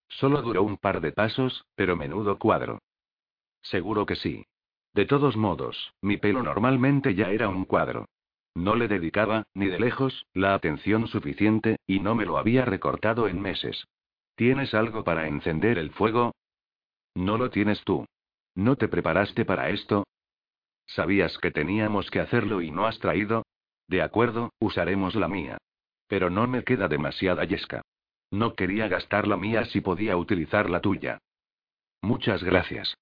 Solo 0.08 0.42
duró 0.42 0.62
un 0.62 0.76
par 0.76 1.00
de 1.00 1.12
pasos, 1.12 1.64
pero 1.74 1.96
menudo 1.96 2.38
cuadro. 2.38 2.80
Seguro 3.62 4.06
que 4.06 4.16
sí. 4.16 4.44
De 4.92 5.06
todos 5.06 5.36
modos, 5.36 5.94
mi 6.02 6.16
pelo 6.16 6.42
normalmente 6.42 7.14
ya 7.14 7.30
era 7.30 7.48
un 7.48 7.64
cuadro. 7.64 8.06
No 8.54 8.74
le 8.74 8.88
dedicaba, 8.88 9.44
ni 9.54 9.66
de 9.66 9.78
lejos, 9.78 10.26
la 10.34 10.54
atención 10.54 11.06
suficiente, 11.06 11.76
y 11.86 12.00
no 12.00 12.14
me 12.14 12.26
lo 12.26 12.38
había 12.38 12.64
recortado 12.64 13.28
en 13.28 13.40
meses. 13.40 13.86
¿Tienes 14.34 14.74
algo 14.74 15.04
para 15.04 15.28
encender 15.28 15.78
el 15.78 15.90
fuego? 15.90 16.34
No 17.14 17.38
lo 17.38 17.50
tienes 17.50 17.82
tú. 17.84 18.06
¿No 18.54 18.76
te 18.76 18.88
preparaste 18.88 19.44
para 19.44 19.70
esto? 19.70 20.04
¿Sabías 20.86 21.38
que 21.38 21.50
teníamos 21.50 22.10
que 22.10 22.20
hacerlo 22.20 22.62
y 22.62 22.70
no 22.70 22.86
has 22.86 22.98
traído? 22.98 23.44
De 23.86 24.02
acuerdo, 24.02 24.52
usaremos 24.58 25.14
la 25.14 25.28
mía. 25.28 25.58
Pero 26.08 26.30
no 26.30 26.46
me 26.46 26.64
queda 26.64 26.88
demasiada 26.88 27.44
yesca. 27.44 27.82
No 28.30 28.54
quería 28.54 28.88
gastar 28.88 29.26
la 29.26 29.36
mía 29.36 29.64
si 29.66 29.80
podía 29.80 30.16
utilizar 30.16 30.70
la 30.70 30.80
tuya. 30.80 31.18
Muchas 32.02 32.42
gracias. 32.42 32.96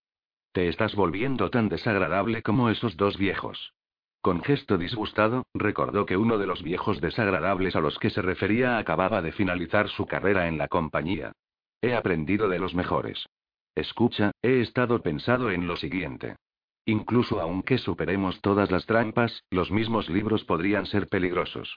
Te 0.52 0.68
estás 0.68 0.94
volviendo 0.94 1.50
tan 1.50 1.68
desagradable 1.68 2.42
como 2.42 2.70
esos 2.70 2.96
dos 2.96 3.16
viejos. 3.16 3.72
Con 4.20 4.42
gesto 4.42 4.78
disgustado, 4.78 5.46
recordó 5.54 6.04
que 6.04 6.16
uno 6.16 6.38
de 6.38 6.46
los 6.46 6.62
viejos 6.62 7.00
desagradables 7.00 7.76
a 7.76 7.80
los 7.80 7.98
que 7.98 8.10
se 8.10 8.20
refería 8.20 8.78
acababa 8.78 9.22
de 9.22 9.32
finalizar 9.32 9.88
su 9.88 10.06
carrera 10.06 10.48
en 10.48 10.58
la 10.58 10.68
compañía. 10.68 11.32
He 11.80 11.94
aprendido 11.94 12.48
de 12.48 12.58
los 12.58 12.74
mejores. 12.74 13.26
Escucha, 13.74 14.32
he 14.42 14.60
estado 14.60 15.00
pensado 15.02 15.50
en 15.50 15.68
lo 15.68 15.76
siguiente. 15.76 16.36
Incluso 16.84 17.40
aunque 17.40 17.78
superemos 17.78 18.40
todas 18.40 18.70
las 18.70 18.86
trampas, 18.86 19.44
los 19.50 19.70
mismos 19.70 20.08
libros 20.08 20.44
podrían 20.44 20.86
ser 20.86 21.06
peligrosos. 21.06 21.76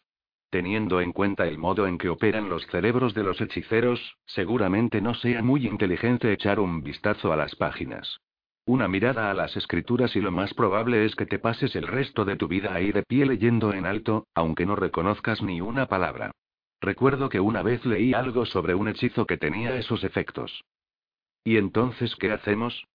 Teniendo 0.50 1.00
en 1.00 1.12
cuenta 1.12 1.48
el 1.48 1.58
modo 1.58 1.86
en 1.86 1.98
que 1.98 2.10
operan 2.10 2.50
los 2.50 2.66
cerebros 2.68 3.14
de 3.14 3.24
los 3.24 3.40
hechiceros, 3.40 4.18
seguramente 4.26 5.00
no 5.00 5.14
sea 5.14 5.44
muy 5.44 5.68
inteligente 5.68 6.34
echar 6.34 6.60
un 6.60 6.82
vistazo 6.82 7.32
a 7.32 7.36
las 7.36 7.56
páginas. 7.56 8.20
Una 8.72 8.88
mirada 8.88 9.30
a 9.30 9.34
las 9.34 9.58
escrituras 9.58 10.16
y 10.16 10.22
lo 10.22 10.32
más 10.32 10.54
probable 10.54 11.04
es 11.04 11.14
que 11.18 11.26
te 11.26 11.40
pases 11.40 11.76
el 11.76 11.86
resto 11.86 12.24
de 12.24 12.38
tu 12.38 12.48
vida 12.48 12.74
ahí 12.74 12.94
de 12.94 13.04
pie 13.04 13.26
leyendo 13.26 13.74
en 13.74 13.86
alto, 13.86 14.28
aunque 14.34 14.66
no 14.66 14.78
reconozcas 14.78 15.42
ni 15.42 15.60
una 15.60 15.88
palabra. 15.88 16.32
Recuerdo 16.80 17.28
que 17.28 17.42
una 17.42 17.64
vez 17.64 17.86
leí 17.86 18.14
algo 18.14 18.46
sobre 18.46 18.74
un 18.74 18.88
hechizo 18.88 19.26
que 19.26 19.38
tenía 19.38 19.76
esos 19.76 20.06
efectos. 20.06 20.64
¿Y 21.44 21.58
entonces 21.58 22.16
qué 22.16 22.32
hacemos? 22.32 22.86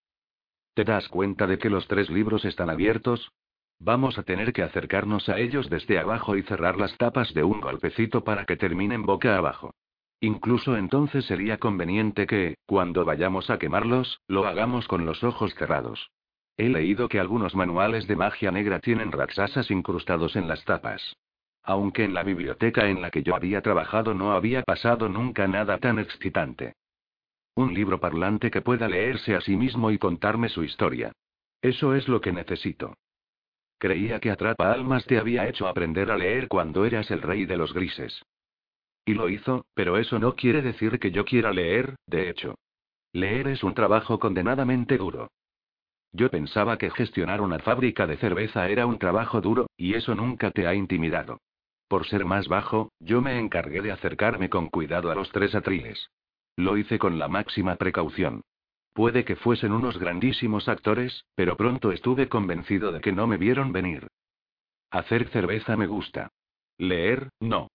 ¿Te 0.73 0.85
das 0.85 1.11
cuenta 1.11 1.47
de 1.47 1.59
que 1.59 1.69
los 1.69 1.87
tres 1.89 2.09
libros 2.09 2.47
están 2.47 2.71
abiertos? 2.71 3.31
Vamos 3.79 4.17
a 4.17 4.23
tener 4.23 4.55
que 4.55 4.63
acercarnos 4.63 5.29
a 5.29 5.39
ellos 5.39 5.69
desde 5.69 5.99
abajo 5.99 6.37
y 6.37 6.43
cerrar 6.45 6.79
las 6.79 6.97
tapas 6.97 7.35
de 7.35 7.45
un 7.45 7.61
golpecito 7.61 8.25
para 8.25 8.47
que 8.47 8.57
terminen 8.57 9.03
boca 9.03 9.37
abajo. 9.37 9.75
Incluso 10.21 10.77
entonces 10.77 11.27
sería 11.27 11.59
conveniente 11.59 12.27
que, 12.27 12.57
cuando 12.67 13.05
vayamos 13.05 13.51
a 13.51 13.59
quemarlos, 13.59 14.21
lo 14.29 14.47
hagamos 14.47 14.89
con 14.89 15.05
los 15.05 15.23
ojos 15.23 15.55
cerrados. 15.55 16.11
He 16.57 16.71
leído 16.71 17.09
que 17.09 17.21
algunos 17.21 17.55
manuales 17.55 18.07
de 18.07 18.17
magia 18.17 18.51
negra 18.51 18.81
tienen 18.81 19.13
raksasas 19.13 19.71
incrustados 19.71 20.37
en 20.37 20.49
las 20.49 20.65
tapas. 20.65 21.17
Aunque 21.63 22.05
en 22.05 22.15
la 22.15 22.23
biblioteca 22.23 22.89
en 22.89 23.03
la 23.03 23.11
que 23.11 23.23
yo 23.23 23.35
había 23.35 23.61
trabajado 23.61 24.15
no 24.15 24.33
había 24.33 24.63
pasado 24.63 25.09
nunca 25.09 25.47
nada 25.49 25.79
tan 25.79 25.99
excitante. 25.99 26.75
Un 27.55 27.75
libro 27.75 28.01
parlante 28.01 28.51
que 28.51 28.63
pueda 28.63 28.89
leerse 28.89 29.35
a 29.35 29.41
sí 29.41 29.57
mismo 29.57 29.91
y 29.91 29.99
contarme 29.99 30.49
su 30.49 30.63
historia. 30.63 31.13
Eso 31.61 31.95
es 31.95 32.09
lo 32.09 32.21
que 32.21 32.33
necesito. 32.33 32.95
Creía 33.79 34.21
que 34.21 34.31
Atrapa 34.31 34.73
Almas 34.73 35.05
te 35.05 35.19
había 35.19 35.47
hecho 35.49 35.67
aprender 35.67 36.11
a 36.11 36.17
leer 36.17 36.49
cuando 36.49 36.87
eras 36.87 37.11
el 37.11 37.21
rey 37.21 37.45
de 37.45 37.57
los 37.59 37.75
grises. 37.75 38.23
Y 39.07 39.15
lo 39.15 39.29
hizo, 39.29 39.65
pero 39.73 39.97
eso 39.97 40.19
no 40.19 40.35
quiere 40.35 40.61
decir 40.61 40.99
que 40.99 41.13
yo 41.13 41.25
quiera 41.25 41.53
leer, 41.53 41.95
de 42.07 42.29
hecho. 42.29 42.57
Leer 43.13 43.47
es 43.49 43.63
un 43.63 43.73
trabajo 43.73 44.19
condenadamente 44.19 44.99
duro. 44.99 45.31
Yo 46.13 46.29
pensaba 46.29 46.77
que 46.77 46.91
gestionar 46.91 47.41
una 47.41 47.61
fábrica 47.61 48.07
de 48.07 48.17
cerveza 48.17 48.69
era 48.69 48.85
un 48.85 48.99
trabajo 48.99 49.41
duro, 49.41 49.69
y 49.77 49.95
eso 49.95 50.15
nunca 50.17 50.51
te 50.51 50.67
ha 50.67 50.75
intimidado. 50.75 51.39
Por 51.89 52.07
ser 52.09 52.25
más 52.25 52.49
bajo, 52.49 52.91
yo 52.99 53.23
me 53.23 53.39
encargué 53.39 53.81
de 53.81 53.93
acercarme 53.93 54.51
con 54.51 54.69
cuidado 54.69 55.13
a 55.13 55.15
los 55.15 55.31
tres 55.31 55.55
atriles. 55.55 56.11
Lo 56.57 56.77
hice 56.77 56.99
con 56.99 57.19
la 57.19 57.29
máxima 57.29 57.77
precaución. 57.77 58.43
Puede 58.93 59.25
que 59.25 59.37
fuesen 59.37 59.73
unos 59.73 59.99
grandísimos 59.99 60.69
actores, 60.69 61.27
pero 61.37 61.57
pronto 61.57 61.93
estuve 61.93 62.29
convencido 62.29 62.91
de 62.91 63.01
que 63.01 63.13
no 63.13 63.29
me 63.29 63.37
vieron 63.37 63.71
venir. 63.71 64.09
Hacer 64.91 65.29
cerveza 65.29 65.77
me 65.77 65.87
gusta. 65.87 66.33
Leer, 66.79 67.29
no. 67.41 67.69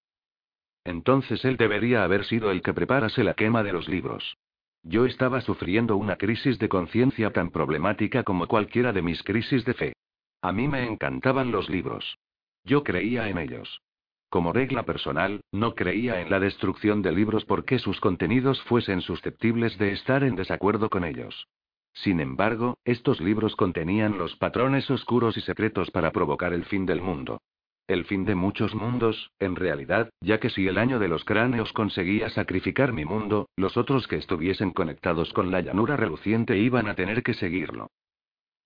Entonces 0.83 1.45
él 1.45 1.57
debería 1.57 2.03
haber 2.03 2.25
sido 2.25 2.51
el 2.51 2.61
que 2.61 2.73
preparase 2.73 3.23
la 3.23 3.33
quema 3.33 3.63
de 3.63 3.73
los 3.73 3.87
libros. 3.87 4.37
Yo 4.83 5.05
estaba 5.05 5.41
sufriendo 5.41 5.95
una 5.95 6.15
crisis 6.15 6.57
de 6.57 6.69
conciencia 6.69 7.31
tan 7.31 7.51
problemática 7.51 8.23
como 8.23 8.47
cualquiera 8.47 8.91
de 8.91 9.03
mis 9.03 9.21
crisis 9.21 9.63
de 9.63 9.73
fe. 9.75 9.93
A 10.41 10.51
mí 10.51 10.67
me 10.67 10.87
encantaban 10.87 11.51
los 11.51 11.69
libros. 11.69 12.17
Yo 12.63 12.83
creía 12.83 13.29
en 13.29 13.37
ellos. 13.37 13.81
Como 14.29 14.53
regla 14.53 14.83
personal, 14.83 15.41
no 15.51 15.75
creía 15.75 16.21
en 16.21 16.31
la 16.31 16.39
destrucción 16.39 17.01
de 17.01 17.11
libros 17.11 17.45
porque 17.45 17.77
sus 17.77 17.99
contenidos 17.99 18.61
fuesen 18.63 19.01
susceptibles 19.01 19.77
de 19.77 19.91
estar 19.91 20.23
en 20.23 20.35
desacuerdo 20.35 20.89
con 20.89 21.03
ellos. 21.03 21.47
Sin 21.93 22.19
embargo, 22.19 22.77
estos 22.85 23.19
libros 23.19 23.55
contenían 23.55 24.17
los 24.17 24.35
patrones 24.37 24.89
oscuros 24.89 25.37
y 25.37 25.41
secretos 25.41 25.91
para 25.91 26.11
provocar 26.11 26.53
el 26.53 26.65
fin 26.65 26.85
del 26.85 27.01
mundo. 27.01 27.41
El 27.87 28.05
fin 28.05 28.25
de 28.25 28.35
muchos 28.35 28.73
mundos, 28.73 29.31
en 29.39 29.55
realidad, 29.55 30.09
ya 30.21 30.39
que 30.39 30.49
si 30.49 30.67
el 30.67 30.77
año 30.77 30.99
de 30.99 31.07
los 31.07 31.25
cráneos 31.25 31.73
conseguía 31.73 32.29
sacrificar 32.29 32.93
mi 32.93 33.05
mundo, 33.05 33.49
los 33.57 33.75
otros 33.77 34.07
que 34.07 34.15
estuviesen 34.15 34.71
conectados 34.71 35.33
con 35.33 35.51
la 35.51 35.61
llanura 35.61 35.97
reluciente 35.97 36.57
iban 36.57 36.87
a 36.87 36.95
tener 36.95 37.23
que 37.23 37.33
seguirlo. 37.33 37.89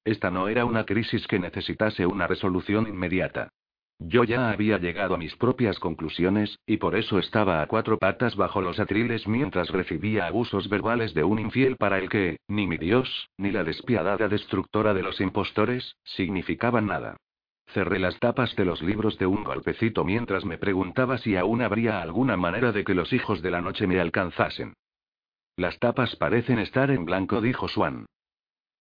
Esta 0.03 0.29
no 0.29 0.47
era 0.47 0.65
una 0.65 0.85
crisis 0.85 1.25
que 1.27 1.39
necesitase 1.39 2.05
una 2.05 2.27
resolución 2.27 2.87
inmediata. 2.87 3.49
Yo 3.97 4.25
ya 4.25 4.51
había 4.51 4.77
llegado 4.77 5.15
a 5.15 5.17
mis 5.17 5.35
propias 5.37 5.79
conclusiones, 5.79 6.59
y 6.67 6.77
por 6.77 6.95
eso 6.95 7.17
estaba 7.17 7.61
a 7.61 7.67
cuatro 7.67 7.97
patas 7.97 8.35
bajo 8.35 8.61
los 8.61 8.79
atriles 8.79 9.25
mientras 9.25 9.69
recibía 9.69 10.27
abusos 10.27 10.69
verbales 10.69 11.13
de 11.13 11.23
un 11.23 11.39
infiel 11.39 11.77
para 11.77 11.97
el 11.97 12.09
que, 12.09 12.37
ni 12.47 12.67
mi 12.67 12.77
Dios, 12.77 13.29
ni 13.37 13.51
la 13.51 13.63
despiadada 13.63 14.27
destructora 14.27 14.93
de 14.93 15.01
los 15.01 15.21
impostores, 15.21 15.95
significaban 16.03 16.87
nada. 16.87 17.15
Cerré 17.75 17.99
las 17.99 18.17
tapas 18.21 18.55
de 18.55 18.63
los 18.63 18.81
libros 18.81 19.17
de 19.17 19.25
un 19.25 19.43
golpecito 19.43 20.05
mientras 20.05 20.45
me 20.45 20.57
preguntaba 20.57 21.17
si 21.17 21.35
aún 21.35 21.61
habría 21.61 22.01
alguna 22.01 22.37
manera 22.37 22.71
de 22.71 22.85
que 22.85 22.93
los 22.93 23.11
hijos 23.11 23.41
de 23.41 23.51
la 23.51 23.59
noche 23.59 23.85
me 23.85 23.99
alcanzasen. 23.99 24.75
Las 25.57 25.77
tapas 25.79 26.15
parecen 26.15 26.59
estar 26.59 26.89
en 26.89 27.03
blanco, 27.03 27.41
dijo 27.41 27.67
Swan. 27.67 28.05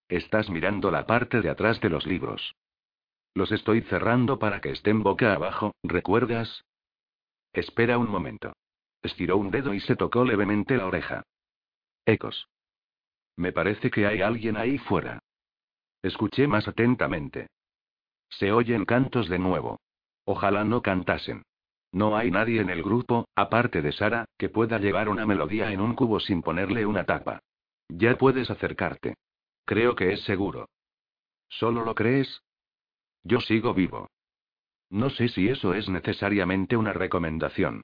Estás 0.07 0.49
mirando 0.49 0.91
la 0.91 1.05
parte 1.05 1.41
de 1.41 1.49
atrás 1.49 1.81
de 1.81 1.89
los 1.89 2.05
libros. 2.05 2.55
Los 3.33 3.51
estoy 3.51 3.81
cerrando 3.81 4.39
para 4.39 4.61
que 4.61 4.71
estén 4.71 5.03
boca 5.03 5.33
abajo, 5.33 5.75
¿recuerdas? 5.83 6.63
Espera 7.51 7.97
un 7.97 8.09
momento. 8.09 8.53
Estiró 9.01 9.35
un 9.35 9.51
dedo 9.51 9.73
y 9.73 9.81
se 9.81 9.97
tocó 9.97 10.23
levemente 10.23 10.77
la 10.77 10.85
oreja. 10.85 11.23
Ecos. 12.05 12.47
Me 13.35 13.51
parece 13.51 13.91
que 13.91 14.07
hay 14.07 14.21
alguien 14.21 14.55
ahí 14.55 14.77
fuera. 14.77 15.19
Escuché 16.01 16.47
más 16.47 16.69
atentamente. 16.69 17.47
Se 18.29 18.51
oyen 18.51 18.85
cantos 18.85 19.29
de 19.29 19.39
nuevo. 19.39 19.79
Ojalá 20.25 20.63
no 20.63 20.81
cantasen. 20.81 21.43
No 21.91 22.17
hay 22.17 22.29
nadie 22.31 22.59
en 22.59 22.69
el 22.69 22.83
grupo, 22.83 23.27
aparte 23.35 23.81
de 23.81 23.91
Sara, 23.91 24.25
que 24.37 24.49
pueda 24.49 24.79
llevar 24.79 25.07
una 25.07 25.25
melodía 25.25 25.71
en 25.71 25.79
un 25.79 25.95
cubo 25.95 26.19
sin 26.19 26.41
ponerle 26.41 26.85
una 26.85 27.05
tapa. 27.05 27.39
Ya 27.87 28.17
puedes 28.17 28.49
acercarte. 28.49 29.15
Creo 29.65 29.95
que 29.95 30.13
es 30.13 30.21
seguro. 30.23 30.67
¿Solo 31.47 31.85
lo 31.85 31.95
crees? 31.95 32.41
Yo 33.23 33.39
sigo 33.39 33.73
vivo. 33.73 34.09
No 34.89 35.09
sé 35.09 35.29
si 35.29 35.47
eso 35.47 35.73
es 35.73 35.89
necesariamente 35.89 36.77
una 36.77 36.93
recomendación. 36.93 37.81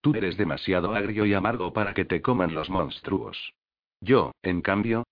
Tú 0.00 0.14
eres 0.14 0.36
demasiado 0.36 0.94
agrio 0.94 1.24
y 1.24 1.34
amargo 1.34 1.72
para 1.72 1.94
que 1.94 2.04
te 2.04 2.20
coman 2.20 2.54
los 2.54 2.68
monstruos. 2.68 3.54
Yo, 4.00 4.32
en 4.42 4.60
cambio, 4.60 5.04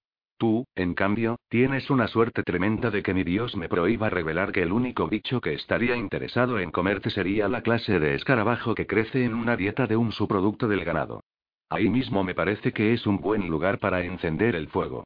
tú, 0.43 0.67
en 0.75 0.95
cambio, 0.95 1.39
tienes 1.49 1.89
una 1.89 2.09
suerte 2.09 2.43
tremenda 2.43 2.91
de 2.91 3.05
que 3.05 3.15
mi 3.15 3.23
Dios 3.23 3.55
me 3.55 3.69
prohíba 3.69 4.11
revelar 4.11 4.51
que 4.51 4.63
el 4.63 4.73
único 4.73 5.07
bicho 5.07 5.41
que 5.41 5.55
estaría 5.55 5.95
interesado 5.95 6.59
en 6.59 6.73
comerte 6.73 7.11
sería 7.11 7.47
la 7.47 7.63
clase 7.63 8.01
de 8.01 8.17
escarabajo 8.17 8.75
que 8.75 8.89
crece 8.89 9.25
en 9.25 9.35
una 9.35 9.57
dieta 9.57 9.87
de 9.87 9.97
un 9.97 10.11
subproducto 10.11 10.67
del 10.67 10.85
ganado. 10.85 11.23
Ahí 11.71 11.89
mismo 11.89 12.25
me 12.25 12.35
parece 12.35 12.73
que 12.73 12.93
es 12.93 13.07
un 13.07 13.21
buen 13.21 13.47
lugar 13.47 13.79
para 13.79 14.03
encender 14.03 14.57
el 14.57 14.67
fuego. 14.67 15.05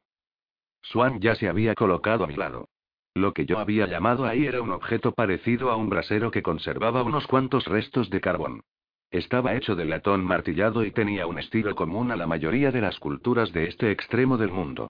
Swan 0.81 1.19
ya 1.19 1.35
se 1.35 1.47
había 1.47 1.75
colocado 1.75 2.23
a 2.23 2.27
mi 2.27 2.35
lado. 2.35 2.67
Lo 3.13 3.31
que 3.33 3.45
yo 3.45 3.59
había 3.59 3.85
llamado 3.85 4.25
ahí 4.25 4.47
era 4.47 4.63
un 4.63 4.71
objeto 4.71 5.11
parecido 5.11 5.69
a 5.69 5.75
un 5.75 5.87
brasero 5.87 6.31
que 6.31 6.41
conservaba 6.41 7.03
unos 7.03 7.27
cuantos 7.27 7.65
restos 7.65 8.09
de 8.09 8.21
carbón. 8.21 8.63
Estaba 9.11 9.53
hecho 9.53 9.75
de 9.75 9.85
latón 9.85 10.25
martillado 10.25 10.83
y 10.83 10.89
tenía 10.89 11.27
un 11.27 11.37
estilo 11.37 11.75
común 11.75 12.09
a 12.09 12.15
la 12.15 12.25
mayoría 12.25 12.71
de 12.71 12.81
las 12.81 12.97
culturas 12.97 13.53
de 13.53 13.67
este 13.67 13.91
extremo 13.91 14.37
del 14.37 14.49
mundo. 14.49 14.87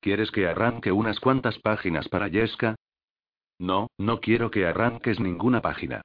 ¿Quieres 0.00 0.30
que 0.30 0.46
arranque 0.46 0.92
unas 0.92 1.20
cuantas 1.20 1.58
páginas 1.58 2.08
para 2.08 2.28
Jessica? 2.28 2.76
No, 3.58 3.88
no 3.98 4.20
quiero 4.20 4.50
que 4.50 4.66
arranques 4.66 5.18
ninguna 5.18 5.62
página. 5.62 6.02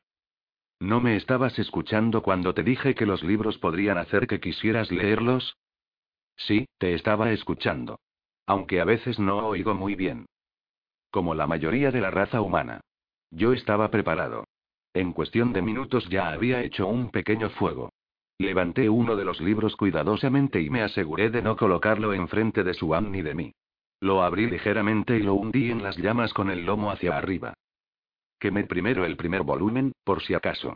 ¿No 0.80 1.00
me 1.00 1.16
estabas 1.16 1.60
escuchando 1.60 2.24
cuando 2.24 2.54
te 2.54 2.64
dije 2.64 2.96
que 2.96 3.06
los 3.06 3.24
libros 3.24 3.58
podrían 3.60 3.98
hacer 3.98 4.26
que 4.26 4.40
quisieras 4.40 4.92
leerlos? 4.92 5.56
Sí, 6.36 6.66
te 6.80 6.96
estaba 6.96 7.32
escuchando. 7.32 8.00
Aunque 8.48 8.82
a 8.82 8.86
veces 8.86 9.20
no 9.20 9.48
oigo 9.48 9.76
muy 9.76 9.96
bien. 9.96 10.26
Como 11.12 11.36
la 11.36 11.46
mayoría 11.46 11.92
de 11.92 12.02
la 12.02 12.10
raza 12.10 12.42
humana. 12.42 12.82
Yo 13.30 13.54
estaba 13.54 13.92
preparado. 13.92 14.46
En 14.94 15.14
cuestión 15.14 15.54
de 15.54 15.62
minutos 15.62 16.08
ya 16.10 16.30
había 16.30 16.64
hecho 16.64 16.88
un 16.88 17.12
pequeño 17.12 17.50
fuego. 17.52 17.92
Levanté 18.40 18.90
uno 18.90 19.16
de 19.16 19.24
los 19.24 19.40
libros 19.40 19.76
cuidadosamente 19.76 20.62
y 20.62 20.70
me 20.70 20.82
aseguré 20.82 21.30
de 21.30 21.42
no 21.42 21.56
colocarlo 21.56 22.14
enfrente 22.14 22.64
de 22.64 22.74
Suan 22.74 23.12
ni 23.12 23.22
de 23.22 23.36
mí. 23.36 23.54
Lo 24.02 24.24
abrí 24.24 24.50
ligeramente 24.50 25.16
y 25.16 25.22
lo 25.22 25.36
hundí 25.36 25.70
en 25.70 25.84
las 25.84 25.96
llamas 25.96 26.34
con 26.34 26.50
el 26.50 26.66
lomo 26.66 26.90
hacia 26.92 27.16
arriba. 27.16 27.54
Quemé 28.40 28.64
primero 28.64 29.06
el 29.06 29.16
primer 29.16 29.44
volumen, 29.44 29.94
por 30.04 30.24
si 30.24 30.34
acaso. 30.34 30.76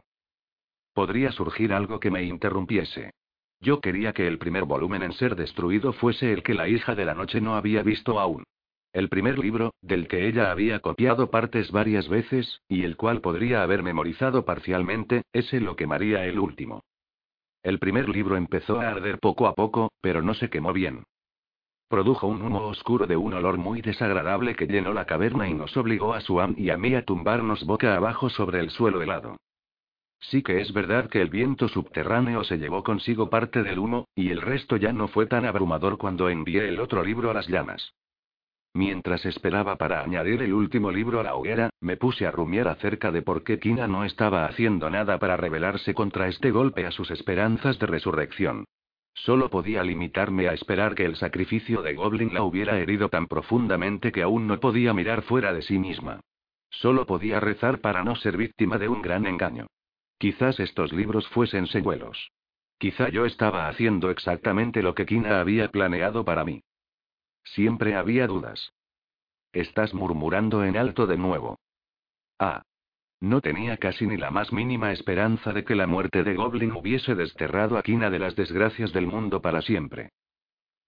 Podría 0.93 1.31
surgir 1.31 1.73
algo 1.73 1.99
que 1.99 2.11
me 2.11 2.21
interrumpiese. 2.23 3.11
Yo 3.59 3.81
quería 3.81 4.13
que 4.13 4.27
el 4.27 4.37
primer 4.37 4.65
volumen 4.65 5.01
en 5.01 5.13
ser 5.13 5.35
destruido 5.35 5.91
fuese 5.93 6.31
el 6.31 6.43
que 6.43 6.53
la 6.53 6.67
hija 6.67 6.93
de 6.93 7.03
la 7.03 7.15
noche 7.15 7.41
no 7.41 7.55
había 7.55 7.81
visto 7.81 8.19
aún. 8.19 8.43
El 8.93 9.09
primer 9.09 9.39
libro, 9.39 9.73
del 9.81 10.07
que 10.07 10.27
ella 10.27 10.51
había 10.51 10.79
copiado 10.79 11.31
partes 11.31 11.71
varias 11.71 12.07
veces, 12.07 12.61
y 12.69 12.83
el 12.83 12.95
cual 12.95 13.21
podría 13.21 13.63
haber 13.63 13.81
memorizado 13.81 14.45
parcialmente, 14.45 15.23
ese 15.33 15.59
lo 15.59 15.75
quemaría 15.75 16.25
el 16.25 16.37
último. 16.37 16.83
El 17.63 17.79
primer 17.79 18.07
libro 18.07 18.37
empezó 18.37 18.79
a 18.79 18.89
arder 18.89 19.17
poco 19.17 19.47
a 19.47 19.55
poco, 19.55 19.91
pero 19.99 20.21
no 20.21 20.35
se 20.35 20.51
quemó 20.51 20.71
bien. 20.71 21.03
Produjo 21.87 22.27
un 22.27 22.41
humo 22.41 22.61
oscuro 22.61 23.05
de 23.05 23.15
un 23.15 23.33
olor 23.33 23.57
muy 23.57 23.81
desagradable 23.81 24.55
que 24.55 24.65
llenó 24.65 24.93
la 24.93 25.05
caverna 25.05 25.47
y 25.47 25.53
nos 25.53 25.77
obligó 25.77 26.13
a 26.13 26.21
Suam 26.21 26.55
y 26.57 26.71
a 26.71 26.77
mí 26.77 26.95
a 26.95 27.05
tumbarnos 27.05 27.63
boca 27.65 27.95
abajo 27.95 28.29
sobre 28.29 28.59
el 28.59 28.71
suelo 28.71 29.03
helado. 29.03 29.37
Sí 30.19 30.41
que 30.41 30.61
es 30.61 30.73
verdad 30.73 31.09
que 31.09 31.21
el 31.21 31.29
viento 31.29 31.67
subterráneo 31.67 32.43
se 32.43 32.57
llevó 32.57 32.83
consigo 32.83 33.29
parte 33.29 33.61
del 33.61 33.77
humo, 33.77 34.07
y 34.15 34.31
el 34.31 34.41
resto 34.41 34.77
ya 34.77 34.91
no 34.91 35.07
fue 35.07 35.27
tan 35.27 35.45
abrumador 35.45 35.97
cuando 35.99 36.29
envié 36.29 36.67
el 36.67 36.79
otro 36.79 37.03
libro 37.03 37.29
a 37.29 37.35
las 37.35 37.47
llamas. 37.47 37.93
Mientras 38.73 39.25
esperaba 39.25 39.77
para 39.77 40.01
añadir 40.01 40.41
el 40.41 40.53
último 40.53 40.91
libro 40.91 41.19
a 41.19 41.23
la 41.23 41.35
hoguera, 41.35 41.69
me 41.79 41.95
puse 41.95 42.25
a 42.25 42.31
rumiar 42.31 42.67
acerca 42.67 43.11
de 43.11 43.21
por 43.21 43.43
qué 43.43 43.59
Kina 43.59 43.87
no 43.87 44.03
estaba 44.03 44.45
haciendo 44.45 44.89
nada 44.89 45.19
para 45.19 45.37
rebelarse 45.37 45.93
contra 45.93 46.27
este 46.27 46.49
golpe 46.51 46.85
a 46.85 46.91
sus 46.91 47.11
esperanzas 47.11 47.77
de 47.77 47.85
resurrección. 47.85 48.65
Solo 49.15 49.49
podía 49.49 49.81
limitarme 49.81 50.49
a 50.49 50.53
esperar 50.53 50.93
que 50.93 51.05
el 51.05 51.15
sacrificio 51.15 51.81
de 51.81 51.95
Goblin 51.95 52.33
la 52.33 52.43
hubiera 52.43 52.77
herido 52.77 53.09
tan 53.09 53.27
profundamente 53.27 54.11
que 54.11 54.21
aún 54.21 54.45
no 54.45 54.59
podía 54.59 54.93
mirar 54.93 55.21
fuera 55.23 55.53
de 55.53 55.61
sí 55.61 55.79
misma. 55.79 56.19
Solo 56.69 57.05
podía 57.05 57.39
rezar 57.39 57.79
para 57.79 58.03
no 58.03 58.17
ser 58.17 58.35
víctima 58.35 58.77
de 58.77 58.89
un 58.89 59.01
gran 59.01 59.25
engaño. 59.25 59.67
Quizás 60.17 60.59
estos 60.59 60.91
libros 60.91 61.27
fuesen 61.29 61.65
señuelos. 61.67 62.31
Quizá 62.77 63.07
yo 63.07 63.25
estaba 63.25 63.69
haciendo 63.69 64.09
exactamente 64.09 64.83
lo 64.83 64.93
que 64.93 65.05
Kina 65.05 65.39
había 65.39 65.69
planeado 65.69 66.25
para 66.25 66.43
mí. 66.43 66.61
Siempre 67.43 67.95
había 67.95 68.27
dudas. 68.27 68.73
Estás 69.53 69.93
murmurando 69.93 70.65
en 70.65 70.75
alto 70.75 71.07
de 71.07 71.17
nuevo. 71.17 71.57
Ah. 72.37 72.63
No 73.25 73.41
tenía 73.41 73.77
casi 73.77 74.05
ni 74.05 74.17
la 74.17 74.29
más 74.29 74.53
mínima 74.53 74.91
esperanza 74.91 75.51
de 75.51 75.63
que 75.63 75.73
la 75.73 75.87
muerte 75.87 76.23
de 76.23 76.35
Goblin 76.35 76.73
hubiese 76.73 77.15
desterrado 77.15 77.75
a 77.75 77.81
Kina 77.81 78.11
de 78.11 78.19
las 78.19 78.35
desgracias 78.35 78.93
del 78.93 79.07
mundo 79.07 79.41
para 79.41 79.63
siempre. 79.63 80.11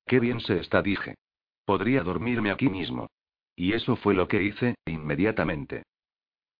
Qué 0.05 0.19
bien 0.19 0.39
se 0.41 0.59
está, 0.59 0.83
dije. 0.83 1.15
Podría 1.65 2.03
dormirme 2.03 2.51
aquí 2.51 2.69
mismo. 2.69 3.09
Y 3.55 3.73
eso 3.73 3.95
fue 3.95 4.13
lo 4.13 4.27
que 4.27 4.43
hice, 4.43 4.75
inmediatamente. 4.85 5.81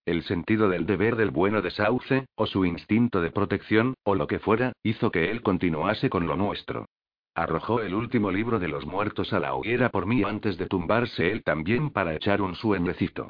El 0.04 0.24
sentido 0.24 0.68
del 0.68 0.88
deber 0.88 1.16
del 1.16 1.30
bueno 1.30 1.62
de 1.62 1.70
Sauce, 1.70 2.26
o 2.34 2.48
su 2.48 2.66
instinto 2.66 3.22
de 3.22 3.30
protección, 3.30 3.94
o 4.02 4.16
lo 4.16 4.26
que 4.26 4.40
fuera, 4.40 4.74
hizo 4.82 5.12
que 5.12 5.30
él 5.30 5.44
continuase 5.44 6.10
con 6.10 6.26
lo 6.26 6.36
nuestro. 6.36 6.88
Arrojó 7.36 7.82
el 7.82 7.94
último 7.94 8.32
libro 8.32 8.58
de 8.58 8.68
los 8.68 8.88
muertos 8.88 9.32
a 9.32 9.40
la 9.40 9.54
hoguera 9.54 9.90
por 9.90 10.08
mí 10.08 10.24
antes 10.24 10.58
de 10.58 10.66
tumbarse 10.66 11.32
él 11.32 11.44
también 11.44 11.92
para 11.92 12.16
echar 12.16 12.42
un 12.42 12.56
sueñecito. 12.56 13.30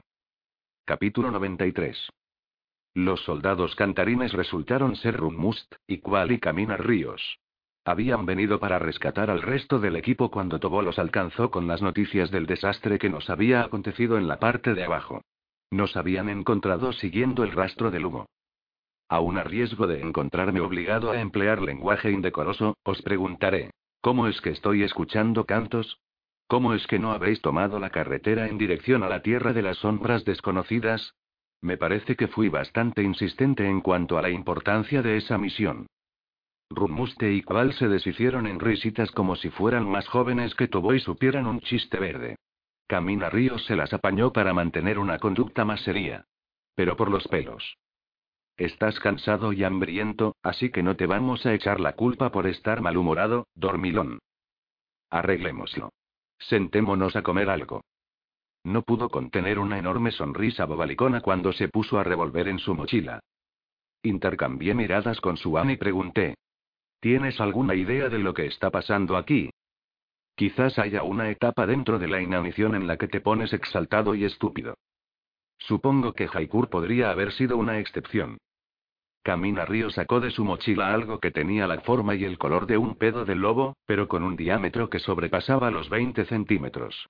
Capítulo 0.86 1.30
93. 1.30 2.08
Los 2.98 3.22
soldados 3.26 3.76
cantarines 3.76 4.34
resultaron 4.34 4.96
ser 4.96 5.18
Rumust, 5.18 5.72
Iqual 5.86 6.32
y 6.32 6.40
Camina 6.40 6.78
Ríos. 6.78 7.38
Habían 7.86 8.26
venido 8.26 8.60
para 8.60 8.80
rescatar 8.80 9.30
al 9.30 9.44
resto 9.44 9.78
del 9.78 9.98
equipo 9.98 10.32
cuando 10.32 10.60
Tobo 10.60 10.82
los 10.82 10.98
alcanzó 10.98 11.52
con 11.52 11.68
las 11.68 11.84
noticias 11.84 12.32
del 12.32 12.48
desastre 12.48 12.98
que 12.98 13.12
nos 13.12 13.30
había 13.30 13.62
acontecido 13.62 14.18
en 14.18 14.28
la 14.28 14.40
parte 14.40 14.74
de 14.74 14.84
abajo. 14.84 15.22
Nos 15.70 15.96
habían 15.96 16.28
encontrado 16.28 16.92
siguiendo 16.92 17.44
el 17.44 17.52
rastro 17.52 17.92
del 17.92 18.08
humo. 18.08 18.26
Aún 19.10 19.38
a 19.38 19.44
riesgo 19.44 19.86
de 19.86 20.02
encontrarme 20.02 20.60
obligado 20.60 21.12
a 21.12 21.22
emplear 21.22 21.62
lenguaje 21.62 22.10
indecoroso, 22.10 22.78
os 22.84 23.04
preguntaré, 23.04 23.70
¿Cómo 24.02 24.28
es 24.28 24.42
que 24.42 24.50
estoy 24.50 24.82
escuchando 24.82 25.46
cantos? 25.46 26.00
¿Cómo 26.48 26.74
es 26.74 26.88
que 26.88 26.98
no 26.98 27.12
habéis 27.12 27.44
tomado 27.44 27.78
la 27.80 27.92
carretera 27.92 28.48
en 28.48 28.58
dirección 28.58 29.04
a 29.04 29.08
la 29.08 29.22
tierra 29.22 29.54
de 29.54 29.62
las 29.62 29.78
sombras 29.78 30.26
desconocidas? 30.26 31.14
Me 31.62 31.78
parece 31.78 32.16
que 32.16 32.28
fui 32.28 32.50
bastante 32.50 33.02
insistente 33.02 33.68
en 33.68 33.82
cuanto 33.82 34.18
a 34.18 34.22
la 34.22 34.30
importancia 34.30 35.02
de 35.02 35.18
esa 35.18 35.38
misión. 35.38 35.88
Rumuste 36.70 37.34
y 37.34 37.42
Qual 37.42 37.74
se 37.74 37.88
deshicieron 37.88 38.46
en 38.46 38.60
risitas 38.60 39.12
como 39.12 39.36
si 39.36 39.50
fueran 39.50 39.90
más 39.90 40.08
jóvenes 40.08 40.54
que 40.56 40.68
Tobo 40.68 40.94
y 40.94 41.00
supieran 41.00 41.48
un 41.48 41.62
chiste 41.62 41.98
verde. 41.98 42.36
Camina 42.88 43.30
Ríos 43.30 43.66
se 43.66 43.76
las 43.76 43.94
apañó 43.94 44.32
para 44.32 44.54
mantener 44.54 45.00
una 45.00 45.18
conducta 45.18 45.66
más 45.66 45.82
seria. 45.82 46.26
Pero 46.76 46.96
por 46.96 47.10
los 47.10 47.28
pelos. 47.28 47.78
Estás 48.58 49.00
cansado 49.00 49.54
y 49.54 49.64
hambriento, 49.64 50.36
así 50.42 50.72
que 50.72 50.84
no 50.84 50.96
te 50.96 51.06
vamos 51.06 51.46
a 51.46 51.54
echar 51.54 51.80
la 51.80 51.94
culpa 51.94 52.32
por 52.32 52.48
estar 52.48 52.82
malhumorado, 52.82 53.48
dormilón. 53.56 54.20
Arreglémoslo. 55.10 55.92
Sentémonos 56.40 57.16
a 57.16 57.24
comer 57.24 57.50
algo. 57.50 57.82
No 58.68 58.82
pudo 58.82 59.08
contener 59.08 59.60
una 59.60 59.80
enorme 59.80 60.12
sonrisa 60.12 60.66
bobalicona 60.66 61.22
cuando 61.22 61.54
se 61.54 61.70
puso 61.70 62.00
a 62.00 62.04
revolver 62.04 62.50
en 62.50 62.60
su 62.60 62.76
mochila. 62.76 63.22
Intercambié 64.04 64.74
miradas 64.74 65.22
con 65.22 65.38
Swan 65.38 65.70
y 65.70 65.78
pregunté. 65.78 66.36
¿Tienes 67.00 67.40
alguna 67.40 67.76
idea 67.76 68.10
de 68.10 68.20
lo 68.20 68.34
que 68.34 68.46
está 68.46 68.70
pasando 68.70 69.16
aquí? 69.16 69.52
Quizás 70.36 70.80
haya 70.80 71.04
una 71.04 71.30
etapa 71.30 71.66
dentro 71.66 71.98
de 71.98 72.10
la 72.10 72.22
inanición 72.22 72.76
en 72.76 72.88
la 72.88 72.98
que 72.98 73.08
te 73.08 73.22
pones 73.22 73.54
exaltado 73.54 74.16
y 74.16 74.26
estúpido. 74.26 74.76
Supongo 75.60 76.12
que 76.12 76.28
Haikur 76.30 76.70
podría 76.70 77.10
haber 77.10 77.32
sido 77.32 77.56
una 77.56 77.80
excepción. 77.80 78.38
Camina 79.24 79.64
Río 79.64 79.92
sacó 79.92 80.20
de 80.20 80.32
su 80.32 80.44
mochila 80.44 80.94
algo 80.94 81.22
que 81.22 81.32
tenía 81.32 81.68
la 81.68 81.80
forma 81.80 82.16
y 82.16 82.26
el 82.26 82.38
color 82.38 82.68
de 82.68 82.78
un 82.78 82.98
pedo 82.98 83.24
de 83.24 83.36
lobo, 83.36 83.78
pero 83.86 84.10
con 84.10 84.24
un 84.24 84.36
diámetro 84.36 84.90
que 84.90 85.00
sobrepasaba 85.00 85.72
los 85.72 85.90
20 85.90 86.26
centímetros. 86.26 87.08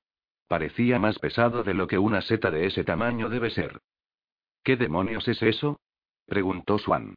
Parecía 0.48 0.98
más 1.00 1.20
pesado 1.20 1.64
de 1.64 1.74
lo 1.74 1.88
que 1.88 1.98
una 1.98 2.22
seta 2.22 2.52
de 2.52 2.66
ese 2.66 2.84
tamaño 2.84 3.30
debe 3.30 3.50
ser. 3.50 3.82
¿Qué 4.64 4.78
demonios 4.78 5.28
es 5.28 5.41
eso? 5.41 5.80
preguntó 6.26 6.78
Swan. 6.78 7.16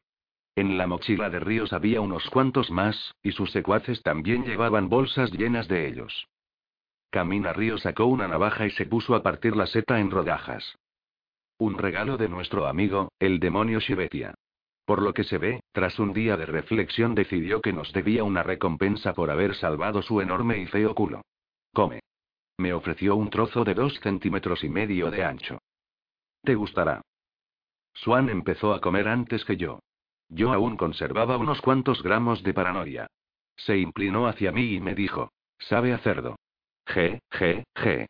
En 0.57 0.76
la 0.76 0.87
mochila 0.87 1.31
de 1.31 1.41
Ríos 1.41 1.72
había 1.72 2.01
unos 2.01 2.28
cuantos 2.28 2.70
más, 2.70 3.14
y 3.22 3.33
sus 3.33 3.51
secuaces 3.53 4.03
también 4.03 4.45
llevaban 4.45 4.89
bolsas 4.89 5.31
llenas 5.33 5.68
de 5.68 5.87
ellos. 5.87 6.28
Camina 7.11 7.53
Río 7.53 7.78
sacó 7.78 8.07
una 8.07 8.28
navaja 8.28 8.66
y 8.66 8.70
se 8.70 8.87
puso 8.87 9.14
a 9.14 9.22
partir 9.22 9.57
la 9.57 9.66
seta 9.66 10.01
en 10.01 10.11
rodajas. 10.11 10.76
Un 11.59 11.78
regalo 11.78 12.16
de 12.16 12.28
nuestro 12.28 12.66
amigo, 12.66 13.12
el 13.18 13.39
demonio 13.39 13.81
Shibetia. 13.81 14.35
Por 14.85 15.03
lo 15.03 15.14
que 15.14 15.24
se 15.24 15.39
ve, 15.39 15.62
tras 15.72 15.99
un 15.99 16.12
día 16.12 16.37
de 16.37 16.47
reflexión 16.47 17.14
decidió 17.14 17.61
que 17.61 17.72
nos 17.72 17.93
debía 17.93 18.24
una 18.24 18.43
recompensa 18.43 19.12
por 19.12 19.31
haber 19.31 19.55
salvado 19.55 20.03
su 20.03 20.20
enorme 20.20 20.59
y 20.59 20.66
feo 20.66 20.95
culo. 20.95 21.22
Come. 21.72 22.01
Me 22.61 22.74
ofreció 22.74 23.16
un 23.16 23.30
trozo 23.30 23.64
de 23.64 23.72
dos 23.72 23.98
centímetros 24.00 24.62
y 24.64 24.68
medio 24.68 25.11
de 25.11 25.24
ancho. 25.24 25.62
Te 26.42 26.54
gustará. 26.54 27.00
Swan 27.94 28.28
empezó 28.28 28.74
a 28.74 28.82
comer 28.82 29.08
antes 29.08 29.46
que 29.46 29.56
yo. 29.56 29.78
Yo 30.28 30.52
aún 30.52 30.76
conservaba 30.76 31.38
unos 31.38 31.62
cuantos 31.62 32.02
gramos 32.02 32.42
de 32.42 32.52
paranoia. 32.52 33.06
Se 33.56 33.78
inclinó 33.78 34.26
hacia 34.26 34.52
mí 34.52 34.74
y 34.74 34.80
me 34.80 34.94
dijo, 34.94 35.32
sabe 35.58 35.94
a 35.94 35.98
cerdo. 36.00 36.36
G, 36.84 37.20
G, 37.30 37.64
G. 37.74 38.06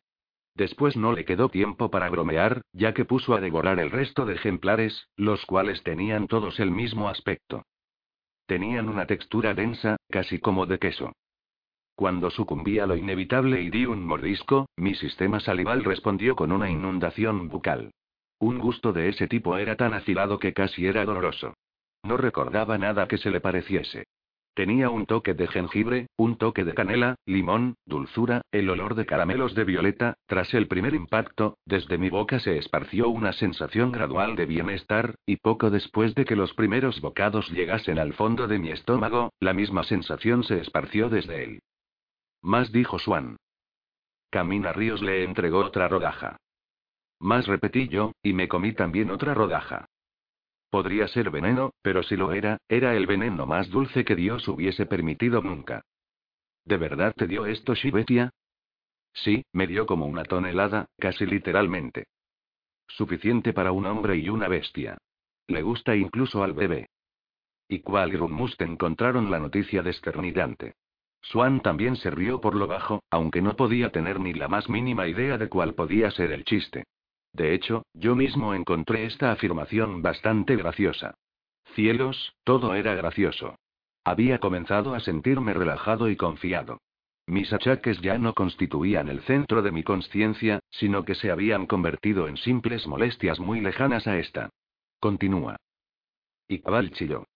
Después 0.56 0.96
no 0.96 1.12
le 1.12 1.24
quedó 1.24 1.48
tiempo 1.48 1.88
para 1.88 2.10
bromear, 2.10 2.62
ya 2.72 2.92
que 2.92 3.04
puso 3.04 3.34
a 3.34 3.40
devorar 3.40 3.78
el 3.78 3.92
resto 3.92 4.26
de 4.26 4.34
ejemplares, 4.34 5.06
los 5.14 5.46
cuales 5.46 5.84
tenían 5.84 6.26
todos 6.26 6.58
el 6.58 6.72
mismo 6.72 7.08
aspecto. 7.08 7.62
Tenían 8.46 8.88
una 8.88 9.06
textura 9.06 9.54
densa, 9.54 9.94
casi 10.08 10.40
como 10.40 10.66
de 10.66 10.80
queso. 10.80 11.12
Cuando 12.00 12.30
sucumbí 12.30 12.78
a 12.78 12.86
lo 12.86 12.96
inevitable 12.96 13.60
y 13.60 13.68
di 13.68 13.84
un 13.84 14.06
mordisco, 14.06 14.70
mi 14.78 14.94
sistema 14.94 15.38
salival 15.38 15.84
respondió 15.84 16.34
con 16.34 16.50
una 16.50 16.70
inundación 16.70 17.50
bucal. 17.50 17.90
Un 18.38 18.58
gusto 18.58 18.94
de 18.94 19.10
ese 19.10 19.28
tipo 19.28 19.58
era 19.58 19.76
tan 19.76 19.92
afilado 19.92 20.38
que 20.38 20.54
casi 20.54 20.86
era 20.86 21.04
doloroso. 21.04 21.52
No 22.02 22.16
recordaba 22.16 22.78
nada 22.78 23.06
que 23.06 23.18
se 23.18 23.30
le 23.30 23.42
pareciese. 23.42 24.04
Tenía 24.54 24.88
un 24.88 25.04
toque 25.04 25.34
de 25.34 25.46
jengibre, 25.46 26.06
un 26.16 26.38
toque 26.38 26.64
de 26.64 26.72
canela, 26.72 27.16
limón, 27.26 27.74
dulzura, 27.84 28.40
el 28.50 28.70
olor 28.70 28.94
de 28.94 29.04
caramelos 29.04 29.54
de 29.54 29.64
violeta. 29.64 30.14
Tras 30.24 30.54
el 30.54 30.68
primer 30.68 30.94
impacto, 30.94 31.58
desde 31.66 31.98
mi 31.98 32.08
boca 32.08 32.40
se 32.40 32.56
esparció 32.56 33.10
una 33.10 33.34
sensación 33.34 33.92
gradual 33.92 34.36
de 34.36 34.46
bienestar, 34.46 35.16
y 35.26 35.36
poco 35.36 35.68
después 35.68 36.14
de 36.14 36.24
que 36.24 36.34
los 36.34 36.54
primeros 36.54 37.02
bocados 37.02 37.50
llegasen 37.50 37.98
al 37.98 38.14
fondo 38.14 38.48
de 38.48 38.58
mi 38.58 38.70
estómago, 38.70 39.34
la 39.38 39.52
misma 39.52 39.82
sensación 39.82 40.44
se 40.44 40.60
esparció 40.60 41.10
desde 41.10 41.44
él. 41.44 41.60
Más 42.42 42.72
dijo 42.72 42.98
Swan. 42.98 43.36
Camina 44.30 44.72
Ríos 44.72 45.02
le 45.02 45.24
entregó 45.24 45.58
otra 45.58 45.88
rodaja. 45.88 46.36
Más 47.18 47.46
repetí 47.46 47.88
yo, 47.88 48.12
y 48.22 48.32
me 48.32 48.48
comí 48.48 48.72
también 48.72 49.10
otra 49.10 49.34
rodaja. 49.34 49.86
Podría 50.70 51.08
ser 51.08 51.30
veneno, 51.30 51.72
pero 51.82 52.02
si 52.02 52.16
lo 52.16 52.32
era, 52.32 52.58
era 52.68 52.94
el 52.94 53.06
veneno 53.06 53.44
más 53.44 53.68
dulce 53.70 54.04
que 54.04 54.14
Dios 54.14 54.46
hubiese 54.48 54.86
permitido 54.86 55.42
nunca. 55.42 55.82
¿De 56.64 56.76
verdad 56.76 57.12
te 57.16 57.26
dio 57.26 57.46
esto, 57.46 57.74
Shibetia? 57.74 58.30
Sí, 59.12 59.44
me 59.52 59.66
dio 59.66 59.86
como 59.86 60.06
una 60.06 60.24
tonelada, 60.24 60.86
casi 60.98 61.26
literalmente. 61.26 62.06
Suficiente 62.86 63.52
para 63.52 63.72
un 63.72 63.86
hombre 63.86 64.16
y 64.16 64.28
una 64.28 64.48
bestia. 64.48 64.98
Le 65.48 65.62
gusta 65.62 65.96
incluso 65.96 66.44
al 66.44 66.52
bebé. 66.52 66.88
Y 67.68 67.80
cuál 67.80 68.12
te 68.56 68.64
encontraron 68.64 69.30
la 69.30 69.40
noticia 69.40 69.82
desternidante. 69.82 70.74
Swan 71.22 71.60
también 71.60 71.96
se 71.96 72.10
rió 72.10 72.40
por 72.40 72.54
lo 72.54 72.66
bajo, 72.66 73.02
aunque 73.10 73.42
no 73.42 73.56
podía 73.56 73.90
tener 73.90 74.20
ni 74.20 74.32
la 74.32 74.48
más 74.48 74.68
mínima 74.68 75.06
idea 75.06 75.38
de 75.38 75.48
cuál 75.48 75.74
podía 75.74 76.10
ser 76.10 76.32
el 76.32 76.44
chiste. 76.44 76.84
De 77.32 77.54
hecho, 77.54 77.84
yo 77.94 78.16
mismo 78.16 78.54
encontré 78.54 79.04
esta 79.04 79.30
afirmación 79.30 80.02
bastante 80.02 80.56
graciosa. 80.56 81.14
Cielos, 81.74 82.34
todo 82.44 82.74
era 82.74 82.94
gracioso. 82.94 83.56
Había 84.04 84.38
comenzado 84.38 84.94
a 84.94 85.00
sentirme 85.00 85.54
relajado 85.54 86.08
y 86.08 86.16
confiado. 86.16 86.78
Mis 87.26 87.52
achaques 87.52 88.00
ya 88.00 88.18
no 88.18 88.34
constituían 88.34 89.08
el 89.08 89.20
centro 89.20 89.62
de 89.62 89.70
mi 89.70 89.84
conciencia, 89.84 90.58
sino 90.70 91.04
que 91.04 91.14
se 91.14 91.30
habían 91.30 91.66
convertido 91.66 92.26
en 92.26 92.36
simples 92.36 92.86
molestias 92.88 93.38
muy 93.38 93.60
lejanas 93.60 94.08
a 94.08 94.18
esta. 94.18 94.50
Continúa. 94.98 95.56
Y 96.48 96.58
cabal 96.58 96.90
chilló. 96.90 97.26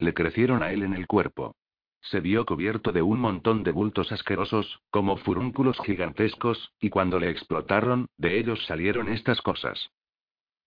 Le 0.00 0.12
crecieron 0.12 0.62
a 0.64 0.72
él 0.72 0.82
en 0.82 0.94
el 0.94 1.06
cuerpo. 1.06 1.54
Se 2.00 2.20
vio 2.20 2.46
cubierto 2.46 2.92
de 2.92 3.02
un 3.02 3.20
montón 3.20 3.62
de 3.64 3.72
bultos 3.72 4.12
asquerosos, 4.12 4.80
como 4.90 5.16
furúnculos 5.16 5.78
gigantescos, 5.84 6.72
y 6.80 6.90
cuando 6.90 7.18
le 7.18 7.30
explotaron, 7.30 8.06
de 8.16 8.38
ellos 8.38 8.64
salieron 8.66 9.08
estas 9.08 9.42
cosas. 9.42 9.90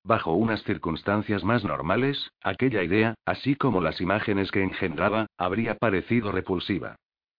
Bajo 0.04 0.34
unas 0.34 0.64
circunstancias 0.64 1.44
más 1.44 1.64
normales, 1.64 2.32
aquella 2.42 2.84
idea, 2.84 3.16
así 3.26 3.56
como 3.56 3.82
las 3.82 4.02
imágenes 4.02 4.52
que 4.52 4.64
engendraba, 4.64 5.28
habría 5.38 5.76
parecido 5.76 6.32
repulsiva. 6.32 6.96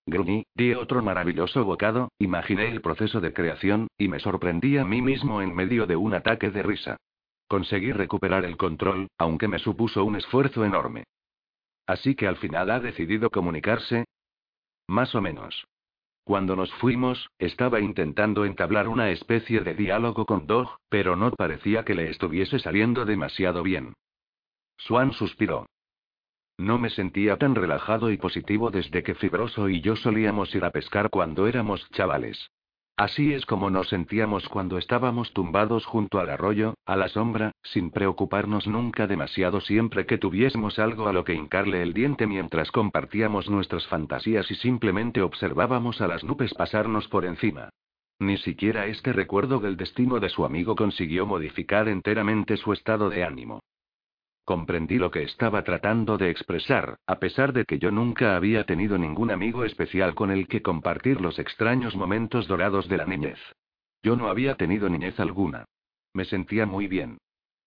Gruñí, 0.07 0.45
di 0.55 0.74
otro 0.74 1.03
maravilloso 1.03 1.64
bocado, 1.64 2.11
imaginé 2.18 2.68
el 2.68 2.80
proceso 2.80 3.20
de 3.20 3.32
creación, 3.32 3.88
y 3.99 4.09
me 4.09 4.18
sorprendí 4.20 4.78
a 4.78 4.84
mí 4.84 5.01
mismo 5.03 5.43
en 5.43 5.55
medio 5.55 5.86
de 5.86 5.97
un 5.97 6.14
ataque 6.14 6.51
de 6.51 6.62
risa. 6.62 6.97
Conseguí 7.49 7.93
recuperar 7.93 8.45
el 8.45 8.57
control, 8.57 9.09
aunque 9.18 9.47
me 9.47 9.59
supuso 9.59 10.05
un 10.05 10.16
esfuerzo 10.16 10.64
enorme. 10.64 11.05
Así 11.87 12.14
que 12.14 12.26
al 12.26 12.37
final 12.37 12.70
ha 12.70 12.80
decidido 12.80 13.30
comunicarse. 13.30 14.05
Más 14.87 15.14
o 15.14 15.20
menos. 15.20 15.66
Cuando 16.24 16.55
nos 16.55 16.72
fuimos, 16.74 17.28
estaba 17.39 17.80
intentando 17.80 18.45
entablar 18.45 18.87
una 18.89 19.11
especie 19.11 19.61
de 19.61 19.74
diálogo 19.74 20.24
con 20.24 20.47
Dog, 20.47 20.76
pero 20.89 21.16
no 21.16 21.33
parecía 21.33 21.85
que 21.85 21.95
le 21.95 22.11
estuviese 22.11 22.61
saliendo 22.61 23.05
demasiado 23.05 23.62
bien. 23.62 23.95
Swan 24.76 25.12
suspiró. 25.12 25.66
No 26.59 26.78
me 26.78 26.91
sentía 26.91 27.37
tan 27.39 27.57
relajado 27.57 28.11
y 28.12 28.18
positivo 28.18 28.70
desde 28.70 29.03
que 29.03 29.16
Fibroso 29.16 29.68
y 29.68 29.80
yo 29.80 29.97
solíamos 29.97 30.55
ir 30.55 30.64
a 30.64 30.70
pescar 30.70 31.11
cuando 31.11 31.49
éramos 31.49 31.89
chavales. 31.91 32.51
Así 33.03 33.32
es 33.32 33.46
como 33.46 33.68
nos 33.68 33.88
sentíamos 33.88 34.48
cuando 34.48 34.78
estábamos 34.78 35.32
tumbados 35.32 35.86
junto 35.86 36.20
al 36.20 36.30
arroyo, 36.30 36.74
a 36.86 36.94
la 36.94 37.09
sombra, 37.09 37.50
sin 37.64 37.90
preocuparnos 37.90 38.68
nunca 38.68 39.09
demasiado 39.09 39.61
siempre 39.61 40.07
que 40.07 40.18
tuviésemos 40.18 40.78
algo 40.78 41.09
a 41.09 41.12
lo 41.12 41.24
que 41.24 41.34
hincarle 41.34 41.82
el 41.82 41.94
diente 41.94 42.28
mientras 42.28 42.70
compartíamos 42.70 43.50
nuestras 43.50 43.88
fantasías 43.88 44.48
y 44.53 44.55
simplemente 44.55 45.20
observábamos 45.20 46.00
a 46.00 46.07
las 46.07 46.22
nubes 46.22 46.55
pasarnos 46.55 47.09
por 47.09 47.24
encima. 47.24 47.70
Ni 48.20 48.36
siquiera 48.36 48.86
este 48.86 49.12
recuerdo 49.12 49.59
del 49.59 49.76
destino 49.76 50.20
de 50.20 50.28
su 50.28 50.44
amigo 50.44 50.76
consiguió 50.76 51.26
modificar 51.26 51.88
enteramente 51.88 52.57
su 52.57 52.72
estado 52.72 53.11
de 53.11 53.24
ánimo. 53.24 53.62
Comprendí 54.45 54.99
lo 54.99 55.11
que 55.11 55.22
estaba 55.22 55.62
tratando 55.62 56.18
de 56.18 56.30
expresar, 56.30 56.99
a 57.07 57.20
pesar 57.20 57.53
de 57.53 57.64
que 57.64 57.78
yo 57.78 57.90
nunca 57.90 58.36
había 58.36 58.64
tenido 58.64 58.99
ningún 58.99 59.30
amigo 59.30 59.64
especial 59.64 60.14
con 60.14 60.30
el 60.30 60.49
que 60.49 60.62
compartir 60.62 61.20
los 61.20 61.38
extraños 61.38 61.95
momentos 61.95 62.49
dorados 62.49 62.88
de 62.88 62.97
la 62.97 63.07
niñez. 63.07 63.38
Yo 64.03 64.16
no 64.16 64.28
había 64.28 64.57
tenido 64.57 64.88
niñez 64.88 65.20
alguna. 65.20 65.64
Me 66.12 66.24
sentía 66.24 66.66
muy 66.66 66.88
bien. 66.88 67.18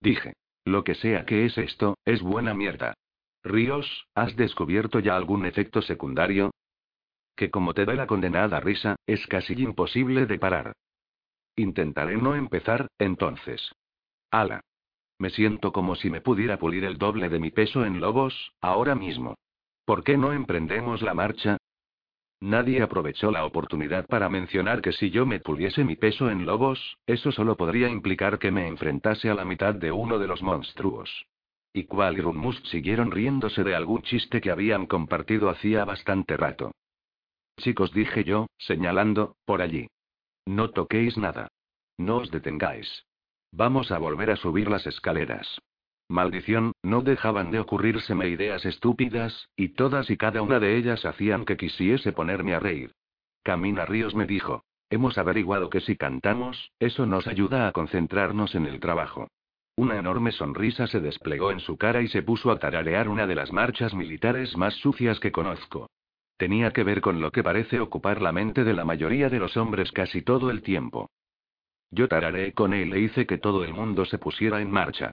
Dije. 0.01 0.33
Lo 0.65 0.83
que 0.83 0.95
sea 0.95 1.25
que 1.25 1.45
es 1.45 1.57
esto, 1.59 1.99
es 2.05 2.21
buena 2.23 2.55
mierda. 2.55 2.95
Ríos, 3.43 4.07
¿has 4.15 4.35
descubierto 4.35 4.99
ya 4.99 5.15
algún 5.15 5.45
efecto 5.45 5.83
secundario? 5.83 6.51
Que 7.35 7.51
como 7.51 7.75
te 7.75 7.85
da 7.85 7.93
la 7.93 8.07
condenada 8.07 8.59
risa, 8.59 8.95
es 9.05 9.25
casi 9.27 9.53
imposible 9.53 10.25
de 10.25 10.39
parar. 10.39 10.73
Intentaré 11.55 12.17
no 12.17 12.33
empezar, 12.33 12.87
entonces. 12.97 13.71
Ala. 14.31 14.61
Me 15.17 15.29
siento 15.29 15.71
como 15.71 15.95
si 15.95 16.09
me 16.09 16.21
pudiera 16.21 16.57
pulir 16.57 16.83
el 16.83 16.97
doble 16.97 17.29
de 17.29 17.39
mi 17.39 17.51
peso 17.51 17.85
en 17.85 18.01
lobos, 18.01 18.53
ahora 18.61 18.95
mismo. 18.95 19.35
¿Por 19.85 20.03
qué 20.03 20.17
no 20.17 20.33
emprendemos 20.33 21.01
la 21.01 21.13
marcha? 21.13 21.57
Nadie 22.41 22.81
aprovechó 22.81 23.31
la 23.31 23.45
oportunidad 23.45 24.05
para 24.07 24.29
mencionar 24.29 24.81
que 24.81 24.91
si 24.91 25.09
yo 25.09 25.25
me 25.25 25.39
puliese 25.39 25.83
mi 25.83 25.95
peso 25.95 26.29
en 26.29 26.45
lobos, 26.45 26.97
eso 27.07 27.31
solo 27.31 27.55
podría 27.55 27.89
implicar 27.89 28.39
que 28.39 28.51
me 28.51 28.67
enfrentase 28.67 29.29
a 29.29 29.35
la 29.35 29.45
mitad 29.45 29.73
de 29.73 29.91
uno 29.91 30.19
de 30.19 30.27
los 30.27 30.43
monstruos. 30.43 31.27
Y 31.71 31.85
Qual 31.85 32.17
y 32.17 32.21
Rummus 32.21 32.61
siguieron 32.69 33.11
riéndose 33.11 33.63
de 33.63 33.75
algún 33.75 34.01
chiste 34.01 34.41
que 34.41 34.51
habían 34.51 34.85
compartido 34.85 35.49
hacía 35.49 35.85
bastante 35.85 36.37
rato. 36.37 36.71
Chicos, 37.57 37.93
dije 37.93 38.23
yo, 38.23 38.47
señalando, 38.57 39.37
por 39.45 39.61
allí. 39.61 39.87
No 40.45 40.71
toquéis 40.71 41.17
nada. 41.17 41.47
No 41.97 42.17
os 42.17 42.31
detengáis. 42.31 43.05
Vamos 43.57 43.89
a 43.93 43.99
volver 43.99 44.31
a 44.31 44.35
subir 44.35 44.69
las 44.69 44.85
escaleras. 44.85 45.61
Maldición, 46.09 46.73
no 46.83 47.01
dejaban 47.01 47.51
de 47.51 47.59
ocurrírseme 47.61 48.27
ideas 48.27 48.65
estúpidas, 48.65 49.47
y 49.55 49.69
todas 49.69 50.09
y 50.09 50.17
cada 50.17 50.41
una 50.41 50.59
de 50.59 50.75
ellas 50.75 51.05
hacían 51.05 51.45
que 51.45 51.55
quisiese 51.55 52.11
ponerme 52.11 52.53
a 52.53 52.59
reír. 52.59 52.91
Camina 53.43 53.85
Ríos 53.85 54.13
me 54.13 54.25
dijo. 54.25 54.65
Hemos 54.89 55.17
averiguado 55.17 55.69
que 55.69 55.79
si 55.79 55.95
cantamos, 55.95 56.73
eso 56.79 57.05
nos 57.05 57.27
ayuda 57.27 57.69
a 57.69 57.71
concentrarnos 57.71 58.55
en 58.55 58.65
el 58.65 58.81
trabajo. 58.81 59.29
Una 59.77 59.97
enorme 59.97 60.33
sonrisa 60.33 60.87
se 60.87 60.99
desplegó 60.99 61.49
en 61.51 61.61
su 61.61 61.77
cara 61.77 62.01
y 62.01 62.09
se 62.09 62.23
puso 62.23 62.51
a 62.51 62.59
tararear 62.59 63.07
una 63.07 63.25
de 63.25 63.35
las 63.35 63.53
marchas 63.53 63.93
militares 63.93 64.57
más 64.57 64.73
sucias 64.75 65.21
que 65.21 65.31
conozco. 65.31 65.89
Tenía 66.35 66.71
que 66.71 66.83
ver 66.83 66.99
con 66.99 67.21
lo 67.21 67.31
que 67.31 67.41
parece 67.41 67.79
ocupar 67.79 68.21
la 68.21 68.33
mente 68.33 68.65
de 68.65 68.73
la 68.73 68.83
mayoría 68.83 69.29
de 69.29 69.39
los 69.39 69.55
hombres 69.55 69.93
casi 69.93 70.21
todo 70.21 70.51
el 70.51 70.61
tiempo. 70.61 71.09
Yo 71.91 72.07
tarareé 72.07 72.53
con 72.53 72.73
él 72.73 72.93
e 72.93 72.99
hice 72.99 73.25
que 73.25 73.37
todo 73.37 73.63
el 73.63 73.73
mundo 73.73 74.05
se 74.05 74.17
pusiera 74.17 74.61
en 74.61 74.71
marcha. 74.71 75.11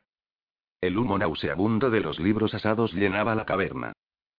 El 0.80 0.98
humo 0.98 1.16
nauseabundo 1.18 1.90
de 1.90 2.00
los 2.00 2.18
libros 2.18 2.54
asados 2.54 2.92
llenaba 2.92 3.34
la 3.34 3.44
caverna. 3.44 3.92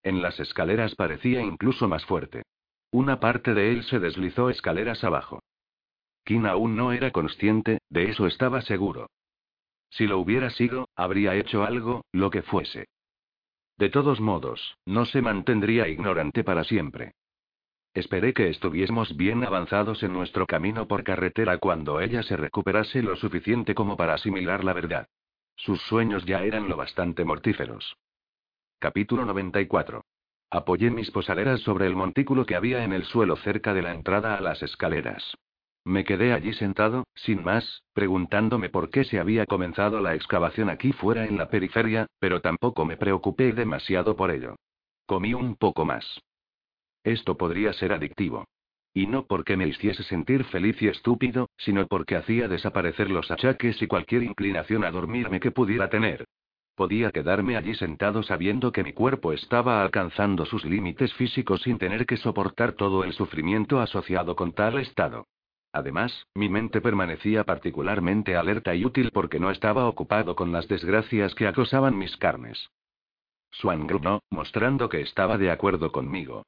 En 0.04 0.22
las 0.22 0.40
escaleras 0.40 0.96
parecía 0.96 1.42
incluso 1.42 1.88
más 1.88 2.06
fuerte. 2.06 2.44
Una 2.92 3.20
parte 3.20 3.54
de 3.54 3.72
él 3.72 3.84
se 3.84 4.00
deslizó 4.00 4.50
escaleras 4.50 5.04
abajo. 5.04 5.42
Kim 6.26 6.46
aún 6.46 6.76
no 6.76 6.92
era 6.92 7.12
consciente, 7.12 7.80
de 7.90 8.10
eso 8.10 8.28
estaba 8.28 8.62
seguro. 8.62 9.08
Si 9.90 10.08
lo 10.08 10.20
hubiera 10.20 10.50
sido, 10.50 10.90
habría 10.96 11.36
hecho 11.36 11.64
algo, 11.64 12.06
lo 12.12 12.30
que 12.30 12.42
fuese. 12.42 12.88
De 13.78 13.90
todos 13.90 14.20
modos, 14.20 14.78
no 14.86 15.06
se 15.06 15.22
mantendría 15.22 15.88
ignorante 15.88 16.44
para 16.44 16.64
siempre. 16.64 17.14
Esperé 17.94 18.34
que 18.34 18.50
estuviésemos 18.50 19.16
bien 19.16 19.44
avanzados 19.44 20.02
en 20.02 20.14
nuestro 20.14 20.48
camino 20.48 20.88
por 20.88 21.04
carretera 21.04 21.60
cuando 21.60 22.02
ella 22.02 22.24
se 22.24 22.36
recuperase 22.36 23.04
lo 23.04 23.16
suficiente 23.16 23.76
como 23.76 23.96
para 23.98 24.16
asimilar 24.16 24.64
la 24.64 24.74
verdad. 24.74 25.08
Sus 25.56 25.80
sueños 25.84 26.26
ya 26.26 26.44
eran 26.44 26.68
lo 26.68 26.76
bastante 26.76 27.24
mortíferos. 27.24 27.96
Capítulo 28.80 29.26
94. 29.26 30.04
Apoyé 30.50 30.90
mis 30.90 31.12
posaleras 31.12 31.62
sobre 31.62 31.86
el 31.86 31.96
montículo 31.96 32.48
que 32.48 32.56
había 32.56 32.84
en 32.84 32.94
el 32.94 33.04
suelo 33.06 33.36
cerca 33.38 33.76
de 33.76 33.84
la 33.84 33.94
entrada 33.94 34.36
a 34.36 34.42
las 34.42 34.64
escaleras. 34.64 35.38
Me 35.86 36.04
quedé 36.04 36.34
allí 36.34 36.54
sentado, 36.54 37.06
sin 37.14 37.44
más, 37.44 37.84
preguntándome 37.94 38.70
por 38.70 38.90
qué 38.90 39.04
se 39.04 39.20
había 39.20 39.46
comenzado 39.46 40.00
la 40.00 40.16
excavación 40.16 40.70
aquí 40.70 40.94
fuera 40.94 41.26
en 41.26 41.38
la 41.38 41.50
periferia, 41.50 42.08
pero 42.20 42.42
tampoco 42.42 42.86
me 42.86 42.98
preocupé 42.98 43.52
demasiado 43.52 44.16
por 44.16 44.32
ello. 44.32 44.56
Comí 45.06 45.34
un 45.34 45.56
poco 45.56 45.86
más. 45.86 46.22
Esto 47.04 47.38
podría 47.38 47.74
ser 47.74 47.94
adictivo. 47.94 48.46
Y 48.94 49.08
no 49.08 49.26
porque 49.26 49.58
me 49.58 49.68
hiciese 49.68 50.04
sentir 50.04 50.44
feliz 50.46 50.82
y 50.82 50.88
estúpido, 50.88 51.50
sino 51.58 51.88
porque 51.88 52.16
hacía 52.16 52.48
desaparecer 52.48 53.10
los 53.10 53.32
achaques 53.32 53.82
y 53.82 53.88
cualquier 53.88 54.24
inclinación 54.24 54.84
a 54.84 54.92
dormirme 54.92 55.40
que 55.40 55.52
pudiera 55.52 55.90
tener. 55.90 56.26
Podía 56.76 57.12
quedarme 57.12 57.56
allí 57.56 57.76
sentado 57.76 58.24
sabiendo 58.24 58.72
que 58.72 58.84
mi 58.84 58.94
cuerpo 58.94 59.34
estaba 59.34 59.82
alcanzando 59.82 60.46
sus 60.46 60.66
límites 60.66 61.14
físicos 61.14 61.62
sin 61.62 61.78
tener 61.78 62.06
que 62.06 62.18
soportar 62.18 62.74
todo 62.74 63.04
el 63.04 63.14
sufrimiento 63.14 63.80
asociado 63.80 64.36
con 64.36 64.54
tal 64.54 64.80
estado. 64.80 65.28
Además, 65.72 66.28
mi 66.36 66.50
mente 66.50 66.82
permanecía 66.82 67.44
particularmente 67.44 68.36
alerta 68.36 68.76
y 68.76 68.86
útil 68.86 69.10
porque 69.12 69.40
no 69.40 69.50
estaba 69.50 69.88
ocupado 69.88 70.36
con 70.36 70.52
las 70.52 70.68
desgracias 70.68 71.34
que 71.34 71.48
acosaban 71.48 71.98
mis 71.98 72.16
carnes. 72.18 72.70
Swan 73.52 73.86
gruñó, 73.86 74.22
mostrando 74.30 74.90
que 74.90 75.02
estaba 75.02 75.38
de 75.38 75.52
acuerdo 75.52 75.92
conmigo. 75.92 76.44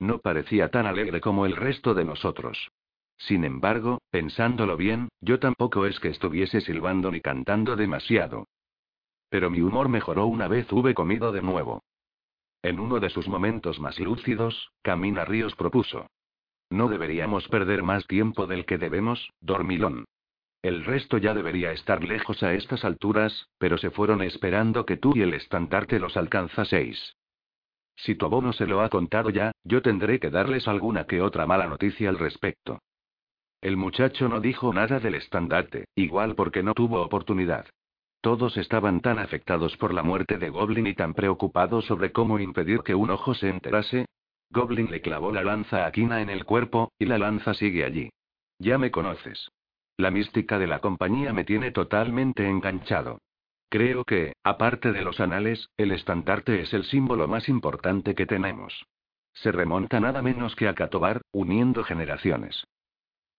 No 0.00 0.18
parecía 0.18 0.70
tan 0.70 0.86
alegre 0.86 1.20
como 1.20 1.46
el 1.46 1.54
resto 1.54 1.94
de 1.94 2.04
nosotros. 2.04 2.72
Sin 3.18 3.44
embargo, 3.44 4.00
pensándolo 4.10 4.78
bien, 4.78 5.10
yo 5.20 5.38
tampoco 5.38 5.84
es 5.84 6.00
que 6.00 6.08
estuviese 6.08 6.62
silbando 6.62 7.10
ni 7.12 7.20
cantando 7.20 7.76
demasiado. 7.76 8.48
Pero 9.28 9.50
mi 9.50 9.60
humor 9.60 9.90
mejoró 9.90 10.26
una 10.26 10.48
vez 10.48 10.72
hube 10.72 10.94
comido 10.94 11.32
de 11.32 11.42
nuevo. 11.42 11.82
En 12.62 12.80
uno 12.80 12.98
de 12.98 13.10
sus 13.10 13.28
momentos 13.28 13.78
más 13.78 13.98
lúcidos, 14.00 14.72
Camina 14.82 15.26
Ríos 15.26 15.54
propuso. 15.54 16.06
No 16.70 16.88
deberíamos 16.88 17.46
perder 17.48 17.82
más 17.82 18.06
tiempo 18.06 18.46
del 18.46 18.64
que 18.64 18.78
debemos, 18.78 19.30
dormilón. 19.40 20.06
El 20.62 20.84
resto 20.84 21.18
ya 21.18 21.34
debería 21.34 21.72
estar 21.72 22.02
lejos 22.02 22.42
a 22.42 22.54
estas 22.54 22.84
alturas, 22.84 23.48
pero 23.58 23.76
se 23.76 23.90
fueron 23.90 24.22
esperando 24.22 24.86
que 24.86 24.96
tú 24.96 25.12
y 25.14 25.22
el 25.22 25.34
estandarte 25.34 25.98
los 25.98 26.16
alcanzaseis. 26.16 27.16
Si 28.02 28.14
tu 28.14 28.24
abono 28.24 28.52
se 28.54 28.66
lo 28.66 28.80
ha 28.80 28.88
contado 28.88 29.28
ya, 29.28 29.52
yo 29.62 29.82
tendré 29.82 30.18
que 30.18 30.30
darles 30.30 30.66
alguna 30.68 31.04
que 31.04 31.20
otra 31.20 31.46
mala 31.46 31.66
noticia 31.66 32.08
al 32.08 32.18
respecto. 32.18 32.78
El 33.60 33.76
muchacho 33.76 34.26
no 34.28 34.40
dijo 34.40 34.72
nada 34.72 35.00
del 35.00 35.16
estandarte, 35.16 35.84
igual 35.94 36.34
porque 36.34 36.62
no 36.62 36.72
tuvo 36.72 37.02
oportunidad. 37.02 37.66
Todos 38.22 38.56
estaban 38.56 39.00
tan 39.00 39.18
afectados 39.18 39.76
por 39.76 39.92
la 39.92 40.02
muerte 40.02 40.38
de 40.38 40.48
Goblin 40.48 40.86
y 40.86 40.94
tan 40.94 41.12
preocupados 41.12 41.84
sobre 41.84 42.10
cómo 42.10 42.38
impedir 42.38 42.80
que 42.80 42.94
un 42.94 43.10
ojo 43.10 43.34
se 43.34 43.50
enterase. 43.50 44.06
Goblin 44.50 44.90
le 44.90 45.02
clavó 45.02 45.30
la 45.30 45.44
lanza 45.44 45.84
a 45.84 45.92
Kina 45.92 46.22
en 46.22 46.30
el 46.30 46.46
cuerpo, 46.46 46.92
y 46.98 47.04
la 47.04 47.18
lanza 47.18 47.52
sigue 47.52 47.84
allí. 47.84 48.10
Ya 48.58 48.78
me 48.78 48.90
conoces. 48.90 49.50
La 49.98 50.10
mística 50.10 50.58
de 50.58 50.66
la 50.66 50.78
compañía 50.78 51.34
me 51.34 51.44
tiene 51.44 51.70
totalmente 51.70 52.48
enganchado. 52.48 53.18
Creo 53.70 54.04
que, 54.04 54.34
aparte 54.42 54.90
de 54.90 55.02
los 55.02 55.20
anales, 55.20 55.70
el 55.76 55.92
estandarte 55.92 56.60
es 56.60 56.74
el 56.74 56.84
símbolo 56.84 57.28
más 57.28 57.48
importante 57.48 58.16
que 58.16 58.26
tenemos. 58.26 58.84
Se 59.32 59.52
remonta 59.52 60.00
nada 60.00 60.22
menos 60.22 60.56
que 60.56 60.66
a 60.66 60.74
Catobar, 60.74 61.22
uniendo 61.30 61.84
generaciones. 61.84 62.64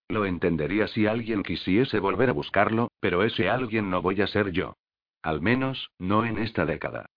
Lo 0.08 0.26
entendería 0.26 0.88
si 0.88 1.06
alguien 1.06 1.44
quisiese 1.44 2.00
volver 2.00 2.30
a 2.30 2.34
buscarlo, 2.34 2.92
pero 3.02 3.24
ese 3.24 3.50
alguien 3.50 3.90
no 3.90 4.02
voy 4.02 4.22
a 4.22 4.28
ser 4.28 4.52
yo. 4.52 4.78
Al 5.22 5.42
menos, 5.42 5.92
no 6.00 6.26
en 6.26 6.38
esta 6.38 6.66
década. 6.66 7.08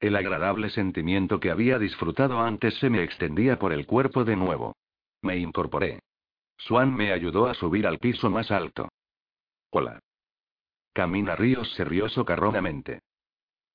El 0.00 0.16
agradable 0.16 0.70
sentimiento 0.70 1.38
que 1.38 1.52
había 1.52 1.78
disfrutado 1.78 2.40
antes 2.40 2.74
se 2.78 2.90
me 2.90 3.04
extendía 3.04 3.60
por 3.60 3.72
el 3.72 3.86
cuerpo 3.86 4.24
de 4.24 4.34
nuevo. 4.34 4.74
Me 5.22 5.36
incorporé. 5.36 6.00
Swan 6.58 6.92
me 6.92 7.12
ayudó 7.12 7.46
a 7.46 7.54
subir 7.54 7.86
al 7.86 8.00
piso 8.00 8.30
más 8.30 8.50
alto. 8.50 8.88
Hola. 9.70 10.00
Camina 10.92 11.36
Ríos 11.36 11.72
se 11.74 11.84
rió 11.84 12.08
socarronamente. 12.08 13.00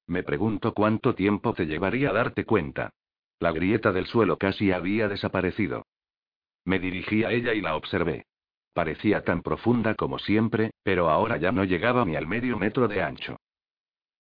Me 0.06 0.24
pregunto 0.24 0.74
cuánto 0.74 1.16
tiempo 1.16 1.54
te 1.54 1.66
llevaría 1.66 2.12
a 2.12 2.14
darte 2.14 2.46
cuenta. 2.46 2.92
La 3.40 3.52
grieta 3.52 3.92
del 3.92 4.06
suelo 4.06 4.38
casi 4.38 4.72
había 4.72 5.08
desaparecido. 5.08 5.86
Me 6.66 6.80
dirigí 6.80 7.24
a 7.24 7.32
ella 7.32 7.54
y 7.54 7.62
la 7.62 7.76
observé. 7.76 8.26
Parecía 8.74 9.24
tan 9.24 9.42
profunda 9.42 9.96
como 9.96 10.20
siempre, 10.20 10.72
pero 10.84 11.10
ahora 11.10 11.38
ya 11.38 11.52
no 11.52 11.64
llegaba 11.64 12.06
ni 12.06 12.16
al 12.16 12.28
medio 12.28 12.58
metro 12.58 12.88
de 12.88 13.02
ancho. 13.02 13.38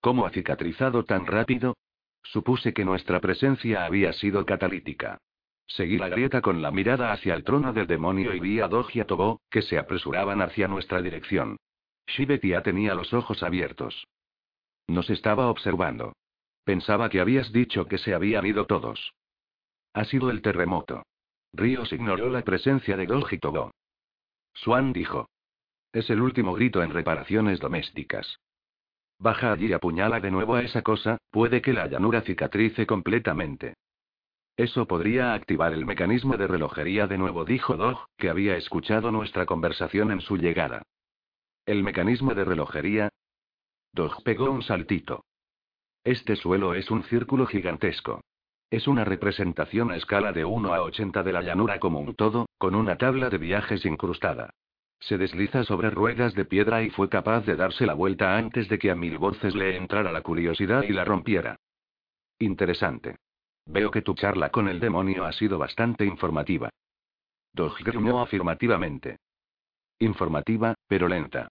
¿Cómo 0.01 0.25
ha 0.25 0.31
cicatrizado 0.31 1.05
tan 1.05 1.25
rápido? 1.25 1.75
Supuse 2.23 2.73
que 2.73 2.83
nuestra 2.83 3.19
presencia 3.19 3.85
había 3.85 4.13
sido 4.13 4.45
catalítica. 4.45 5.19
Seguí 5.67 5.97
la 5.97 6.09
grieta 6.09 6.41
con 6.41 6.61
la 6.61 6.71
mirada 6.71 7.11
hacia 7.11 7.35
el 7.35 7.43
trono 7.43 7.73
del 7.73 7.87
demonio 7.87 8.33
y 8.33 8.39
vi 8.39 8.59
a 8.59 8.67
Dog 8.67 8.87
y 8.93 9.01
a 9.01 9.05
Tobo, 9.05 9.41
que 9.49 9.61
se 9.61 9.77
apresuraban 9.77 10.41
hacia 10.41 10.67
nuestra 10.67 11.01
dirección. 11.01 11.57
Shibetia 12.07 12.63
tenía 12.63 12.95
los 12.95 13.13
ojos 13.13 13.43
abiertos. 13.43 14.07
Nos 14.87 15.09
estaba 15.09 15.49
observando. 15.49 16.13
Pensaba 16.63 17.09
que 17.09 17.19
habías 17.19 17.51
dicho 17.51 17.85
que 17.85 17.97
se 17.97 18.13
habían 18.13 18.45
ido 18.45 18.65
todos. 18.65 19.13
Ha 19.93 20.05
sido 20.05 20.29
el 20.29 20.41
terremoto. 20.41 21.03
Ríos 21.53 21.91
ignoró 21.93 22.29
la 22.29 22.43
presencia 22.43 22.97
de 22.97 23.03
y 23.31 23.37
Tobo. 23.37 23.71
Swan 24.53 24.93
dijo. 24.93 25.29
Es 25.93 26.09
el 26.09 26.21
último 26.21 26.53
grito 26.53 26.83
en 26.83 26.91
reparaciones 26.91 27.59
domésticas. 27.59 28.39
Baja 29.19 29.51
allí 29.51 29.67
y 29.67 29.73
apuñala 29.73 30.19
de 30.19 30.29
nuevo 30.29 30.55
a 30.55 30.61
esa 30.61 30.83
cosa, 30.83 31.17
puede 31.31 31.61
que 31.61 31.73
la 31.73 31.87
llanura 31.87 32.21
cicatrice 32.21 32.85
completamente. 32.85 33.73
Eso 34.55 34.87
podría 34.87 35.33
activar 35.33 35.73
el 35.73 35.85
mecanismo 35.85 36.37
de 36.37 36.47
relojería 36.47 37.07
de 37.07 37.17
nuevo, 37.17 37.45
dijo 37.45 37.75
Dog, 37.77 38.05
que 38.17 38.29
había 38.29 38.57
escuchado 38.57 39.11
nuestra 39.11 39.45
conversación 39.45 40.11
en 40.11 40.21
su 40.21 40.37
llegada. 40.37 40.83
¿El 41.67 41.83
mecanismo 41.83 42.33
de 42.33 42.45
relojería? 42.45 43.09
Dog 43.91 44.23
pegó 44.23 44.49
un 44.49 44.61
saltito. 44.61 45.25
Este 46.05 46.37
suelo 46.37 46.73
es 46.73 46.89
un 46.89 47.03
círculo 47.03 47.45
gigantesco. 47.45 48.21
Es 48.71 48.87
una 48.87 49.03
representación 49.03 49.91
a 49.91 49.97
escala 49.97 50.31
de 50.31 50.45
1 50.45 50.73
a 50.73 50.81
80 50.81 51.23
de 51.23 51.33
la 51.33 51.41
llanura 51.41 51.77
como 51.77 51.99
un 51.99 52.15
todo, 52.15 52.45
con 52.57 52.73
una 52.73 52.97
tabla 52.97 53.29
de 53.29 53.37
viajes 53.37 53.85
incrustada. 53.85 54.51
Se 55.01 55.17
desliza 55.17 55.65
sobre 55.65 55.89
ruedas 55.89 56.33
de 56.35 56.45
piedra 56.45 56.83
y 56.83 56.89
fue 56.89 57.09
capaz 57.09 57.41
de 57.41 57.57
darse 57.57 57.85
la 57.85 57.95
vuelta 57.95 58.37
antes 58.37 58.69
de 58.69 58.79
que 58.79 58.89
a 58.89 58.95
mil 58.95 59.17
voces 59.17 59.53
le 59.53 59.75
entrara 59.75 60.13
la 60.13 60.21
curiosidad 60.21 60.83
y 60.83 60.93
la 60.93 61.03
rompiera. 61.03 61.57
Interesante. 62.39 63.17
Veo 63.65 63.91
que 63.91 64.01
tu 64.01 64.13
charla 64.13 64.51
con 64.51 64.69
el 64.69 64.79
demonio 64.79 65.25
ha 65.25 65.33
sido 65.33 65.57
bastante 65.57 66.05
informativa. 66.05 66.69
Dog 67.51 67.77
gruñó 67.83 68.21
afirmativamente. 68.21 69.17
Informativa, 69.99 70.73
pero 70.87 71.09
lenta. 71.09 71.49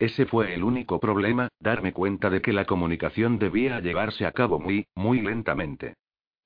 Ese 0.00 0.24
fue 0.24 0.54
el 0.54 0.64
único 0.64 0.98
problema, 0.98 1.50
darme 1.60 1.92
cuenta 1.92 2.30
de 2.30 2.40
que 2.40 2.54
la 2.54 2.64
comunicación 2.64 3.38
debía 3.38 3.80
llevarse 3.80 4.24
a 4.24 4.32
cabo 4.32 4.58
muy, 4.58 4.86
muy 4.94 5.20
lentamente. 5.20 5.92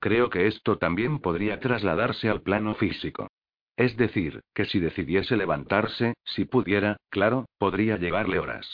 Creo 0.01 0.29
que 0.29 0.47
esto 0.47 0.77
también 0.77 1.19
podría 1.19 1.61
trasladarse 1.61 2.27
al 2.27 2.41
plano 2.41 2.75
físico. 2.75 3.29
Es 3.77 3.95
decir, 3.95 4.41
que 4.53 4.65
si 4.65 4.81
decidiese 4.81 5.37
levantarse, 5.37 6.15
si 6.25 6.43
pudiera, 6.43 6.97
claro, 7.09 7.45
podría 7.57 7.95
llevarle 7.95 8.39
horas. 8.39 8.67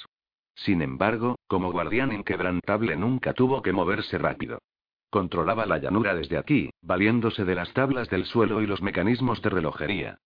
Sin 0.55 0.81
embargo, 0.81 1.35
como 1.47 1.71
guardián 1.71 2.11
inquebrantable 2.11 2.95
nunca 2.95 3.33
tuvo 3.33 3.61
que 3.61 3.73
moverse 3.73 4.17
rápido. 4.17 4.63
Controlaba 5.11 5.67
la 5.67 5.77
llanura 5.77 6.15
desde 6.15 6.39
aquí, 6.39 6.71
valiéndose 6.81 7.45
de 7.45 7.53
las 7.53 7.71
tablas 7.73 8.09
del 8.09 8.25
suelo 8.25 8.63
y 8.63 8.65
los 8.65 8.81
mecanismos 8.81 9.43
de 9.43 9.49
relojería. 9.51 10.17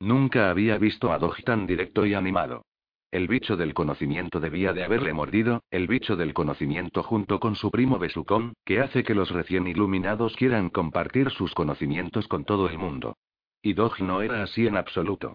Nunca 0.00 0.50
había 0.50 0.76
visto 0.76 1.12
a 1.12 1.18
Dog 1.18 1.42
tan 1.44 1.66
directo 1.66 2.04
y 2.04 2.12
animado. 2.12 2.62
El 3.10 3.26
bicho 3.26 3.56
del 3.56 3.74
conocimiento 3.74 4.38
debía 4.38 4.72
de 4.72 4.84
haberle 4.84 5.12
mordido, 5.12 5.64
el 5.72 5.88
bicho 5.88 6.14
del 6.14 6.32
conocimiento 6.32 7.02
junto 7.02 7.40
con 7.40 7.56
su 7.56 7.72
primo 7.72 7.98
Besucón, 7.98 8.54
que 8.64 8.78
hace 8.80 9.02
que 9.02 9.16
los 9.16 9.30
recién 9.30 9.66
iluminados 9.66 10.36
quieran 10.36 10.70
compartir 10.70 11.30
sus 11.30 11.52
conocimientos 11.52 12.28
con 12.28 12.44
todo 12.44 12.68
el 12.68 12.78
mundo. 12.78 13.16
Y 13.62 13.72
Dog 13.72 14.00
no 14.00 14.22
era 14.22 14.44
así 14.44 14.68
en 14.68 14.76
absoluto. 14.76 15.34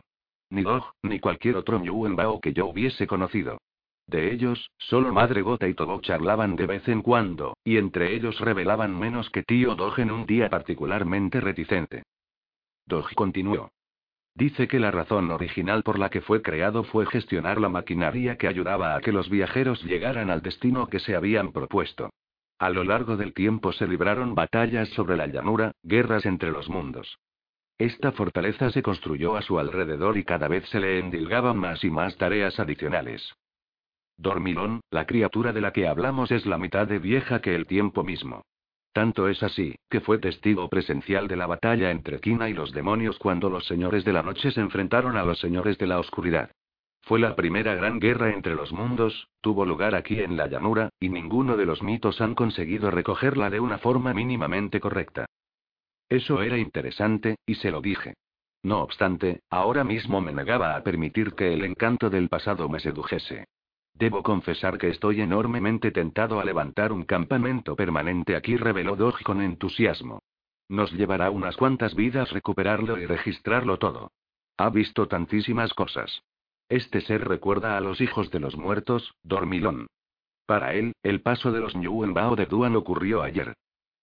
Ni 0.50 0.62
Dog, 0.64 0.86
ni 1.04 1.20
cualquier 1.20 1.58
otro 1.58 1.82
Bao 2.16 2.40
que 2.40 2.54
yo 2.54 2.68
hubiese 2.68 3.08
conocido. 3.08 3.58
De 4.08 4.32
ellos, 4.32 4.72
solo 4.78 5.12
Madre 5.12 5.42
Gota 5.42 5.68
y 5.68 5.74
Tobo 5.74 6.00
charlaban 6.00 6.56
de 6.56 6.68
vez 6.68 6.88
en 6.88 7.02
cuando, 7.02 7.58
y 7.66 7.76
entre 7.76 8.16
ellos 8.16 8.40
revelaban 8.40 8.98
menos 8.98 9.30
que 9.32 9.44
tío 9.44 9.76
Dog 9.76 10.00
en 10.00 10.12
un 10.12 10.26
día 10.26 10.50
particularmente 10.50 11.42
reticente. 11.42 12.04
Dog 12.86 13.14
continuó. 13.16 13.70
Dice 14.36 14.68
que 14.68 14.80
la 14.80 14.92
razón 14.92 15.32
original 15.32 15.82
por 15.82 15.98
la 15.98 16.10
que 16.10 16.20
fue 16.20 16.42
creado 16.42 16.84
fue 16.84 17.06
gestionar 17.06 17.62
la 17.62 17.70
maquinaria 17.70 18.38
que 18.38 18.50
ayudaba 18.50 18.96
a 18.96 19.00
que 19.00 19.14
los 19.14 19.30
viajeros 19.30 19.82
llegaran 19.84 20.30
al 20.30 20.42
destino 20.42 20.88
que 20.88 21.00
se 21.00 21.16
habían 21.16 21.54
propuesto. 21.54 22.10
A 22.60 22.70
lo 22.70 22.84
largo 22.84 23.16
del 23.16 23.34
tiempo 23.34 23.72
se 23.72 23.88
libraron 23.88 24.36
batallas 24.36 24.90
sobre 24.90 25.16
la 25.16 25.28
llanura, 25.28 25.72
guerras 25.84 26.26
entre 26.26 26.52
los 26.52 26.70
mundos. 26.70 27.18
Esta 27.78 28.12
fortaleza 28.12 28.72
se 28.72 28.82
construyó 28.82 29.38
a 29.38 29.42
su 29.42 29.58
alrededor 29.58 30.18
y 30.18 30.26
cada 30.26 30.50
vez 30.50 30.68
se 30.68 30.82
le 30.82 31.00
endilgaban 31.00 31.58
más 31.58 31.84
y 31.86 31.90
más 31.90 32.18
tareas 32.18 32.60
adicionales. 32.60 33.34
Dormilón, 34.18 34.82
la 34.90 35.06
criatura 35.06 35.54
de 35.54 35.62
la 35.62 35.72
que 35.72 35.88
hablamos 35.88 36.32
es 36.32 36.46
la 36.46 36.58
mitad 36.58 36.88
de 36.88 37.00
vieja 37.00 37.42
que 37.42 37.56
el 37.56 37.68
tiempo 37.68 38.04
mismo. 38.04 38.44
Tanto 38.96 39.28
es 39.28 39.44
así, 39.44 39.76
que 39.90 40.00
fue 40.00 40.20
testigo 40.20 40.70
presencial 40.70 41.28
de 41.28 41.36
la 41.36 41.48
batalla 41.48 41.92
entre 41.92 42.22
Kina 42.22 42.48
y 42.48 42.54
los 42.54 42.72
demonios 42.72 43.20
cuando 43.20 43.50
los 43.50 43.66
señores 43.66 44.06
de 44.06 44.14
la 44.14 44.24
noche 44.24 44.52
se 44.52 44.62
enfrentaron 44.62 45.18
a 45.18 45.26
los 45.26 45.38
señores 45.38 45.78
de 45.78 45.86
la 45.86 46.00
oscuridad. 46.00 46.50
Fue 47.02 47.20
la 47.20 47.36
primera 47.36 47.76
gran 47.76 48.00
guerra 48.00 48.32
entre 48.32 48.56
los 48.56 48.72
mundos, 48.72 49.28
tuvo 49.42 49.66
lugar 49.66 49.96
aquí 49.96 50.22
en 50.22 50.38
la 50.38 50.48
llanura, 50.48 50.88
y 50.98 51.10
ninguno 51.10 51.58
de 51.58 51.66
los 51.66 51.84
mitos 51.84 52.22
han 52.22 52.36
conseguido 52.36 52.90
recogerla 52.90 53.50
de 53.50 53.60
una 53.60 53.80
forma 53.80 54.14
mínimamente 54.14 54.80
correcta. 54.80 55.26
Eso 56.08 56.42
era 56.42 56.58
interesante, 56.58 57.36
y 57.46 57.56
se 57.56 57.72
lo 57.72 57.82
dije. 57.82 58.14
No 58.64 58.82
obstante, 58.82 59.42
ahora 59.50 59.84
mismo 59.84 60.22
me 60.22 60.32
negaba 60.32 60.74
a 60.74 60.84
permitir 60.84 61.34
que 61.34 61.54
el 61.54 61.66
encanto 61.66 62.10
del 62.10 62.30
pasado 62.30 62.70
me 62.70 62.80
sedujese. 62.80 63.44
Debo 63.96 64.24
confesar 64.24 64.78
que 64.78 64.90
estoy 64.90 65.22
enormemente 65.22 65.90
tentado 65.92 66.42
a 66.42 66.46
levantar 66.46 66.92
un 66.92 67.06
campamento 67.06 67.78
permanente 67.78 68.36
aquí, 68.36 68.58
reveló 68.58 68.98
Dog 68.98 69.24
con 69.24 69.42
entusiasmo. 69.42 70.20
Nos 70.68 70.92
llevará 70.92 71.30
unas 71.30 71.56
cuantas 71.56 71.96
vidas 71.96 72.32
recuperarlo 72.32 72.98
y 72.98 73.06
registrarlo 73.06 73.80
todo. 73.80 74.12
Ha 74.58 74.70
visto 74.70 75.08
tantísimas 75.08 75.74
cosas. 75.74 76.24
Este 76.68 77.00
ser 77.00 77.26
recuerda 77.26 77.78
a 77.78 77.82
los 77.82 78.02
hijos 78.02 78.32
de 78.32 78.40
los 78.40 78.58
muertos, 78.58 79.14
Dormilón. 79.24 79.88
Para 80.46 80.74
él, 80.74 80.94
el 81.02 81.22
paso 81.22 81.52
de 81.54 81.62
los 81.62 81.74
Bao 82.14 82.36
de 82.36 82.48
Duan 82.48 82.76
ocurrió 82.76 83.22
ayer. 83.22 83.54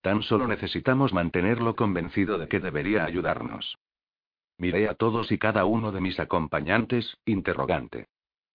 Tan 0.00 0.22
solo 0.22 0.48
necesitamos 0.48 1.12
mantenerlo 1.12 1.76
convencido 1.76 2.38
de 2.38 2.48
que 2.48 2.60
debería 2.60 3.04
ayudarnos. 3.04 3.76
Miré 4.56 4.88
a 4.88 4.94
todos 4.94 5.30
y 5.32 5.38
cada 5.38 5.64
uno 5.64 5.92
de 5.92 6.00
mis 6.00 6.18
acompañantes, 6.18 7.16
interrogante. 7.26 8.06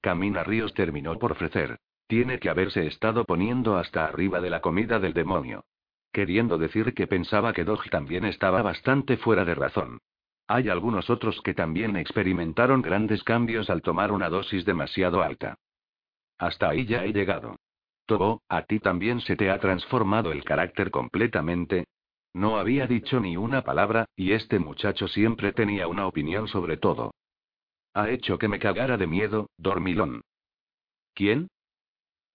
Camina 0.08 0.42
Ríos 0.42 0.74
terminó 0.74 1.20
por 1.20 1.34
ofrecer. 1.34 1.80
Tiene 2.08 2.40
que 2.40 2.50
haberse 2.50 2.88
estado 2.88 3.26
poniendo 3.26 3.76
hasta 3.76 4.06
arriba 4.06 4.40
de 4.40 4.50
la 4.50 4.62
comida 4.62 5.00
del 5.00 5.12
demonio. 5.12 5.66
Queriendo 6.14 6.58
decir 6.58 6.94
que 6.94 7.08
pensaba 7.08 7.52
que 7.52 7.66
Dog 7.66 7.90
también 7.90 8.24
estaba 8.24 8.62
bastante 8.62 9.18
fuera 9.18 9.44
de 9.44 9.54
razón. 9.54 10.00
Hay 10.48 10.70
algunos 10.70 11.10
otros 11.10 11.42
que 11.42 11.54
también 11.54 11.98
experimentaron 11.98 12.82
grandes 12.82 13.22
cambios 13.26 13.70
al 13.70 13.82
tomar 13.82 14.14
una 14.14 14.30
dosis 14.30 14.64
demasiado 14.64 15.22
alta. 15.22 15.58
Hasta 16.38 16.70
ahí 16.70 16.86
ya 16.86 17.04
he 17.04 17.12
llegado. 17.12 17.58
Tobo, 18.06 18.44
a 18.48 18.62
ti 18.62 18.80
también 18.80 19.20
se 19.20 19.36
te 19.36 19.52
ha 19.52 19.60
transformado 19.60 20.32
el 20.32 20.46
carácter 20.46 20.90
completamente. 20.90 21.84
No 22.34 22.58
había 22.58 22.88
dicho 22.88 23.20
ni 23.20 23.36
una 23.36 23.62
palabra, 23.62 24.06
y 24.16 24.32
este 24.32 24.58
muchacho 24.58 25.10
siempre 25.10 25.52
tenía 25.52 25.90
una 25.90 26.08
opinión 26.08 26.48
sobre 26.48 26.78
todo. 26.78 27.12
Ha 27.98 28.12
hecho 28.12 28.38
que 28.38 28.48
me 28.48 28.60
cagara 28.60 28.96
de 28.96 29.08
miedo, 29.08 29.50
dormilón. 29.58 30.22
¿Quién? 31.16 31.48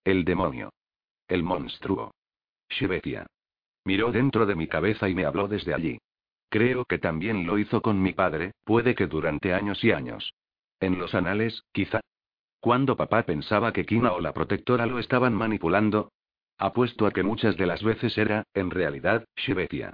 El 0.02 0.24
demonio. 0.24 0.72
El 1.28 1.44
monstruo. 1.44 2.10
Shibetia. 2.68 3.28
Miró 3.84 4.10
dentro 4.10 4.44
de 4.44 4.56
mi 4.56 4.66
cabeza 4.66 5.08
y 5.08 5.14
me 5.14 5.24
habló 5.24 5.46
desde 5.46 5.72
allí. 5.72 6.00
Creo 6.48 6.84
que 6.84 6.98
también 6.98 7.46
lo 7.46 7.58
hizo 7.58 7.80
con 7.80 8.02
mi 8.02 8.12
padre, 8.12 8.54
puede 8.64 8.96
que 8.96 9.06
durante 9.06 9.54
años 9.54 9.84
y 9.84 9.92
años. 9.92 10.34
En 10.80 10.98
los 10.98 11.14
anales, 11.14 11.62
quizá. 11.70 12.00
Cuando 12.58 12.96
papá 12.96 13.22
pensaba 13.22 13.72
que 13.72 13.86
Kina 13.86 14.14
o 14.14 14.20
la 14.20 14.34
protectora 14.34 14.86
lo 14.86 14.98
estaban 14.98 15.32
manipulando. 15.32 16.10
Apuesto 16.58 17.06
a 17.06 17.12
que 17.12 17.22
muchas 17.22 17.56
de 17.56 17.66
las 17.66 17.84
veces 17.84 18.18
era, 18.18 18.42
en 18.52 18.72
realidad, 18.72 19.26
Shibetia. 19.36 19.92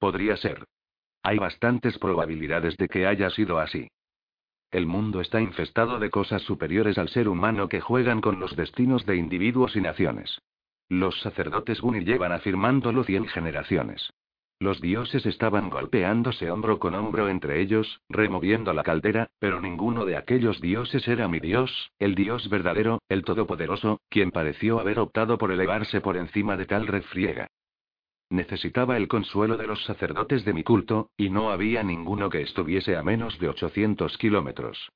Podría 0.00 0.36
ser. 0.36 0.64
Hay 1.22 1.38
bastantes 1.38 1.96
probabilidades 1.96 2.76
de 2.76 2.88
que 2.88 3.06
haya 3.06 3.30
sido 3.30 3.60
así. 3.60 3.88
El 4.74 4.86
mundo 4.86 5.20
está 5.20 5.40
infestado 5.40 6.00
de 6.00 6.10
cosas 6.10 6.42
superiores 6.42 6.98
al 6.98 7.08
ser 7.08 7.28
humano 7.28 7.68
que 7.68 7.80
juegan 7.80 8.20
con 8.20 8.40
los 8.40 8.56
destinos 8.56 9.06
de 9.06 9.14
individuos 9.14 9.76
y 9.76 9.80
naciones. 9.80 10.42
Los 10.88 11.20
sacerdotes 11.20 11.80
Guni 11.80 12.00
llevan 12.00 12.32
afirmándolo 12.32 13.04
cien 13.04 13.28
generaciones. 13.28 14.12
Los 14.58 14.80
dioses 14.80 15.26
estaban 15.26 15.70
golpeándose 15.70 16.50
hombro 16.50 16.80
con 16.80 16.96
hombro 16.96 17.28
entre 17.28 17.60
ellos, 17.60 18.00
removiendo 18.08 18.72
la 18.72 18.82
caldera, 18.82 19.28
pero 19.38 19.60
ninguno 19.60 20.04
de 20.06 20.16
aquellos 20.16 20.60
dioses 20.60 21.06
era 21.06 21.28
mi 21.28 21.38
dios, 21.38 21.92
el 22.00 22.16
dios 22.16 22.48
verdadero, 22.50 22.98
el 23.08 23.22
todopoderoso, 23.22 24.00
quien 24.08 24.32
pareció 24.32 24.80
haber 24.80 24.98
optado 24.98 25.38
por 25.38 25.52
elevarse 25.52 26.00
por 26.00 26.16
encima 26.16 26.56
de 26.56 26.66
tal 26.66 26.88
refriega. 26.88 27.46
Necesitaba 28.34 28.96
el 28.96 29.06
consuelo 29.06 29.56
de 29.56 29.68
los 29.68 29.84
sacerdotes 29.84 30.44
de 30.44 30.52
mi 30.52 30.64
culto, 30.64 31.10
y 31.16 31.30
no 31.30 31.52
había 31.52 31.84
ninguno 31.84 32.30
que 32.30 32.42
estuviese 32.42 32.96
a 32.96 33.02
menos 33.04 33.38
de 33.38 33.48
800 33.48 34.18
kilómetros. 34.18 34.90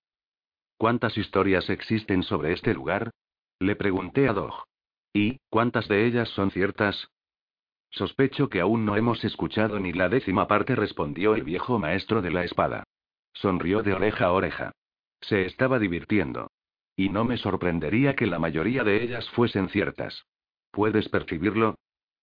¿Cuántas 0.77 1.17
historias 1.17 1.71
existen 1.71 2.25
sobre 2.25 2.53
este 2.53 2.75
lugar? 2.75 3.13
Le 3.61 3.77
pregunté 3.77 4.29
a 4.29 4.33
Dog. 4.33 4.65
¿Y, 5.13 5.39
cuántas 5.51 5.87
de 5.87 6.05
ellas 6.05 6.29
son 6.31 6.51
ciertas? 6.51 7.13
Sospecho 7.91 8.49
que 8.49 8.61
aún 8.61 8.85
no 8.85 8.97
hemos 8.97 9.23
escuchado 9.23 9.79
ni 9.79 9.93
la 9.93 10.09
décima 10.09 10.49
parte, 10.49 10.75
respondió 10.75 11.37
el 11.37 11.45
viejo 11.45 11.79
maestro 11.79 12.23
de 12.23 12.33
la 12.33 12.43
espada. 12.43 12.83
Sonrió 13.35 13.85
de 13.85 13.95
oreja 13.95 14.25
a 14.25 14.33
oreja. 14.33 14.73
Se 15.21 15.47
estaba 15.47 15.79
divirtiendo. 15.79 16.51
Y 16.97 17.11
no 17.11 17.25
me 17.25 17.37
sorprendería 17.37 18.17
que 18.17 18.27
la 18.27 18.41
mayoría 18.41 18.83
de 18.83 19.01
ellas 19.01 19.31
fuesen 19.31 19.69
ciertas. 19.69 20.27
¿Puedes 20.73 21.09
percibirlo? 21.09 21.77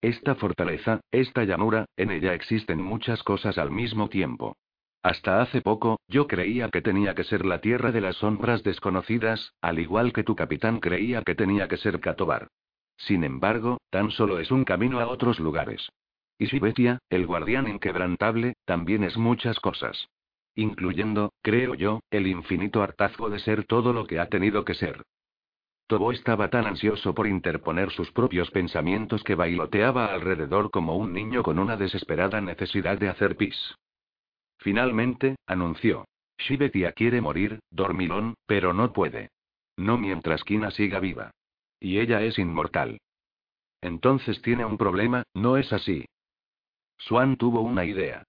Esta 0.05 0.35
fortaleza, 0.35 1.01
esta 1.09 1.45
llanura, 1.45 1.87
en 1.97 2.11
ella 2.11 2.35
existen 2.35 2.79
muchas 2.79 3.23
cosas 3.23 3.57
al 3.57 3.71
mismo 3.71 4.07
tiempo. 4.07 4.55
Hasta 5.01 5.41
hace 5.41 5.61
poco, 5.61 5.99
yo 6.07 6.27
creía 6.27 6.69
que 6.69 6.83
tenía 6.83 7.15
que 7.15 7.23
ser 7.23 7.43
la 7.43 7.59
tierra 7.59 7.91
de 7.91 8.01
las 8.01 8.17
sombras 8.17 8.61
desconocidas, 8.61 9.53
al 9.61 9.79
igual 9.79 10.13
que 10.13 10.23
tu 10.23 10.35
capitán 10.35 10.79
creía 10.79 11.23
que 11.23 11.33
tenía 11.33 11.67
que 11.67 11.77
ser 11.77 11.99
Katobar. 11.99 12.49
Sin 12.97 13.23
embargo, 13.23 13.79
tan 13.89 14.11
solo 14.11 14.37
es 14.37 14.51
un 14.51 14.63
camino 14.63 14.99
a 14.99 15.07
otros 15.07 15.39
lugares. 15.39 15.89
Y 16.37 16.45
Sibetia, 16.45 16.99
el 17.09 17.25
guardián 17.25 17.67
inquebrantable, 17.67 18.53
también 18.63 19.03
es 19.03 19.17
muchas 19.17 19.59
cosas. 19.59 20.09
Incluyendo, 20.53 21.33
creo 21.41 21.73
yo, 21.73 22.01
el 22.11 22.27
infinito 22.27 22.83
hartazgo 22.83 23.31
de 23.31 23.39
ser 23.39 23.63
todo 23.65 23.91
lo 23.91 24.05
que 24.05 24.19
ha 24.19 24.29
tenido 24.29 24.65
que 24.65 24.75
ser. 24.75 25.01
Tobo 25.87 26.11
estaba 26.11 26.49
tan 26.49 26.65
ansioso 26.65 27.13
por 27.13 27.27
interponer 27.27 27.91
sus 27.91 28.11
propios 28.11 28.49
pensamientos 28.49 29.23
que 29.23 29.35
bailoteaba 29.35 30.07
alrededor 30.07 30.71
como 30.71 30.97
un 30.97 31.13
niño 31.13 31.43
con 31.43 31.59
una 31.59 31.77
desesperada 31.77 32.41
necesidad 32.41 32.97
de 32.97 33.09
hacer 33.09 33.37
pis. 33.37 33.75
Finalmente, 34.57 35.35
anunció. 35.45 36.05
Shibetia 36.37 36.91
quiere 36.91 37.21
morir, 37.21 37.59
dormilón, 37.69 38.33
pero 38.47 38.73
no 38.73 38.91
puede. 38.93 39.29
No 39.77 39.97
mientras 39.97 40.43
Kina 40.43 40.71
siga 40.71 40.99
viva. 40.99 41.31
Y 41.79 41.99
ella 41.99 42.21
es 42.23 42.39
inmortal. 42.39 42.99
Entonces 43.81 44.41
tiene 44.41 44.65
un 44.65 44.77
problema, 44.77 45.23
¿no 45.35 45.57
es 45.57 45.71
así? 45.71 46.05
Swan 46.97 47.37
tuvo 47.37 47.61
una 47.61 47.85
idea. 47.85 48.23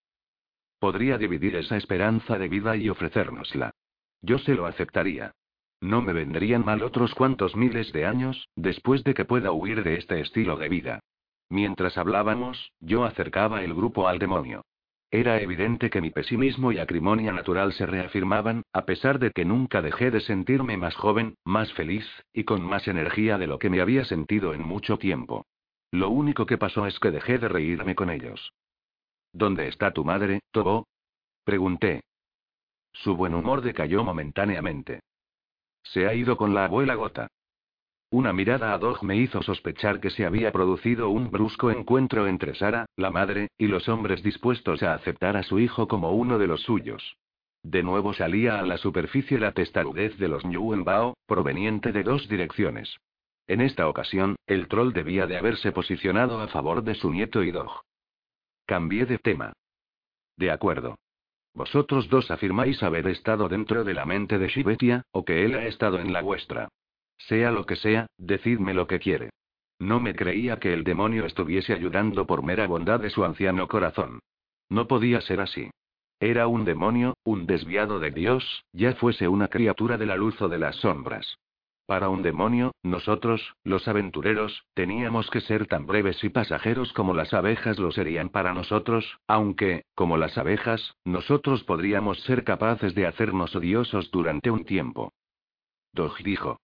Podría 0.79 1.17
dividir 1.17 1.57
esa 1.57 1.79
esperanza 1.79 2.37
de 2.37 2.49
vida 2.49 2.77
y 2.77 2.91
ofrecérnosla. 2.91 3.71
Yo 4.21 4.39
se 4.39 4.55
lo 4.55 4.67
aceptaría. 4.67 5.33
No 5.81 6.03
me 6.03 6.13
vendrían 6.13 6.65
mal 6.65 6.83
otros 6.83 7.15
cuantos 7.15 7.55
miles 7.55 7.93
de 7.93 8.07
años, 8.07 8.49
después 8.57 9.05
de 9.05 9.15
que 9.15 9.25
pueda 9.25 9.53
huir 9.53 9.83
de 9.83 9.97
este 9.97 10.21
estilo 10.21 10.57
de 10.57 10.69
vida. 10.69 11.01
Mientras 11.49 11.97
hablábamos, 11.99 12.73
yo 12.81 13.05
acercaba 13.05 13.63
el 13.63 13.75
grupo 13.75 14.09
al 14.09 14.19
demonio. 14.19 14.63
Era 15.11 15.41
evidente 15.41 15.89
que 15.89 16.01
mi 16.01 16.11
pesimismo 16.11 16.73
y 16.73 16.79
acrimonia 16.79 17.33
natural 17.33 17.73
se 17.73 17.87
reafirmaban, 17.87 18.63
a 18.73 18.85
pesar 18.85 19.19
de 19.19 19.31
que 19.31 19.45
nunca 19.45 19.81
dejé 19.81 20.11
de 20.11 20.21
sentirme 20.21 20.77
más 20.77 20.97
joven, 20.97 21.37
más 21.45 21.73
feliz, 21.75 22.05
y 22.33 22.45
con 22.45 22.63
más 22.63 22.89
energía 22.89 23.39
de 23.39 23.47
lo 23.47 23.59
que 23.59 23.71
me 23.71 23.81
había 23.81 24.05
sentido 24.05 24.53
en 24.53 24.63
mucho 24.63 24.99
tiempo. 24.99 25.47
Lo 25.93 26.11
único 26.11 26.47
que 26.47 26.59
pasó 26.59 26.87
es 26.87 26.99
que 26.99 27.13
dejé 27.13 27.39
de 27.39 27.49
reírme 27.49 27.95
con 27.95 28.11
ellos. 28.11 28.53
¿Dónde 29.33 29.69
está 29.69 29.93
tu 29.93 30.05
madre, 30.05 30.41
Tobo? 30.51 30.89
Pregunté. 31.45 32.03
Su 32.93 33.15
buen 33.15 33.35
humor 33.35 33.61
decayó 33.63 34.03
momentáneamente. 34.03 35.01
Se 35.93 36.07
ha 36.07 36.15
ido 36.15 36.37
con 36.37 36.55
la 36.55 36.65
abuela 36.65 36.95
Gota. 36.95 37.29
Una 38.11 38.33
mirada 38.33 38.73
a 38.73 38.79
Dog 38.79 39.03
me 39.03 39.17
hizo 39.17 39.43
sospechar 39.43 40.01
que 40.01 40.11
se 40.11 40.25
había 40.25 40.53
producido 40.53 41.11
un 41.11 41.31
brusco 41.31 41.71
encuentro 41.71 42.27
entre 42.27 42.55
Sara, 42.55 42.87
la 42.97 43.11
madre, 43.11 43.49
y 43.59 43.67
los 43.67 43.89
hombres 43.89 44.23
dispuestos 44.23 44.83
a 44.83 44.95
aceptar 44.95 45.37
a 45.37 45.43
su 45.43 45.59
hijo 45.59 45.89
como 45.89 46.13
uno 46.13 46.39
de 46.39 46.47
los 46.47 46.63
suyos. 46.63 47.17
De 47.63 47.83
nuevo 47.83 48.15
salía 48.15 48.61
a 48.61 48.63
la 48.63 48.79
superficie 48.79 49.41
la 49.41 49.53
testarudez 49.53 50.17
de 50.19 50.29
los 50.29 50.45
Bao, 50.85 51.17
proveniente 51.27 51.91
de 51.91 52.05
dos 52.05 52.29
direcciones. 52.29 52.97
En 53.49 53.61
esta 53.61 53.89
ocasión, 53.89 54.37
el 54.47 54.69
troll 54.69 54.93
debía 54.93 55.27
de 55.27 55.37
haberse 55.37 55.73
posicionado 55.73 56.41
a 56.41 56.49
favor 56.49 56.85
de 56.85 56.95
su 56.95 57.11
nieto 57.11 57.43
y 57.43 57.51
Dog. 57.51 57.83
Cambié 58.67 59.07
de 59.07 59.19
tema. 59.19 59.53
De 60.37 60.51
acuerdo. 60.51 60.97
Vosotros 61.57 62.11
dos 62.11 62.31
afirmáis 62.31 62.83
haber 62.83 63.07
estado 63.07 63.49
dentro 63.49 63.83
de 63.83 63.95
la 63.95 64.05
mente 64.05 64.39
de 64.39 64.49
Shibetia, 64.49 65.05
o 65.11 65.25
que 65.25 65.47
él 65.47 65.55
ha 65.55 65.65
estado 65.65 65.99
en 65.99 66.13
la 66.13 66.21
vuestra. 66.21 66.69
Sea 67.17 67.51
lo 67.51 67.65
que 67.65 67.77
sea, 67.77 68.09
decidme 68.19 68.75
lo 68.75 68.87
que 68.87 68.99
quiere. 68.99 69.31
No 69.79 69.99
me 69.99 70.15
creía 70.15 70.59
que 70.59 70.75
el 70.75 70.85
demonio 70.85 71.25
estuviese 71.25 71.73
ayudando 71.73 72.27
por 72.27 72.43
mera 72.43 72.67
bondad 72.67 73.01
de 73.01 73.09
su 73.09 73.25
anciano 73.25 73.69
corazón. 73.69 74.21
No 74.69 74.87
podía 74.87 75.23
ser 75.23 75.41
así. 75.41 75.71
Era 76.21 76.47
un 76.47 76.67
demonio, 76.67 77.17
un 77.25 77.47
desviado 77.47 78.01
de 78.01 78.11
Dios, 78.11 78.65
ya 78.75 78.95
fuese 78.95 79.27
una 79.27 79.49
criatura 79.49 79.97
de 79.97 80.05
la 80.05 80.17
luz 80.17 80.39
o 80.43 80.49
de 80.49 80.59
las 80.59 80.77
sombras. 80.77 81.39
Para 81.87 82.09
un 82.09 82.23
demonio, 82.23 82.73
nosotros, 82.83 83.55
los 83.63 83.87
aventureros, 83.87 84.65
teníamos 84.75 85.31
que 85.31 85.41
ser 85.41 85.69
tan 85.69 85.87
breves 85.87 86.23
y 86.25 86.31
pasajeros 86.31 86.93
como 86.93 87.15
las 87.15 87.33
abejas 87.33 87.79
lo 87.79 87.93
serían 87.93 88.29
para 88.29 88.53
nosotros, 88.53 89.19
aunque, 89.29 89.85
como 89.95 90.17
las 90.17 90.37
abejas, 90.37 90.97
nosotros 91.05 91.63
podríamos 91.63 92.21
ser 92.23 92.43
capaces 92.43 92.95
de 92.97 93.07
hacernos 93.07 93.55
odiosos 93.55 94.11
durante 94.11 94.51
un 94.51 94.65
tiempo. 94.65 95.13
Dog 95.93 96.17
dijo. 96.25 96.59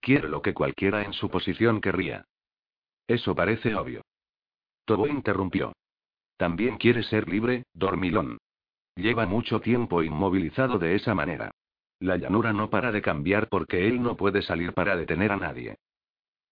Quiero 0.00 0.28
lo 0.28 0.42
que 0.42 0.54
cualquiera 0.54 1.02
en 1.04 1.12
su 1.12 1.28
posición 1.28 1.80
querría. 1.80 2.24
Eso 3.08 3.34
parece 3.34 3.74
obvio. 3.74 4.02
Tobo 4.84 5.08
interrumpió. 5.08 5.72
También 6.36 6.76
quiere 6.76 7.02
ser 7.02 7.28
libre, 7.28 7.64
dormilón. 7.74 8.38
Lleva 8.94 9.26
mucho 9.26 9.60
tiempo 9.60 10.02
inmovilizado 10.02 10.78
de 10.78 10.94
esa 10.94 11.14
manera. 11.14 11.50
La 12.02 12.16
llanura 12.16 12.52
no 12.52 12.68
para 12.68 12.90
de 12.90 13.00
cambiar 13.00 13.48
porque 13.48 13.86
él 13.86 14.02
no 14.02 14.16
puede 14.16 14.42
salir 14.42 14.72
para 14.72 14.96
detener 14.96 15.30
a 15.30 15.36
nadie. 15.36 15.76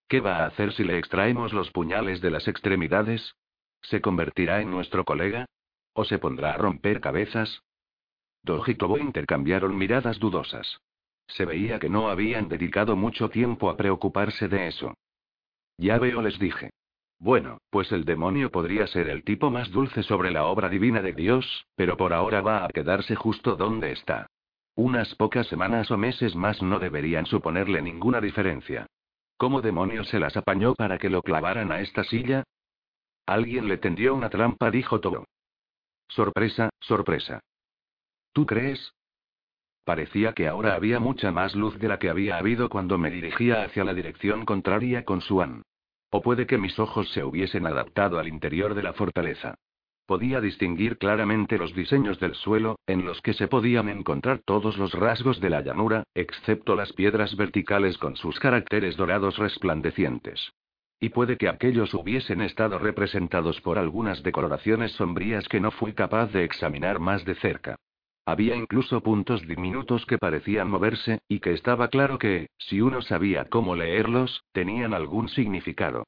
¿Qué 0.07 0.21
va 0.21 0.37
a 0.37 0.47
hacer 0.47 0.73
si 0.73 0.85
le 0.85 0.97
extraemos 0.97 1.53
los 1.53 1.73
puñales 1.73 2.21
de 2.21 2.31
las 2.31 2.47
extremidades? 2.47 3.35
¿Se 3.83 4.01
convertirá 4.01 4.61
en 4.61 4.71
nuestro 4.71 5.05
colega? 5.05 5.47
¿O 5.93 6.05
se 6.05 6.21
pondrá 6.21 6.53
a 6.53 6.57
romper 6.57 7.01
cabezas? 7.01 7.65
Dog 8.45 8.69
y 8.69 9.01
intercambiaron 9.01 9.77
miradas 9.77 10.21
dudosas. 10.21 10.83
Se 11.27 11.45
veía 11.45 11.81
que 11.81 11.89
no 11.89 12.11
habían 12.11 12.49
dedicado 12.49 12.95
mucho 12.95 13.29
tiempo 13.29 13.71
a 13.71 13.77
preocuparse 13.77 14.47
de 14.47 14.69
eso. 14.69 14.95
Ya 15.79 15.99
veo, 15.99 16.23
les 16.23 16.39
dije. 16.39 16.71
Bueno, 17.19 17.59
pues 17.71 17.91
el 17.91 18.05
demonio 18.05 18.53
podría 18.53 18.87
ser 18.87 19.09
el 19.09 19.25
tipo 19.25 19.51
más 19.51 19.73
dulce 19.73 20.05
sobre 20.05 20.31
la 20.31 20.45
obra 20.45 20.69
divina 20.69 21.03
de 21.03 21.13
Dios, 21.13 21.67
pero 21.75 21.97
por 21.97 22.13
ahora 22.13 22.41
va 22.41 22.65
a 22.65 22.69
quedarse 22.69 23.17
justo 23.17 23.57
donde 23.57 23.91
está. 23.91 24.29
Unas 24.75 25.15
pocas 25.17 25.47
semanas 25.49 25.91
o 25.91 25.97
meses 25.97 26.35
más 26.35 26.63
no 26.63 26.79
deberían 26.79 27.27
suponerle 27.27 27.83
ninguna 27.83 28.21
diferencia. 28.21 28.87
¿Cómo 29.37 29.61
demonios 29.63 30.09
se 30.09 30.19
las 30.19 30.37
apañó 30.37 30.75
para 30.75 30.99
que 30.99 31.11
lo 31.11 31.23
clavaran 31.23 31.73
a 31.73 31.81
esta 31.81 32.05
silla? 32.05 32.45
Alguien 33.27 33.69
le 33.69 33.79
tendió 33.79 34.15
una 34.15 34.31
trampa, 34.31 34.71
dijo 34.71 35.01
todo. 35.01 35.25
Sorpresa, 36.09 36.71
sorpresa. 36.81 37.41
¿Tú 38.33 38.47
crees? 38.47 38.93
Parecía 39.85 40.35
que 40.35 40.47
ahora 40.47 40.75
había 40.75 41.01
mucha 41.01 41.33
más 41.33 41.55
luz 41.55 41.79
de 41.79 41.89
la 41.89 41.99
que 41.99 42.11
había 42.11 42.39
habido 42.39 42.69
cuando 42.69 42.99
me 42.99 43.11
dirigía 43.11 43.63
hacia 43.63 43.85
la 43.85 43.95
dirección 43.95 44.45
contraria 44.45 45.05
con 45.05 45.21
Suan. 45.21 45.63
O 46.11 46.23
puede 46.23 46.47
que 46.47 46.59
mis 46.59 46.79
ojos 46.79 47.11
se 47.13 47.25
hubiesen 47.25 47.67
adaptado 47.67 48.19
al 48.19 48.29
interior 48.29 48.75
de 48.75 48.83
la 48.83 48.93
fortaleza. 48.93 49.55
Podía 50.11 50.41
distinguir 50.41 50.99
claramente 50.99 51.57
los 51.57 51.73
diseños 51.73 52.19
del 52.19 52.35
suelo, 52.35 52.81
en 52.89 53.05
los 53.05 53.23
que 53.23 53.33
se 53.33 53.47
podían 53.47 53.89
encontrar 53.89 54.41
todos 54.45 54.77
los 54.77 54.93
rasgos 54.93 55.39
de 55.41 55.51
la 55.51 55.61
llanura, 55.61 56.03
excepto 56.17 56.75
las 56.75 56.93
piedras 56.93 57.37
verticales 57.37 57.97
con 57.97 58.17
sus 58.17 58.41
caracteres 58.41 58.97
dorados 58.97 59.39
resplandecientes. 59.39 60.51
Y 60.99 61.11
puede 61.11 61.37
que 61.37 61.49
aquellos 61.49 61.95
hubiesen 61.95 62.41
estado 62.41 62.81
representados 62.81 63.61
por 63.61 63.79
algunas 63.79 64.25
decoloraciones 64.25 64.91
sombrías 64.95 65.47
que 65.47 65.61
no 65.61 65.71
fui 65.71 65.93
capaz 65.93 66.33
de 66.33 66.43
examinar 66.43 66.99
más 66.99 67.25
de 67.25 67.37
cerca. 67.37 67.77
Había 68.27 68.57
incluso 68.57 69.05
puntos 69.05 69.47
diminutos 69.47 70.07
que 70.07 70.19
parecían 70.19 70.69
moverse, 70.69 71.21
y 71.29 71.39
que 71.39 71.53
estaba 71.53 71.87
claro 71.87 72.19
que, 72.19 72.49
si 72.59 72.81
uno 72.81 73.01
sabía 73.01 73.45
cómo 73.45 73.77
leerlos, 73.77 74.43
tenían 74.51 74.93
algún 74.93 75.29
significado. 75.29 76.03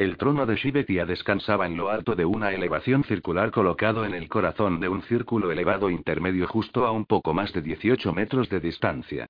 El 0.00 0.16
trono 0.16 0.46
de 0.46 0.56
Shibetia 0.56 1.04
descansaba 1.04 1.66
en 1.66 1.76
lo 1.76 1.90
alto 1.90 2.14
de 2.14 2.24
una 2.24 2.52
elevación 2.52 3.04
circular 3.04 3.50
colocado 3.50 4.06
en 4.06 4.14
el 4.14 4.30
corazón 4.30 4.80
de 4.80 4.88
un 4.88 5.02
círculo 5.02 5.52
elevado 5.52 5.90
intermedio 5.90 6.48
justo 6.48 6.86
a 6.86 6.90
un 6.90 7.04
poco 7.04 7.34
más 7.34 7.52
de 7.52 7.60
18 7.60 8.10
metros 8.14 8.48
de 8.48 8.60
distancia. 8.60 9.26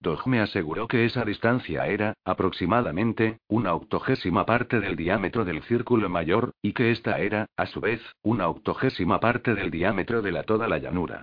Dog 0.00 0.26
me 0.26 0.40
aseguró 0.40 0.88
que 0.88 1.04
esa 1.04 1.26
distancia 1.26 1.86
era, 1.88 2.14
aproximadamente, 2.24 3.36
una 3.48 3.74
octogésima 3.74 4.46
parte 4.46 4.80
del 4.80 4.96
diámetro 4.96 5.44
del 5.44 5.62
círculo 5.64 6.08
mayor, 6.08 6.52
y 6.62 6.72
que 6.72 6.90
esta 6.90 7.18
era, 7.18 7.44
a 7.58 7.66
su 7.66 7.82
vez, 7.82 8.00
una 8.22 8.48
octogésima 8.48 9.20
parte 9.20 9.54
del 9.54 9.70
diámetro 9.70 10.22
de 10.22 10.32
la 10.32 10.44
toda 10.44 10.68
la 10.68 10.78
llanura. 10.78 11.20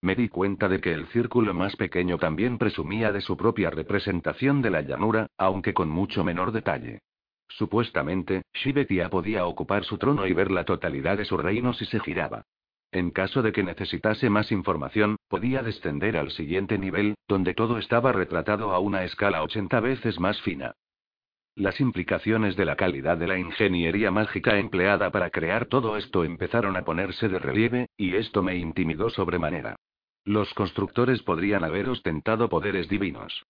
Me 0.00 0.14
di 0.14 0.28
cuenta 0.28 0.68
de 0.68 0.80
que 0.80 0.92
el 0.92 1.08
círculo 1.08 1.54
más 1.54 1.74
pequeño 1.74 2.18
también 2.18 2.58
presumía 2.58 3.10
de 3.10 3.20
su 3.20 3.36
propia 3.36 3.70
representación 3.70 4.62
de 4.62 4.70
la 4.70 4.82
llanura, 4.82 5.26
aunque 5.38 5.74
con 5.74 5.88
mucho 5.88 6.22
menor 6.22 6.52
detalle. 6.52 7.00
Supuestamente, 7.56 8.42
Shibetia 8.52 9.08
podía 9.10 9.46
ocupar 9.46 9.84
su 9.84 9.96
trono 9.96 10.26
y 10.26 10.32
ver 10.32 10.50
la 10.50 10.64
totalidad 10.64 11.16
de 11.16 11.24
su 11.24 11.36
reino 11.36 11.72
si 11.72 11.84
se 11.84 12.00
giraba. 12.00 12.42
En 12.90 13.10
caso 13.10 13.42
de 13.42 13.52
que 13.52 13.62
necesitase 13.62 14.28
más 14.28 14.50
información, 14.50 15.16
podía 15.28 15.62
descender 15.62 16.16
al 16.16 16.32
siguiente 16.32 16.78
nivel, 16.78 17.14
donde 17.28 17.54
todo 17.54 17.78
estaba 17.78 18.12
retratado 18.12 18.72
a 18.72 18.80
una 18.80 19.04
escala 19.04 19.44
80 19.44 19.80
veces 19.80 20.18
más 20.18 20.40
fina. 20.42 20.74
Las 21.54 21.80
implicaciones 21.80 22.56
de 22.56 22.64
la 22.64 22.74
calidad 22.74 23.16
de 23.16 23.28
la 23.28 23.38
ingeniería 23.38 24.10
mágica 24.10 24.58
empleada 24.58 25.12
para 25.12 25.30
crear 25.30 25.66
todo 25.66 25.96
esto 25.96 26.24
empezaron 26.24 26.76
a 26.76 26.84
ponerse 26.84 27.28
de 27.28 27.38
relieve, 27.38 27.86
y 27.96 28.16
esto 28.16 28.42
me 28.42 28.56
intimidó 28.56 29.10
sobremanera. 29.10 29.76
Los 30.24 30.52
constructores 30.54 31.22
podrían 31.22 31.62
haber 31.62 31.88
ostentado 31.88 32.48
poderes 32.48 32.88
divinos. 32.88 33.44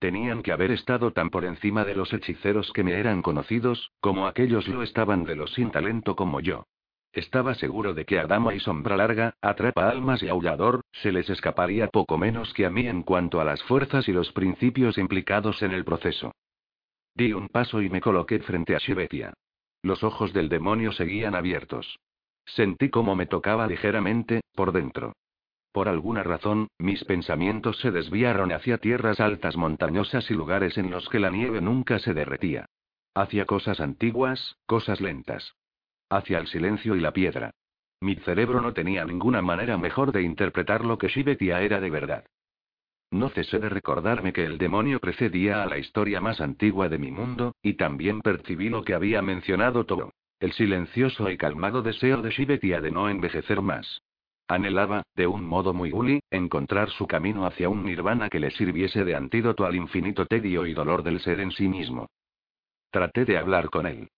Tenían 0.00 0.42
que 0.42 0.50
haber 0.50 0.70
estado 0.70 1.12
tan 1.12 1.28
por 1.28 1.44
encima 1.44 1.84
de 1.84 1.94
los 1.94 2.10
hechiceros 2.14 2.72
que 2.72 2.82
me 2.82 2.94
eran 2.94 3.20
conocidos, 3.20 3.92
como 4.00 4.26
aquellos 4.26 4.66
lo 4.66 4.82
estaban 4.82 5.24
de 5.24 5.36
los 5.36 5.52
sin 5.52 5.70
talento 5.70 6.16
como 6.16 6.40
yo. 6.40 6.64
Estaba 7.12 7.54
seguro 7.54 7.92
de 7.92 8.06
que 8.06 8.18
a 8.18 8.26
Dama 8.26 8.54
y 8.54 8.60
Sombra 8.60 8.96
Larga, 8.96 9.34
Atrapa 9.42 9.90
Almas 9.90 10.22
y 10.22 10.28
Aullador, 10.28 10.80
se 10.90 11.12
les 11.12 11.28
escaparía 11.28 11.88
poco 11.88 12.16
menos 12.16 12.54
que 12.54 12.64
a 12.64 12.70
mí 12.70 12.86
en 12.86 13.02
cuanto 13.02 13.42
a 13.42 13.44
las 13.44 13.62
fuerzas 13.64 14.08
y 14.08 14.12
los 14.12 14.32
principios 14.32 14.96
implicados 14.96 15.60
en 15.62 15.72
el 15.72 15.84
proceso. 15.84 16.32
Di 17.14 17.34
un 17.34 17.48
paso 17.48 17.82
y 17.82 17.90
me 17.90 18.00
coloqué 18.00 18.38
frente 18.38 18.74
a 18.74 18.78
Shibetia. 18.78 19.34
Los 19.82 20.02
ojos 20.02 20.32
del 20.32 20.48
demonio 20.48 20.92
seguían 20.92 21.34
abiertos. 21.34 21.98
Sentí 22.46 22.88
como 22.88 23.14
me 23.16 23.26
tocaba 23.26 23.66
ligeramente, 23.66 24.40
por 24.54 24.72
dentro. 24.72 25.12
Por 25.72 25.88
alguna 25.88 26.22
razón, 26.24 26.68
mis 26.78 27.04
pensamientos 27.04 27.78
se 27.78 27.92
desviaron 27.92 28.50
hacia 28.50 28.78
tierras 28.78 29.20
altas 29.20 29.56
montañosas 29.56 30.28
y 30.30 30.34
lugares 30.34 30.76
en 30.78 30.90
los 30.90 31.08
que 31.08 31.20
la 31.20 31.30
nieve 31.30 31.60
nunca 31.60 31.98
se 32.00 32.12
derretía. 32.12 32.66
Hacia 33.14 33.44
cosas 33.44 33.80
antiguas, 33.80 34.56
cosas 34.66 35.00
lentas. 35.00 35.54
Hacia 36.08 36.38
el 36.38 36.48
silencio 36.48 36.96
y 36.96 37.00
la 37.00 37.12
piedra. 37.12 37.52
Mi 38.00 38.16
cerebro 38.16 38.60
no 38.60 38.72
tenía 38.72 39.04
ninguna 39.04 39.42
manera 39.42 39.76
mejor 39.76 40.10
de 40.10 40.22
interpretar 40.22 40.84
lo 40.84 40.98
que 40.98 41.08
Shibetia 41.08 41.60
era 41.60 41.80
de 41.80 41.90
verdad. 41.90 42.24
No 43.12 43.28
cesé 43.28 43.58
de 43.58 43.68
recordarme 43.68 44.32
que 44.32 44.44
el 44.44 44.58
demonio 44.58 45.00
precedía 45.00 45.62
a 45.62 45.66
la 45.66 45.78
historia 45.78 46.20
más 46.20 46.40
antigua 46.40 46.88
de 46.88 46.98
mi 46.98 47.10
mundo, 47.10 47.54
y 47.62 47.74
también 47.74 48.20
percibí 48.22 48.68
lo 48.68 48.82
que 48.82 48.94
había 48.94 49.20
mencionado 49.20 49.84
todo. 49.84 50.12
El 50.38 50.52
silencioso 50.52 51.30
y 51.30 51.36
calmado 51.36 51.82
deseo 51.82 52.22
de 52.22 52.30
Shibetia 52.30 52.80
de 52.80 52.90
no 52.90 53.08
envejecer 53.08 53.60
más. 53.60 54.00
Anhelaba, 54.50 55.04
de 55.14 55.28
un 55.28 55.44
modo 55.46 55.72
muy 55.72 55.92
uli, 55.92 56.20
encontrar 56.28 56.90
su 56.90 57.06
camino 57.06 57.46
hacia 57.46 57.68
un 57.68 57.84
nirvana 57.84 58.28
que 58.28 58.40
le 58.40 58.50
sirviese 58.50 59.04
de 59.04 59.14
antídoto 59.14 59.64
al 59.64 59.76
infinito 59.76 60.26
tedio 60.26 60.66
y 60.66 60.74
dolor 60.74 61.04
del 61.04 61.20
ser 61.20 61.38
en 61.38 61.52
sí 61.52 61.68
mismo. 61.68 62.08
Traté 62.90 63.24
de 63.24 63.38
hablar 63.38 63.70
con 63.70 63.86
él. 63.86 64.08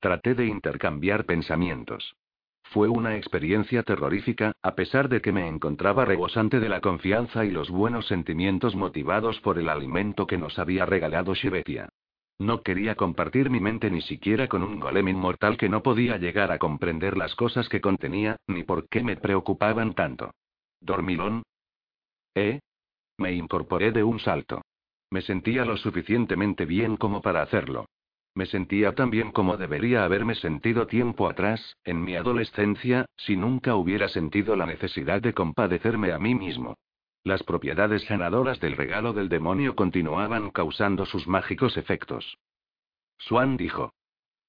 Traté 0.00 0.34
de 0.34 0.46
intercambiar 0.46 1.26
pensamientos. 1.26 2.16
Fue 2.62 2.88
una 2.88 3.16
experiencia 3.16 3.82
terrorífica, 3.82 4.54
a 4.62 4.74
pesar 4.74 5.10
de 5.10 5.20
que 5.20 5.30
me 5.30 5.46
encontraba 5.46 6.06
rebosante 6.06 6.58
de 6.58 6.70
la 6.70 6.80
confianza 6.80 7.44
y 7.44 7.50
los 7.50 7.68
buenos 7.68 8.06
sentimientos 8.06 8.74
motivados 8.74 9.40
por 9.40 9.58
el 9.58 9.68
alimento 9.68 10.26
que 10.26 10.38
nos 10.38 10.58
había 10.58 10.86
regalado 10.86 11.34
Shibetia. 11.34 11.90
No 12.42 12.62
quería 12.62 12.96
compartir 12.96 13.50
mi 13.50 13.60
mente 13.60 13.88
ni 13.88 14.00
siquiera 14.00 14.48
con 14.48 14.64
un 14.64 14.80
golem 14.80 15.06
inmortal 15.06 15.56
que 15.56 15.68
no 15.68 15.80
podía 15.80 16.16
llegar 16.16 16.50
a 16.50 16.58
comprender 16.58 17.16
las 17.16 17.36
cosas 17.36 17.68
que 17.68 17.80
contenía, 17.80 18.36
ni 18.48 18.64
por 18.64 18.88
qué 18.88 19.04
me 19.04 19.16
preocupaban 19.16 19.94
tanto. 19.94 20.32
¿Dormilón? 20.80 21.44
¿Eh? 22.34 22.58
Me 23.16 23.32
incorporé 23.32 23.92
de 23.92 24.02
un 24.02 24.18
salto. 24.18 24.60
Me 25.08 25.22
sentía 25.22 25.64
lo 25.64 25.76
suficientemente 25.76 26.64
bien 26.64 26.96
como 26.96 27.22
para 27.22 27.42
hacerlo. 27.42 27.86
Me 28.34 28.46
sentía 28.46 28.92
tan 28.92 29.08
bien 29.10 29.30
como 29.30 29.56
debería 29.56 30.04
haberme 30.04 30.34
sentido 30.34 30.88
tiempo 30.88 31.28
atrás, 31.28 31.76
en 31.84 32.02
mi 32.02 32.16
adolescencia, 32.16 33.06
si 33.16 33.36
nunca 33.36 33.76
hubiera 33.76 34.08
sentido 34.08 34.56
la 34.56 34.66
necesidad 34.66 35.22
de 35.22 35.32
compadecerme 35.32 36.10
a 36.10 36.18
mí 36.18 36.34
mismo. 36.34 36.76
Las 37.24 37.42
propiedades 37.44 38.02
sanadoras 38.04 38.58
del 38.60 38.76
regalo 38.76 39.12
del 39.12 39.28
demonio 39.28 39.76
continuaban 39.76 40.50
causando 40.50 41.06
sus 41.06 41.28
mágicos 41.28 41.76
efectos. 41.76 42.38
Swan 43.18 43.56
dijo. 43.56 43.92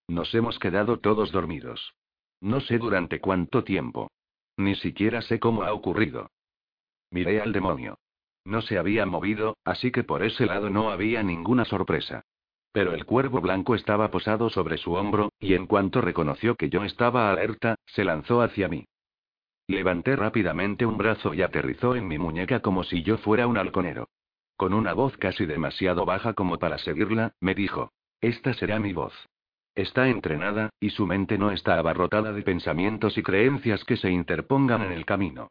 Nos 0.08 0.34
hemos 0.34 0.58
quedado 0.58 1.00
todos 1.00 1.32
dormidos. 1.32 1.94
No 2.42 2.60
sé 2.62 2.80
durante 2.80 3.20
cuánto 3.20 3.64
tiempo. 3.64 4.12
Ni 4.58 4.76
siquiera 4.76 5.22
sé 5.22 5.40
cómo 5.40 5.64
ha 5.64 5.74
ocurrido. 5.74 6.32
Miré 7.12 7.42
al 7.42 7.54
demonio. 7.54 8.00
No 8.44 8.62
se 8.62 8.78
había 8.78 9.06
movido, 9.06 9.56
así 9.64 9.92
que 9.92 10.04
por 10.04 10.24
ese 10.24 10.46
lado 10.46 10.70
no 10.70 10.90
había 10.92 11.24
ninguna 11.24 11.66
sorpresa. 11.66 12.24
Pero 12.72 12.94
el 12.94 13.06
cuervo 13.06 13.40
blanco 13.40 13.76
estaba 13.76 14.10
posado 14.10 14.50
sobre 14.50 14.78
su 14.78 14.94
hombro, 14.94 15.32
y 15.40 15.54
en 15.54 15.68
cuanto 15.68 16.02
reconoció 16.02 16.56
que 16.56 16.70
yo 16.70 16.84
estaba 16.84 17.32
alerta, 17.32 17.76
se 17.86 18.04
lanzó 18.04 18.42
hacia 18.42 18.68
mí. 18.68 18.86
Levanté 19.68 20.16
rápidamente 20.16 20.86
un 20.86 20.98
brazo 20.98 21.34
y 21.34 21.42
aterrizó 21.42 21.96
en 21.96 22.08
mi 22.08 22.18
muñeca 22.18 22.60
como 22.60 22.84
si 22.84 23.02
yo 23.04 23.18
fuera 23.18 23.48
un 23.48 23.58
halconero. 23.58 24.10
Con 24.58 24.74
una 24.74 24.94
voz 24.94 25.18
casi 25.18 25.46
demasiado 25.46 26.06
baja 26.06 26.34
como 26.34 26.60
para 26.60 26.78
seguirla, 26.78 27.34
me 27.40 27.56
dijo, 27.56 27.92
Esta 28.22 28.54
será 28.54 28.80
mi 28.80 28.94
voz. 28.94 29.14
Está 29.76 30.08
entrenada, 30.08 30.70
y 30.80 30.92
su 30.92 31.08
mente 31.08 31.38
no 31.38 31.52
está 31.52 31.80
abarrotada 31.80 32.32
de 32.32 32.44
pensamientos 32.44 33.18
y 33.18 33.24
creencias 33.24 33.84
que 33.86 33.98
se 33.98 34.12
interpongan 34.12 34.84
en 34.84 34.92
el 34.92 35.06
camino. 35.06 35.50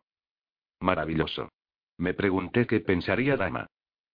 Maravilloso. 0.81 1.49
Me 1.99 2.15
pregunté 2.15 2.67
qué 2.67 2.81
pensaría 2.81 3.37
Dama. 3.37 3.67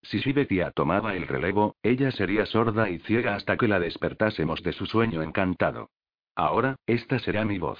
Si 0.03 0.20
Shibetia 0.20 0.70
tomaba 0.70 1.14
el 1.14 1.26
relevo, 1.26 1.76
ella 1.82 2.11
sería 2.12 2.46
sorda 2.46 2.88
y 2.88 3.01
ciega 3.01 3.34
hasta 3.34 3.57
que 3.57 3.68
la 3.68 3.80
despertásemos 3.80 4.62
de 4.62 4.72
su 4.72 4.86
sueño 4.86 5.22
encantado. 5.22 5.90
Ahora, 6.34 6.76
esta 6.86 7.18
será 7.18 7.44
mi 7.44 7.59
voz. 7.59 7.78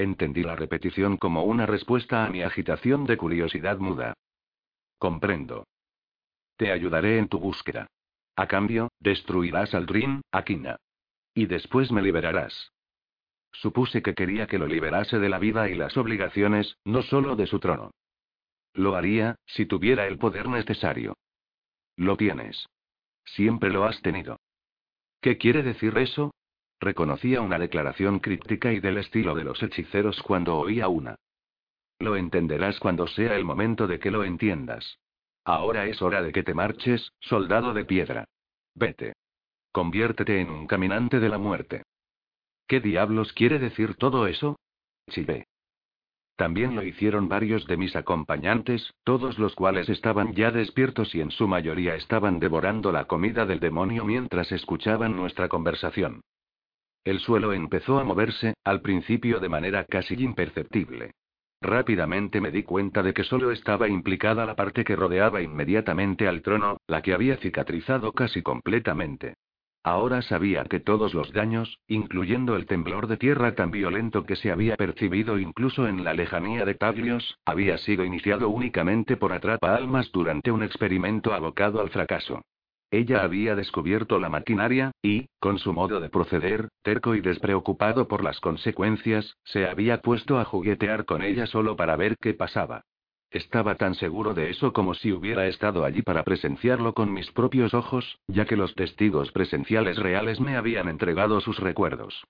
Entendí 0.00 0.42
la 0.42 0.56
repetición 0.56 1.18
como 1.18 1.44
una 1.44 1.66
respuesta 1.66 2.24
a 2.24 2.30
mi 2.30 2.40
agitación 2.40 3.04
de 3.04 3.18
curiosidad 3.18 3.76
muda. 3.76 4.14
Comprendo. 4.96 5.66
Te 6.56 6.72
ayudaré 6.72 7.18
en 7.18 7.28
tu 7.28 7.38
búsqueda. 7.38 7.86
A 8.34 8.46
cambio, 8.46 8.88
destruirás 8.98 9.74
al 9.74 9.84
Drin, 9.84 10.22
Akina. 10.32 10.78
Y 11.34 11.44
después 11.44 11.92
me 11.92 12.00
liberarás. 12.00 12.72
Supuse 13.52 14.00
que 14.00 14.14
quería 14.14 14.46
que 14.46 14.58
lo 14.58 14.66
liberase 14.66 15.18
de 15.18 15.28
la 15.28 15.38
vida 15.38 15.68
y 15.68 15.74
las 15.74 15.98
obligaciones, 15.98 16.78
no 16.86 17.02
solo 17.02 17.36
de 17.36 17.46
su 17.46 17.60
trono. 17.60 17.90
Lo 18.72 18.96
haría, 18.96 19.36
si 19.44 19.66
tuviera 19.66 20.06
el 20.06 20.16
poder 20.16 20.48
necesario. 20.48 21.18
Lo 21.96 22.16
tienes. 22.16 22.66
Siempre 23.26 23.68
lo 23.68 23.84
has 23.84 24.00
tenido. 24.00 24.40
¿Qué 25.20 25.36
quiere 25.36 25.62
decir 25.62 25.98
eso? 25.98 26.30
Reconocía 26.80 27.42
una 27.42 27.58
declaración 27.58 28.20
críptica 28.20 28.72
y 28.72 28.80
del 28.80 28.96
estilo 28.96 29.34
de 29.34 29.44
los 29.44 29.62
hechiceros 29.62 30.22
cuando 30.22 30.56
oía 30.56 30.88
una. 30.88 31.16
Lo 31.98 32.16
entenderás 32.16 32.80
cuando 32.80 33.06
sea 33.06 33.36
el 33.36 33.44
momento 33.44 33.86
de 33.86 33.98
que 33.98 34.10
lo 34.10 34.24
entiendas. 34.24 34.98
Ahora 35.44 35.84
es 35.86 36.00
hora 36.00 36.22
de 36.22 36.32
que 36.32 36.42
te 36.42 36.54
marches, 36.54 37.12
soldado 37.20 37.74
de 37.74 37.84
piedra. 37.84 38.24
Vete. 38.74 39.12
Conviértete 39.72 40.40
en 40.40 40.48
un 40.48 40.66
caminante 40.66 41.20
de 41.20 41.28
la 41.28 41.36
muerte. 41.36 41.82
¿Qué 42.66 42.80
diablos 42.80 43.34
quiere 43.34 43.58
decir 43.58 43.96
todo 43.96 44.26
eso? 44.26 44.56
Chillé. 45.10 45.46
También 46.36 46.74
lo 46.74 46.82
hicieron 46.82 47.28
varios 47.28 47.66
de 47.66 47.76
mis 47.76 47.94
acompañantes, 47.94 48.94
todos 49.04 49.38
los 49.38 49.54
cuales 49.54 49.90
estaban 49.90 50.32
ya 50.32 50.50
despiertos 50.50 51.14
y 51.14 51.20
en 51.20 51.30
su 51.30 51.46
mayoría 51.46 51.94
estaban 51.96 52.40
devorando 52.40 52.90
la 52.90 53.04
comida 53.04 53.44
del 53.44 53.60
demonio 53.60 54.06
mientras 54.06 54.50
escuchaban 54.50 55.14
nuestra 55.14 55.48
conversación. 55.48 56.22
El 57.04 57.18
suelo 57.20 57.52
empezó 57.52 57.98
a 57.98 58.04
moverse, 58.04 58.54
al 58.62 58.82
principio 58.82 59.40
de 59.40 59.48
manera 59.48 59.84
casi 59.84 60.14
imperceptible. 60.14 61.12
Rápidamente 61.62 62.40
me 62.40 62.50
di 62.50 62.62
cuenta 62.62 63.02
de 63.02 63.12
que 63.12 63.24
solo 63.24 63.50
estaba 63.50 63.88
implicada 63.88 64.46
la 64.46 64.56
parte 64.56 64.84
que 64.84 64.96
rodeaba 64.96 65.42
inmediatamente 65.42 66.26
al 66.26 66.42
trono, 66.42 66.78
la 66.86 67.02
que 67.02 67.12
había 67.12 67.36
cicatrizado 67.36 68.12
casi 68.12 68.42
completamente. 68.42 69.34
Ahora 69.82 70.20
sabía 70.20 70.64
que 70.64 70.80
todos 70.80 71.14
los 71.14 71.32
daños, 71.32 71.80
incluyendo 71.86 72.54
el 72.54 72.66
temblor 72.66 73.06
de 73.06 73.16
tierra 73.16 73.54
tan 73.54 73.70
violento 73.70 74.24
que 74.24 74.36
se 74.36 74.50
había 74.50 74.76
percibido 74.76 75.38
incluso 75.38 75.88
en 75.88 76.04
la 76.04 76.12
lejanía 76.12 76.66
de 76.66 76.74
Taglios, 76.74 77.38
había 77.46 77.78
sido 77.78 78.04
iniciado 78.04 78.50
únicamente 78.50 79.16
por 79.16 79.32
Atrapa 79.32 79.74
Almas 79.74 80.12
durante 80.12 80.50
un 80.50 80.62
experimento 80.62 81.32
abocado 81.32 81.80
al 81.80 81.88
fracaso. 81.88 82.42
Ella 82.90 83.22
había 83.22 83.54
descubierto 83.54 84.18
la 84.18 84.28
maquinaria, 84.28 84.90
y, 85.00 85.26
con 85.38 85.58
su 85.58 85.72
modo 85.72 86.00
de 86.00 86.08
proceder, 86.08 86.68
terco 86.82 87.14
y 87.14 87.20
despreocupado 87.20 88.08
por 88.08 88.24
las 88.24 88.40
consecuencias, 88.40 89.36
se 89.44 89.66
había 89.66 90.00
puesto 90.00 90.38
a 90.38 90.44
juguetear 90.44 91.04
con 91.04 91.22
ella 91.22 91.46
solo 91.46 91.76
para 91.76 91.94
ver 91.94 92.16
qué 92.20 92.34
pasaba. 92.34 92.82
Estaba 93.30 93.76
tan 93.76 93.94
seguro 93.94 94.34
de 94.34 94.50
eso 94.50 94.72
como 94.72 94.94
si 94.94 95.12
hubiera 95.12 95.46
estado 95.46 95.84
allí 95.84 96.02
para 96.02 96.24
presenciarlo 96.24 96.94
con 96.94 97.12
mis 97.12 97.30
propios 97.30 97.74
ojos, 97.74 98.18
ya 98.26 98.44
que 98.44 98.56
los 98.56 98.74
testigos 98.74 99.30
presenciales 99.30 99.96
reales 99.96 100.40
me 100.40 100.56
habían 100.56 100.88
entregado 100.88 101.40
sus 101.40 101.60
recuerdos. 101.60 102.24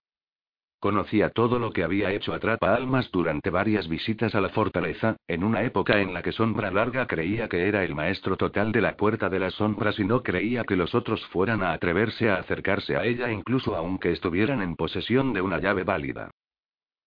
Conocía 0.81 1.29
todo 1.29 1.59
lo 1.59 1.73
que 1.73 1.85
había 1.85 2.11
hecho 2.11 2.33
Atrapa 2.33 2.75
Almas 2.75 3.11
durante 3.13 3.51
varias 3.51 3.87
visitas 3.87 4.35
a 4.35 4.41
la 4.41 4.49
fortaleza, 4.49 5.17
en 5.29 5.45
una 5.45 5.63
época 5.63 6.01
en 6.01 6.15
la 6.15 6.23
que 6.23 6.33
Sombra 6.33 6.71
Larga 6.71 7.07
creía 7.07 7.49
que 7.49 7.69
era 7.69 7.85
el 7.85 7.95
maestro 7.95 8.39
total 8.39 8.73
de 8.73 8.81
la 8.81 8.97
Puerta 8.97 9.29
de 9.29 9.41
las 9.41 9.53
Sombras 9.53 9.99
y 9.99 10.05
no 10.05 10.23
creía 10.23 10.65
que 10.65 10.77
los 10.77 10.95
otros 10.95 11.23
fueran 11.27 11.63
a 11.63 11.75
atreverse 11.75 12.31
a 12.31 12.37
acercarse 12.37 12.97
a 12.97 13.05
ella 13.05 13.31
incluso 13.31 13.77
aunque 13.77 14.11
estuvieran 14.11 14.63
en 14.63 14.75
posesión 14.75 15.35
de 15.35 15.43
una 15.43 15.59
llave 15.59 15.85
válida. 15.85 16.31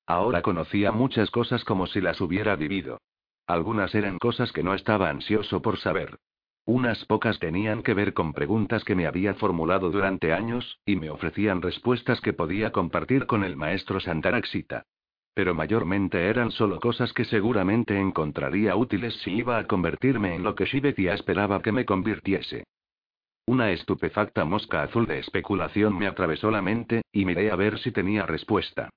Ahora 0.05 0.43
conocía 0.43 0.91
muchas 0.91 1.31
cosas 1.31 1.63
como 1.63 1.87
si 1.87 1.99
las 1.99 2.21
hubiera 2.21 2.55
vivido. 2.55 2.99
Algunas 3.47 3.95
eran 3.95 4.19
cosas 4.19 4.51
que 4.51 4.61
no 4.61 4.75
estaba 4.75 5.09
ansioso 5.09 5.63
por 5.63 5.79
saber. 5.79 6.19
Unas 6.65 7.03
pocas 7.05 7.39
tenían 7.39 7.83
que 7.83 7.93
ver 7.93 8.13
con 8.13 8.31
preguntas 8.31 8.85
que 8.85 8.95
me 8.95 9.05
había 9.05 9.33
formulado 9.33 9.91
durante 9.91 10.31
años, 10.31 10.79
y 10.85 10.95
me 10.95 11.09
ofrecían 11.09 11.61
respuestas 11.61 12.21
que 12.21 12.31
podía 12.31 12.71
compartir 12.71 13.25
con 13.25 13.43
el 13.43 13.57
maestro 13.57 13.99
Santaraxita. 13.99 14.85
Pero 15.33 15.53
mayormente 15.53 16.29
eran 16.29 16.51
solo 16.51 16.79
cosas 16.79 17.11
que 17.11 17.25
seguramente 17.25 17.99
encontraría 17.99 18.77
útiles 18.77 19.13
si 19.23 19.31
iba 19.31 19.57
a 19.57 19.67
convertirme 19.67 20.35
en 20.35 20.43
lo 20.43 20.55
que 20.55 20.65
Shibetia 20.65 21.13
esperaba 21.15 21.61
que 21.61 21.73
me 21.73 21.85
convirtiese. 21.85 22.63
Una 23.45 23.71
estupefacta 23.71 24.45
mosca 24.45 24.83
azul 24.83 25.05
de 25.05 25.19
especulación 25.19 25.97
me 25.97 26.07
atravesó 26.07 26.49
la 26.49 26.61
mente, 26.61 27.01
y 27.11 27.25
miré 27.25 27.51
a 27.51 27.57
ver 27.57 27.77
si 27.79 27.91
tenía 27.91 28.25
respuesta. 28.25 28.89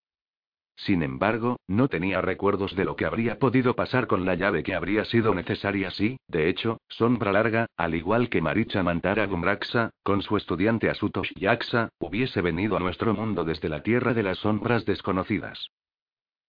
Sin 0.77 1.03
embargo, 1.03 1.59
no 1.66 1.89
tenía 1.89 2.20
recuerdos 2.20 2.77
de 2.77 2.85
lo 2.85 2.97
que 2.97 3.07
habría 3.07 3.39
podido 3.39 3.74
pasar 3.74 4.07
con 4.07 4.27
la 4.27 4.35
llave 4.35 4.62
que 4.62 4.74
habría 4.74 5.07
sido 5.07 5.35
necesaria 5.35 5.90
si, 5.90 6.19
de 6.28 6.51
hecho, 6.51 6.81
Sombra 6.89 7.32
Larga, 7.32 7.66
al 7.78 7.94
igual 7.94 8.28
que 8.28 8.43
Maricha 8.43 8.82
Mantara 8.82 9.27
Gumraxa, 9.27 9.90
con 10.03 10.20
su 10.20 10.36
estudiante 10.36 10.90
Asutosh 10.90 11.32
Yaksa, 11.35 11.89
hubiese 11.98 12.43
venido 12.43 12.77
a 12.77 12.81
nuestro 12.81 13.15
mundo 13.15 13.44
desde 13.44 13.70
la 13.70 13.82
tierra 13.82 14.12
de 14.12 14.23
las 14.23 14.39
sombras 14.39 14.85
desconocidas. 14.85 15.70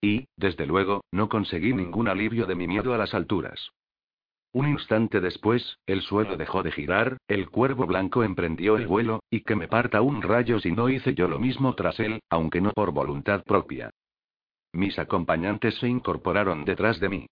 Y, 0.02 0.28
desde 0.36 0.68
luego, 0.68 1.06
no 1.12 1.30
conseguí 1.30 1.74
ningún 1.74 2.10
alivio 2.10 2.45
de 2.45 2.56
mi 2.56 2.68
miedo 2.68 2.94
a 2.94 2.98
las 2.98 3.14
alturas. 3.14 3.72
Un 4.52 4.68
instante 4.68 5.22
después, 5.22 5.78
el 5.86 6.02
suelo 6.02 6.36
dejó 6.36 6.64
de 6.64 6.72
girar, 6.72 7.18
el 7.28 7.49
cuervo 7.49 7.86
blanco 7.86 8.24
emprendió 8.24 8.76
el 8.76 8.88
vuelo, 8.88 9.22
y 9.30 9.41
que 9.41 9.56
me 9.56 9.68
parta 9.68 10.02
un 10.02 10.22
rayo 10.22 10.60
si 10.60 10.72
no 10.72 10.90
hice 10.90 11.16
yo 11.16 11.28
lo 11.28 11.40
mismo 11.40 11.76
tras 11.76 11.99
él, 11.99 12.20
aunque 12.30 12.60
no 12.60 12.72
por 12.72 12.91
voluntad 12.91 13.44
propia. 13.44 13.90
Mis 14.73 14.99
acompañantes 14.99 15.76
se 15.76 15.88
incorporaron 15.88 16.65
detrás 16.65 16.99
de 16.99 17.10
mí. 17.10 17.27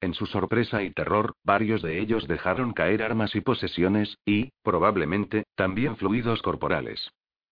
En 0.00 0.14
su 0.14 0.26
sorpresa 0.26 0.82
y 0.82 0.90
terror, 0.92 1.34
varios 1.44 1.82
de 1.82 1.98
ellos 2.00 2.28
dejaron 2.28 2.72
caer 2.72 3.02
armas 3.02 3.34
y 3.34 3.40
posesiones, 3.40 4.16
y, 4.24 4.50
probablemente, 4.62 5.44
también 5.56 5.96
fluidos 5.96 6.40
corporales. 6.42 7.10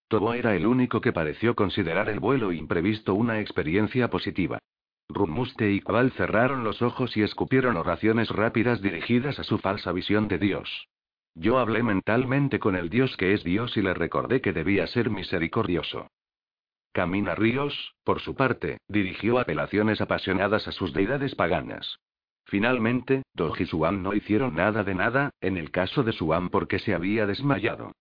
Tobo 0.09 0.35
era 0.35 0.55
el 0.55 0.67
único 0.67 1.01
que 1.01 1.13
pareció 1.13 1.57
considerar 1.57 2.09
el 2.09 2.21
vuelo 2.21 2.53
imprevisto 2.53 3.15
una 3.15 3.41
experiencia 3.41 4.09
positiva. 4.09 4.61
Rumuste 5.09 5.73
y 5.73 5.81
Cabal 5.81 6.13
cerraron 6.13 6.63
los 6.63 6.83
ojos 6.83 7.17
y 7.17 7.23
escupieron 7.23 7.77
oraciones 7.77 8.29
rápidas 8.31 8.81
dirigidas 8.81 9.39
a 9.41 9.45
su 9.45 9.59
falsa 9.59 9.91
visión 9.91 10.29
de 10.29 10.39
Dios. 10.39 10.89
Yo 11.35 11.59
hablé 11.59 11.83
mentalmente 11.83 12.59
con 12.59 12.77
el 12.77 12.89
Dios 12.89 13.17
que 13.17 13.33
es 13.33 13.43
Dios 13.43 13.77
y 13.77 13.83
le 13.83 13.95
recordé 13.95 14.41
que 14.41 14.53
debía 14.53 14.87
ser 14.87 15.11
misericordioso. 15.11 16.09
Camina 16.97 17.35
Ríos, 17.35 17.93
por 18.05 18.21
su 18.21 18.35
parte, 18.35 18.79
dirigió 18.89 19.39
apelaciones 19.39 20.01
apasionadas 20.01 20.67
a 20.67 20.73
sus 20.73 20.95
deidades 20.95 21.35
paganas. 21.35 21.99
Finalmente, 22.47 23.23
Dog 23.35 23.61
y 23.61 23.67
Suam 23.67 24.03
no 24.03 24.15
hicieron 24.15 24.55
nada 24.55 24.83
de 24.83 24.95
nada, 24.95 25.29
en 25.43 25.59
el 25.59 25.71
caso 25.71 26.05
de 26.05 26.13
Suam 26.13 26.49
porque 26.49 26.79
se 26.79 26.95
había 26.95 27.27
desmayado. 27.27 27.93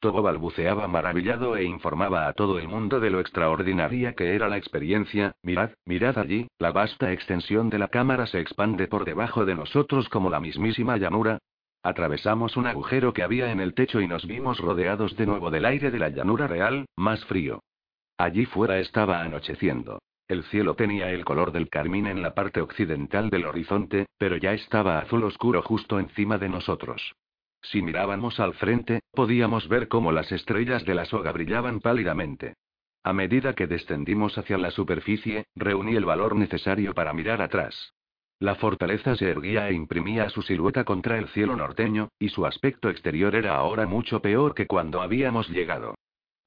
Todo 0.00 0.20
balbuceaba 0.20 0.86
maravillado 0.86 1.56
e 1.56 1.64
informaba 1.64 2.28
a 2.28 2.34
todo 2.34 2.58
el 2.58 2.68
mundo 2.68 3.00
de 3.00 3.08
lo 3.08 3.20
extraordinaria 3.20 4.12
que 4.12 4.34
era 4.34 4.50
la 4.50 4.58
experiencia. 4.58 5.32
Mirad, 5.42 5.70
mirad 5.86 6.18
allí, 6.18 6.46
la 6.58 6.72
vasta 6.72 7.12
extensión 7.12 7.70
de 7.70 7.78
la 7.78 7.88
cámara 7.88 8.26
se 8.26 8.38
expande 8.38 8.86
por 8.86 9.06
debajo 9.06 9.46
de 9.46 9.54
nosotros 9.54 10.10
como 10.10 10.28
la 10.28 10.40
mismísima 10.40 10.98
llanura. 10.98 11.38
Atravesamos 11.82 12.58
un 12.58 12.66
agujero 12.66 13.14
que 13.14 13.22
había 13.22 13.50
en 13.50 13.60
el 13.60 13.72
techo 13.72 13.98
y 14.02 14.06
nos 14.06 14.26
vimos 14.26 14.58
rodeados 14.58 15.16
de 15.16 15.24
nuevo 15.24 15.50
del 15.50 15.64
aire 15.64 15.90
de 15.90 15.98
la 15.98 16.10
llanura 16.10 16.46
real, 16.46 16.84
más 16.96 17.24
frío. 17.24 17.62
Allí 18.20 18.44
fuera 18.44 18.78
estaba 18.80 19.22
anocheciendo. 19.22 19.98
El 20.28 20.44
cielo 20.44 20.74
tenía 20.74 21.10
el 21.10 21.24
color 21.24 21.52
del 21.52 21.70
carmín 21.70 22.06
en 22.06 22.20
la 22.20 22.34
parte 22.34 22.60
occidental 22.60 23.30
del 23.30 23.46
horizonte, 23.46 24.08
pero 24.18 24.36
ya 24.36 24.52
estaba 24.52 24.98
azul 24.98 25.24
oscuro 25.24 25.62
justo 25.62 25.98
encima 25.98 26.36
de 26.36 26.50
nosotros. 26.50 27.14
Si 27.62 27.80
mirábamos 27.80 28.38
al 28.38 28.52
frente, 28.52 29.00
podíamos 29.12 29.68
ver 29.68 29.88
cómo 29.88 30.12
las 30.12 30.32
estrellas 30.32 30.84
de 30.84 30.96
la 30.96 31.06
soga 31.06 31.32
brillaban 31.32 31.80
pálidamente. 31.80 32.56
A 33.04 33.14
medida 33.14 33.54
que 33.54 33.66
descendimos 33.66 34.36
hacia 34.36 34.58
la 34.58 34.70
superficie, 34.70 35.46
reuní 35.56 35.96
el 35.96 36.04
valor 36.04 36.36
necesario 36.36 36.92
para 36.92 37.14
mirar 37.14 37.40
atrás. 37.40 37.94
La 38.38 38.54
fortaleza 38.54 39.16
se 39.16 39.30
erguía 39.30 39.70
e 39.70 39.72
imprimía 39.72 40.28
su 40.28 40.42
silueta 40.42 40.84
contra 40.84 41.16
el 41.16 41.28
cielo 41.28 41.56
norteño, 41.56 42.10
y 42.18 42.28
su 42.28 42.44
aspecto 42.44 42.90
exterior 42.90 43.34
era 43.34 43.56
ahora 43.56 43.86
mucho 43.86 44.20
peor 44.20 44.54
que 44.54 44.66
cuando 44.66 45.00
habíamos 45.00 45.48
llegado. 45.48 45.94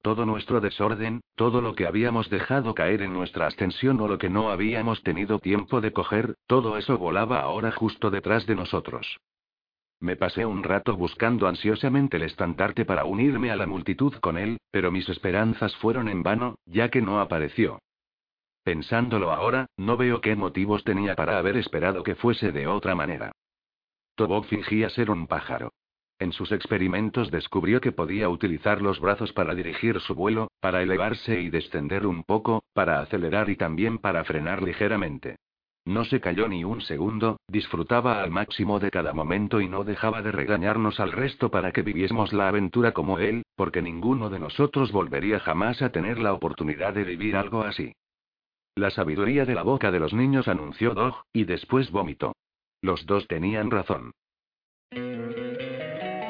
Todo 0.04 0.26
nuestro 0.26 0.60
desorden, 0.60 1.22
todo 1.34 1.62
lo 1.62 1.74
que 1.74 1.86
habíamos 1.86 2.28
dejado 2.28 2.74
caer 2.74 3.00
en 3.00 3.14
nuestra 3.14 3.46
ascensión 3.46 3.98
o 4.02 4.06
lo 4.06 4.18
que 4.18 4.28
no 4.28 4.50
habíamos 4.50 5.02
tenido 5.02 5.38
tiempo 5.38 5.80
de 5.80 5.94
coger, 5.94 6.34
todo 6.46 6.76
eso 6.76 6.98
volaba 6.98 7.40
ahora 7.40 7.72
justo 7.72 8.10
detrás 8.10 8.44
de 8.44 8.54
nosotros. 8.54 9.18
Me 10.00 10.14
pasé 10.16 10.44
un 10.44 10.62
rato 10.62 10.94
buscando 10.94 11.48
ansiosamente 11.48 12.18
el 12.18 12.24
estandarte 12.24 12.84
para 12.84 13.06
unirme 13.06 13.50
a 13.50 13.56
la 13.56 13.66
multitud 13.66 14.12
con 14.16 14.36
él, 14.36 14.58
pero 14.70 14.92
mis 14.92 15.08
esperanzas 15.08 15.74
fueron 15.76 16.10
en 16.10 16.22
vano, 16.22 16.56
ya 16.66 16.90
que 16.90 17.00
no 17.00 17.18
apareció. 17.18 17.78
Pensándolo 18.62 19.32
ahora, 19.32 19.68
no 19.78 19.96
veo 19.96 20.20
qué 20.20 20.36
motivos 20.36 20.84
tenía 20.84 21.16
para 21.16 21.38
haber 21.38 21.56
esperado 21.56 22.02
que 22.02 22.14
fuese 22.14 22.52
de 22.52 22.66
otra 22.66 22.94
manera. 22.94 23.32
Tobok 24.16 24.44
fingía 24.48 24.90
ser 24.90 25.10
un 25.10 25.26
pájaro. 25.26 25.72
En 26.18 26.32
sus 26.32 26.52
experimentos 26.52 27.30
descubrió 27.30 27.80
que 27.80 27.92
podía 27.92 28.28
utilizar 28.28 28.80
los 28.80 29.00
brazos 29.00 29.32
para 29.32 29.54
dirigir 29.54 30.00
su 30.00 30.14
vuelo, 30.14 30.48
para 30.60 30.82
elevarse 30.82 31.40
y 31.40 31.50
descender 31.50 32.06
un 32.06 32.22
poco, 32.22 32.64
para 32.72 33.00
acelerar 33.00 33.50
y 33.50 33.56
también 33.56 33.98
para 33.98 34.24
frenar 34.24 34.62
ligeramente. 34.62 35.36
No 35.86 36.04
se 36.04 36.20
cayó 36.20 36.48
ni 36.48 36.64
un 36.64 36.80
segundo, 36.80 37.38
disfrutaba 37.46 38.22
al 38.22 38.30
máximo 38.30 38.80
de 38.80 38.90
cada 38.90 39.12
momento 39.12 39.60
y 39.60 39.68
no 39.68 39.84
dejaba 39.84 40.22
de 40.22 40.32
regañarnos 40.32 40.98
al 40.98 41.12
resto 41.12 41.50
para 41.50 41.72
que 41.72 41.82
viviésemos 41.82 42.32
la 42.32 42.48
aventura 42.48 42.92
como 42.92 43.18
él, 43.18 43.42
porque 43.54 43.82
ninguno 43.82 44.30
de 44.30 44.38
nosotros 44.38 44.92
volvería 44.92 45.40
jamás 45.40 45.82
a 45.82 45.90
tener 45.90 46.18
la 46.18 46.32
oportunidad 46.32 46.94
de 46.94 47.04
vivir 47.04 47.36
algo 47.36 47.62
así. 47.62 47.92
La 48.76 48.90
sabiduría 48.90 49.44
de 49.44 49.54
la 49.54 49.62
boca 49.62 49.90
de 49.90 50.00
los 50.00 50.14
niños 50.14 50.48
anunció 50.48 50.94
Dog, 50.94 51.22
y 51.34 51.44
después 51.44 51.90
vomitó. 51.90 52.34
Los 52.80 53.04
dos 53.04 53.28
tenían 53.28 53.70
razón. 53.70 54.12